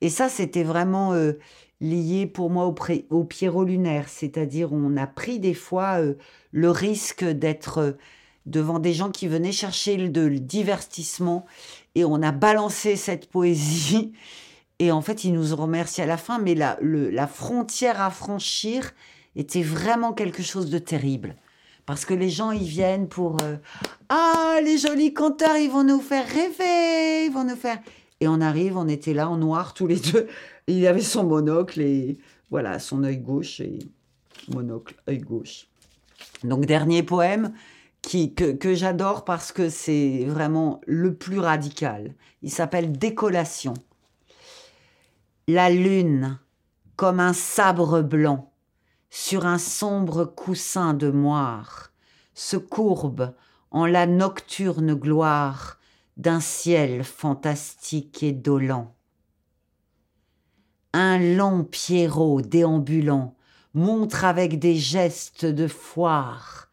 Et 0.00 0.08
ça, 0.08 0.30
c'était 0.30 0.62
vraiment 0.62 1.12
euh, 1.12 1.34
lié 1.82 2.26
pour 2.26 2.48
moi 2.48 2.64
au, 3.10 3.24
Pierrot 3.24 3.64
lunaire, 3.64 4.08
c'est-à-dire 4.08 4.72
on 4.72 4.96
a 4.96 5.06
pris 5.06 5.38
des 5.38 5.52
fois 5.52 6.00
euh, 6.00 6.14
le 6.50 6.70
risque 6.70 7.24
d'être 7.24 7.98
devant 8.46 8.78
des 8.78 8.94
gens 8.94 9.10
qui 9.10 9.28
venaient 9.28 9.52
chercher 9.52 9.98
le, 9.98 10.28
le 10.28 10.40
divertissement 10.40 11.44
et 11.94 12.06
on 12.06 12.22
a 12.22 12.32
balancé 12.32 12.96
cette 12.96 13.28
poésie. 13.28 14.14
Et 14.82 14.90
en 14.90 15.00
fait, 15.00 15.22
ils 15.22 15.32
nous 15.32 15.54
ont 15.54 15.58
remercié 15.62 16.02
à 16.02 16.08
la 16.08 16.16
fin, 16.16 16.40
mais 16.40 16.56
la, 16.56 16.76
la 16.82 17.28
frontière 17.28 18.00
à 18.00 18.10
franchir 18.10 18.90
était 19.36 19.62
vraiment 19.62 20.12
quelque 20.12 20.42
chose 20.42 20.70
de 20.70 20.78
terrible. 20.78 21.36
Parce 21.86 22.04
que 22.04 22.14
les 22.14 22.30
gens, 22.30 22.50
ils 22.50 22.66
viennent 22.66 23.06
pour 23.06 23.36
euh, 23.44 23.58
Ah, 24.08 24.58
les 24.64 24.78
jolis 24.78 25.14
conteurs, 25.14 25.56
ils 25.56 25.70
vont 25.70 25.84
nous 25.84 26.00
faire 26.00 26.26
rêver, 26.26 27.26
ils 27.26 27.30
vont 27.32 27.44
nous 27.44 27.54
faire. 27.54 27.78
Et 28.18 28.26
on 28.26 28.40
arrive, 28.40 28.76
on 28.76 28.88
était 28.88 29.14
là 29.14 29.30
en 29.30 29.36
noir 29.36 29.72
tous 29.72 29.86
les 29.86 30.00
deux. 30.00 30.26
Il 30.66 30.84
avait 30.88 31.00
son 31.00 31.22
monocle 31.22 31.80
et 31.80 32.18
voilà, 32.50 32.80
son 32.80 33.04
œil 33.04 33.18
gauche 33.18 33.60
et 33.60 33.78
monocle, 34.52 34.96
œil 35.08 35.18
gauche. 35.18 35.68
Donc, 36.42 36.66
dernier 36.66 37.04
poème 37.04 37.52
qui, 38.02 38.34
que, 38.34 38.50
que 38.50 38.74
j'adore 38.74 39.24
parce 39.24 39.52
que 39.52 39.68
c'est 39.68 40.24
vraiment 40.26 40.80
le 40.88 41.14
plus 41.14 41.38
radical. 41.38 42.16
Il 42.42 42.50
s'appelle 42.50 42.90
Décollation. 42.90 43.74
La 45.54 45.68
lune, 45.68 46.38
comme 46.96 47.20
un 47.20 47.34
sabre 47.34 48.00
blanc, 48.00 48.54
sur 49.10 49.44
un 49.44 49.58
sombre 49.58 50.24
coussin 50.24 50.94
de 50.94 51.10
moire, 51.10 51.92
se 52.32 52.56
courbe 52.56 53.34
en 53.70 53.84
la 53.84 54.06
nocturne 54.06 54.94
gloire 54.94 55.78
d'un 56.16 56.40
ciel 56.40 57.04
fantastique 57.04 58.22
et 58.22 58.32
dolent. 58.32 58.94
Un 60.94 61.18
long 61.18 61.64
Pierrot 61.64 62.40
déambulant 62.40 63.36
montre 63.74 64.24
avec 64.24 64.58
des 64.58 64.76
gestes 64.76 65.44
de 65.44 65.68
foire 65.68 66.70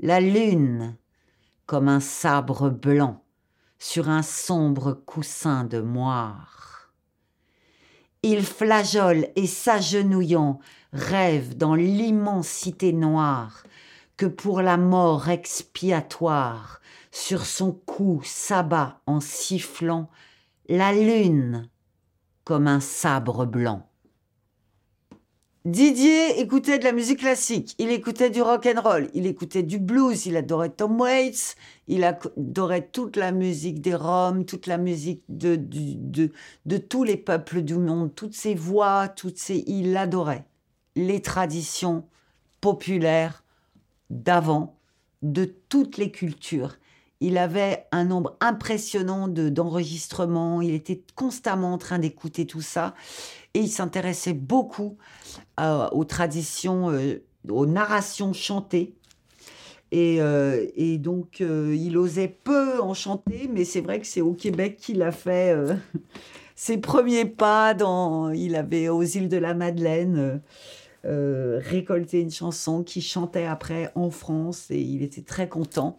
la 0.00 0.20
lune 0.20 0.96
comme 1.66 1.88
un 1.88 2.00
sabre 2.00 2.70
blanc 2.70 3.22
sur 3.78 4.08
un 4.08 4.22
sombre 4.22 4.94
coussin 4.94 5.64
de 5.64 5.82
moire. 5.82 6.61
Il 8.24 8.44
flageole 8.44 9.28
et 9.34 9.48
s'agenouillant 9.48 10.60
rêve 10.92 11.56
dans 11.56 11.74
l'immensité 11.74 12.92
noire 12.92 13.64
que 14.16 14.26
pour 14.26 14.62
la 14.62 14.76
mort 14.76 15.28
expiatoire 15.28 16.80
sur 17.10 17.44
son 17.44 17.72
cou 17.72 18.20
s'abat 18.24 19.00
en 19.06 19.18
sifflant 19.18 20.08
la 20.68 20.92
lune 20.92 21.68
comme 22.44 22.68
un 22.68 22.78
sabre 22.78 23.44
blanc. 23.44 23.88
Didier 25.64 26.40
écoutait 26.40 26.80
de 26.80 26.84
la 26.84 26.90
musique 26.90 27.20
classique, 27.20 27.76
il 27.78 27.90
écoutait 27.90 28.30
du 28.30 28.42
rock 28.42 28.66
and 28.66 28.80
roll, 28.80 29.08
il 29.14 29.26
écoutait 29.26 29.62
du 29.62 29.78
blues, 29.78 30.26
il 30.26 30.36
adorait 30.36 30.70
Tom 30.70 31.00
Waits, 31.00 31.54
il 31.86 32.02
adorait 32.02 32.88
toute 32.90 33.14
la 33.14 33.30
musique 33.30 33.80
des 33.80 33.94
Roms, 33.94 34.44
toute 34.44 34.66
la 34.66 34.76
musique 34.76 35.22
de, 35.28 35.54
de, 35.54 36.78
tous 36.78 37.04
les 37.04 37.16
peuples 37.16 37.62
du 37.62 37.76
monde, 37.76 38.12
toutes 38.12 38.34
ces 38.34 38.56
voix, 38.56 39.06
toutes 39.06 39.38
ces, 39.38 39.62
il 39.68 39.96
adorait 39.96 40.46
les 40.96 41.22
traditions 41.22 42.08
populaires 42.60 43.44
d'avant, 44.10 44.76
de 45.22 45.44
toutes 45.44 45.96
les 45.96 46.10
cultures. 46.10 46.76
Il 47.20 47.38
avait 47.38 47.86
un 47.92 48.04
nombre 48.04 48.36
impressionnant 48.40 49.28
d'enregistrements, 49.28 50.60
il 50.60 50.74
était 50.74 51.04
constamment 51.14 51.72
en 51.74 51.78
train 51.78 52.00
d'écouter 52.00 52.48
tout 52.48 52.62
ça, 52.62 52.96
et 53.54 53.60
il 53.60 53.70
s'intéressait 53.70 54.32
beaucoup 54.32 54.96
euh, 55.60 55.88
aux 55.90 56.04
traditions, 56.04 56.90
euh, 56.90 57.22
aux 57.48 57.66
narrations 57.66 58.32
chantées. 58.32 58.94
Et, 59.90 60.22
euh, 60.22 60.66
donc, 60.98 61.40
il 61.40 61.98
osait 61.98 62.34
peu 62.44 62.80
en 62.80 62.94
chanter, 62.94 63.50
mais 63.52 63.64
c'est 63.64 63.82
vrai 63.82 64.00
que 64.00 64.06
c'est 64.06 64.22
au 64.22 64.32
Québec 64.32 64.78
qu'il 64.80 65.02
a 65.02 65.12
fait 65.12 65.54
ses 66.54 66.78
premiers 66.78 67.26
pas. 67.26 67.76
Il 68.34 68.56
avait 68.56 68.88
aux 68.88 69.02
îles 69.02 69.28
de 69.28 69.36
la 69.36 69.52
Madeleine 69.52 70.40
euh, 71.04 71.58
récolté 71.60 72.20
une 72.20 72.30
chanson 72.30 72.84
qu'il 72.84 73.02
chantait 73.02 73.44
après 73.44 73.90
en 73.96 74.10
France 74.10 74.70
et 74.70 74.78
il 74.78 75.02
était 75.02 75.22
très 75.22 75.48
content. 75.48 75.96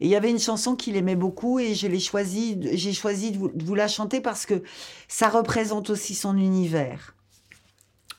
Et 0.00 0.06
il 0.06 0.08
y 0.08 0.16
avait 0.16 0.30
une 0.30 0.38
chanson 0.38 0.74
qu'il 0.74 0.96
aimait 0.96 1.16
beaucoup 1.16 1.58
et 1.58 1.74
je 1.74 1.86
l'ai 1.86 2.00
choisi, 2.00 2.58
j'ai 2.72 2.94
choisi 2.94 3.32
de 3.32 3.36
vous, 3.38 3.74
la 3.74 3.88
chanter 3.88 4.22
parce 4.22 4.46
que 4.46 4.62
ça 5.06 5.28
représente 5.28 5.90
aussi 5.90 6.14
son 6.14 6.38
univers. 6.38 7.14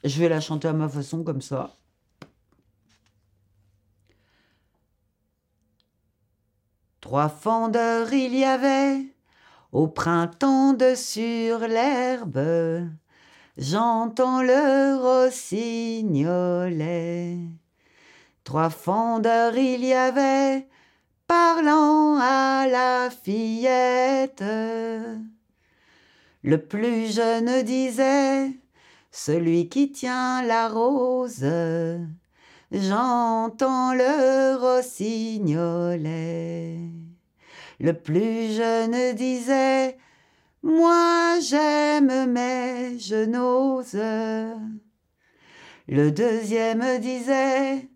Je 0.03 0.19
vais 0.19 0.29
la 0.29 0.39
chanter 0.39 0.67
à 0.67 0.73
ma 0.73 0.89
façon 0.89 1.23
comme 1.23 1.41
ça. 1.41 1.75
Trois 7.01 7.29
fendeurs 7.29 8.13
il 8.13 8.35
y 8.35 8.43
avait 8.43 9.05
au 9.71 9.87
printemps 9.87 10.73
de 10.73 10.95
sur 10.95 11.59
l'herbe 11.59 12.89
j'entends 13.59 14.41
le 14.41 14.97
rossignolet. 14.97 16.07
Trois 18.43 18.69
fondeurs 18.69 19.57
il 19.57 19.85
y 19.85 19.93
avait, 19.93 20.67
parlant 21.27 22.17
à 22.19 22.67
la 22.67 23.09
fillette. 23.09 24.43
Le 26.41 26.57
plus 26.57 27.13
jeune 27.13 27.63
disait, 27.63 28.51
celui 29.11 29.69
qui 29.69 29.91
tient 29.91 30.43
la 30.43 30.67
rose, 30.67 31.45
j'entends 32.71 33.93
le 33.93 34.55
rossignolet. 34.55 36.09
Le 37.79 37.93
plus 37.93 38.53
jeune 38.55 39.15
disait, 39.15 39.97
moi 40.63 41.39
j'aime 41.41 42.31
mais 42.31 42.99
je 42.99 43.25
n'ose. 43.25 43.95
Le 45.87 46.11
deuxième 46.11 46.99
disait, 46.99 47.89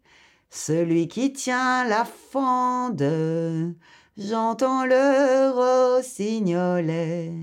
celui 0.49 1.07
qui 1.07 1.33
tient 1.33 1.83
la 1.85 2.05
fende, 2.05 3.75
j'entends 4.17 4.85
le 4.85 5.51
rossignolet. 5.97 7.33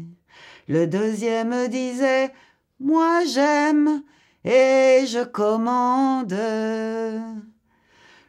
Le 0.67 0.87
deuxième 0.87 1.69
disait, 1.69 2.33
moi 2.81 3.25
j'aime 3.25 4.03
et 4.45 5.05
je 5.07 5.23
commande. 5.23 6.37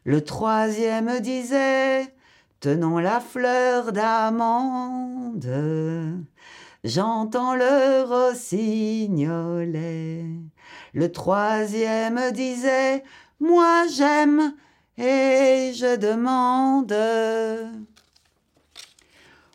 Le 0.03 0.23
troisième 0.23 1.19
disait 1.21 2.13
Tenons 2.59 2.99
la 2.99 3.19
fleur 3.19 3.91
d'amande. 3.91 5.49
J'entends 6.83 7.55
le 7.55 8.03
rossignolet. 8.03 10.25
Le 10.93 11.11
troisième 11.11 12.31
disait 12.31 13.03
Moi 13.39 13.85
j'aime 13.95 14.53
et 14.97 15.71
je 15.73 15.95
demande. 15.95 16.93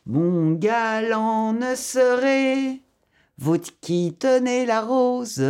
Mon 0.07 0.53
galant 0.53 1.53
ne 1.53 1.75
serait 1.75 2.81
vous 3.39 3.59
qui 3.59 4.17
tenez 4.19 4.65
la 4.65 4.81
rose, 4.81 5.45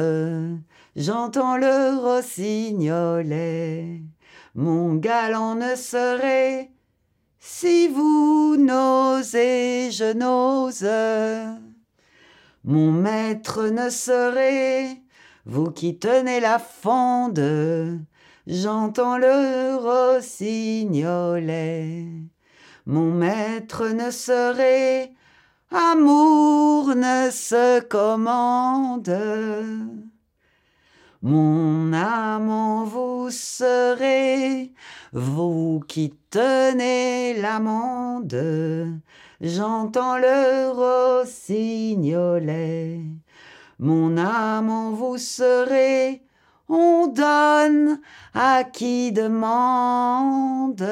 j'entends 0.96 1.56
le 1.56 1.96
rossignolet. 2.00 4.02
Mon 4.54 4.94
galant 4.94 5.54
ne 5.54 5.76
serait 5.76 6.72
si 7.38 7.86
vous 7.86 8.56
n'osez, 8.58 9.92
je 9.92 10.12
n'ose. 10.12 10.82
Mon 12.64 12.90
maître 12.90 13.68
ne 13.68 13.88
serait 13.88 15.00
vous 15.44 15.70
qui 15.70 15.96
tenez 15.96 16.40
la 16.40 16.58
fonde, 16.58 18.00
j'entends 18.48 19.16
le 19.16 19.76
rossignolet. 19.76 22.08
Mon 22.84 23.12
maître 23.12 23.86
ne 23.86 24.10
serait 24.10 25.12
amour 25.70 26.94
ne 26.94 27.30
se 27.30 27.80
commande. 27.80 29.16
Mon 31.22 31.92
amant 31.92 32.84
vous 32.84 33.30
serez, 33.30 34.72
vous 35.12 35.80
qui 35.88 36.14
tenez 36.30 37.40
l'amande, 37.40 39.00
j'entends 39.40 40.18
le 40.18 40.70
rossignolet. 41.22 43.00
Mon 43.78 44.16
amant 44.16 44.92
vous 44.92 45.18
serez, 45.18 46.22
on 46.68 47.08
donne 47.08 48.00
à 48.34 48.62
qui 48.64 49.10
demande. 49.12 50.86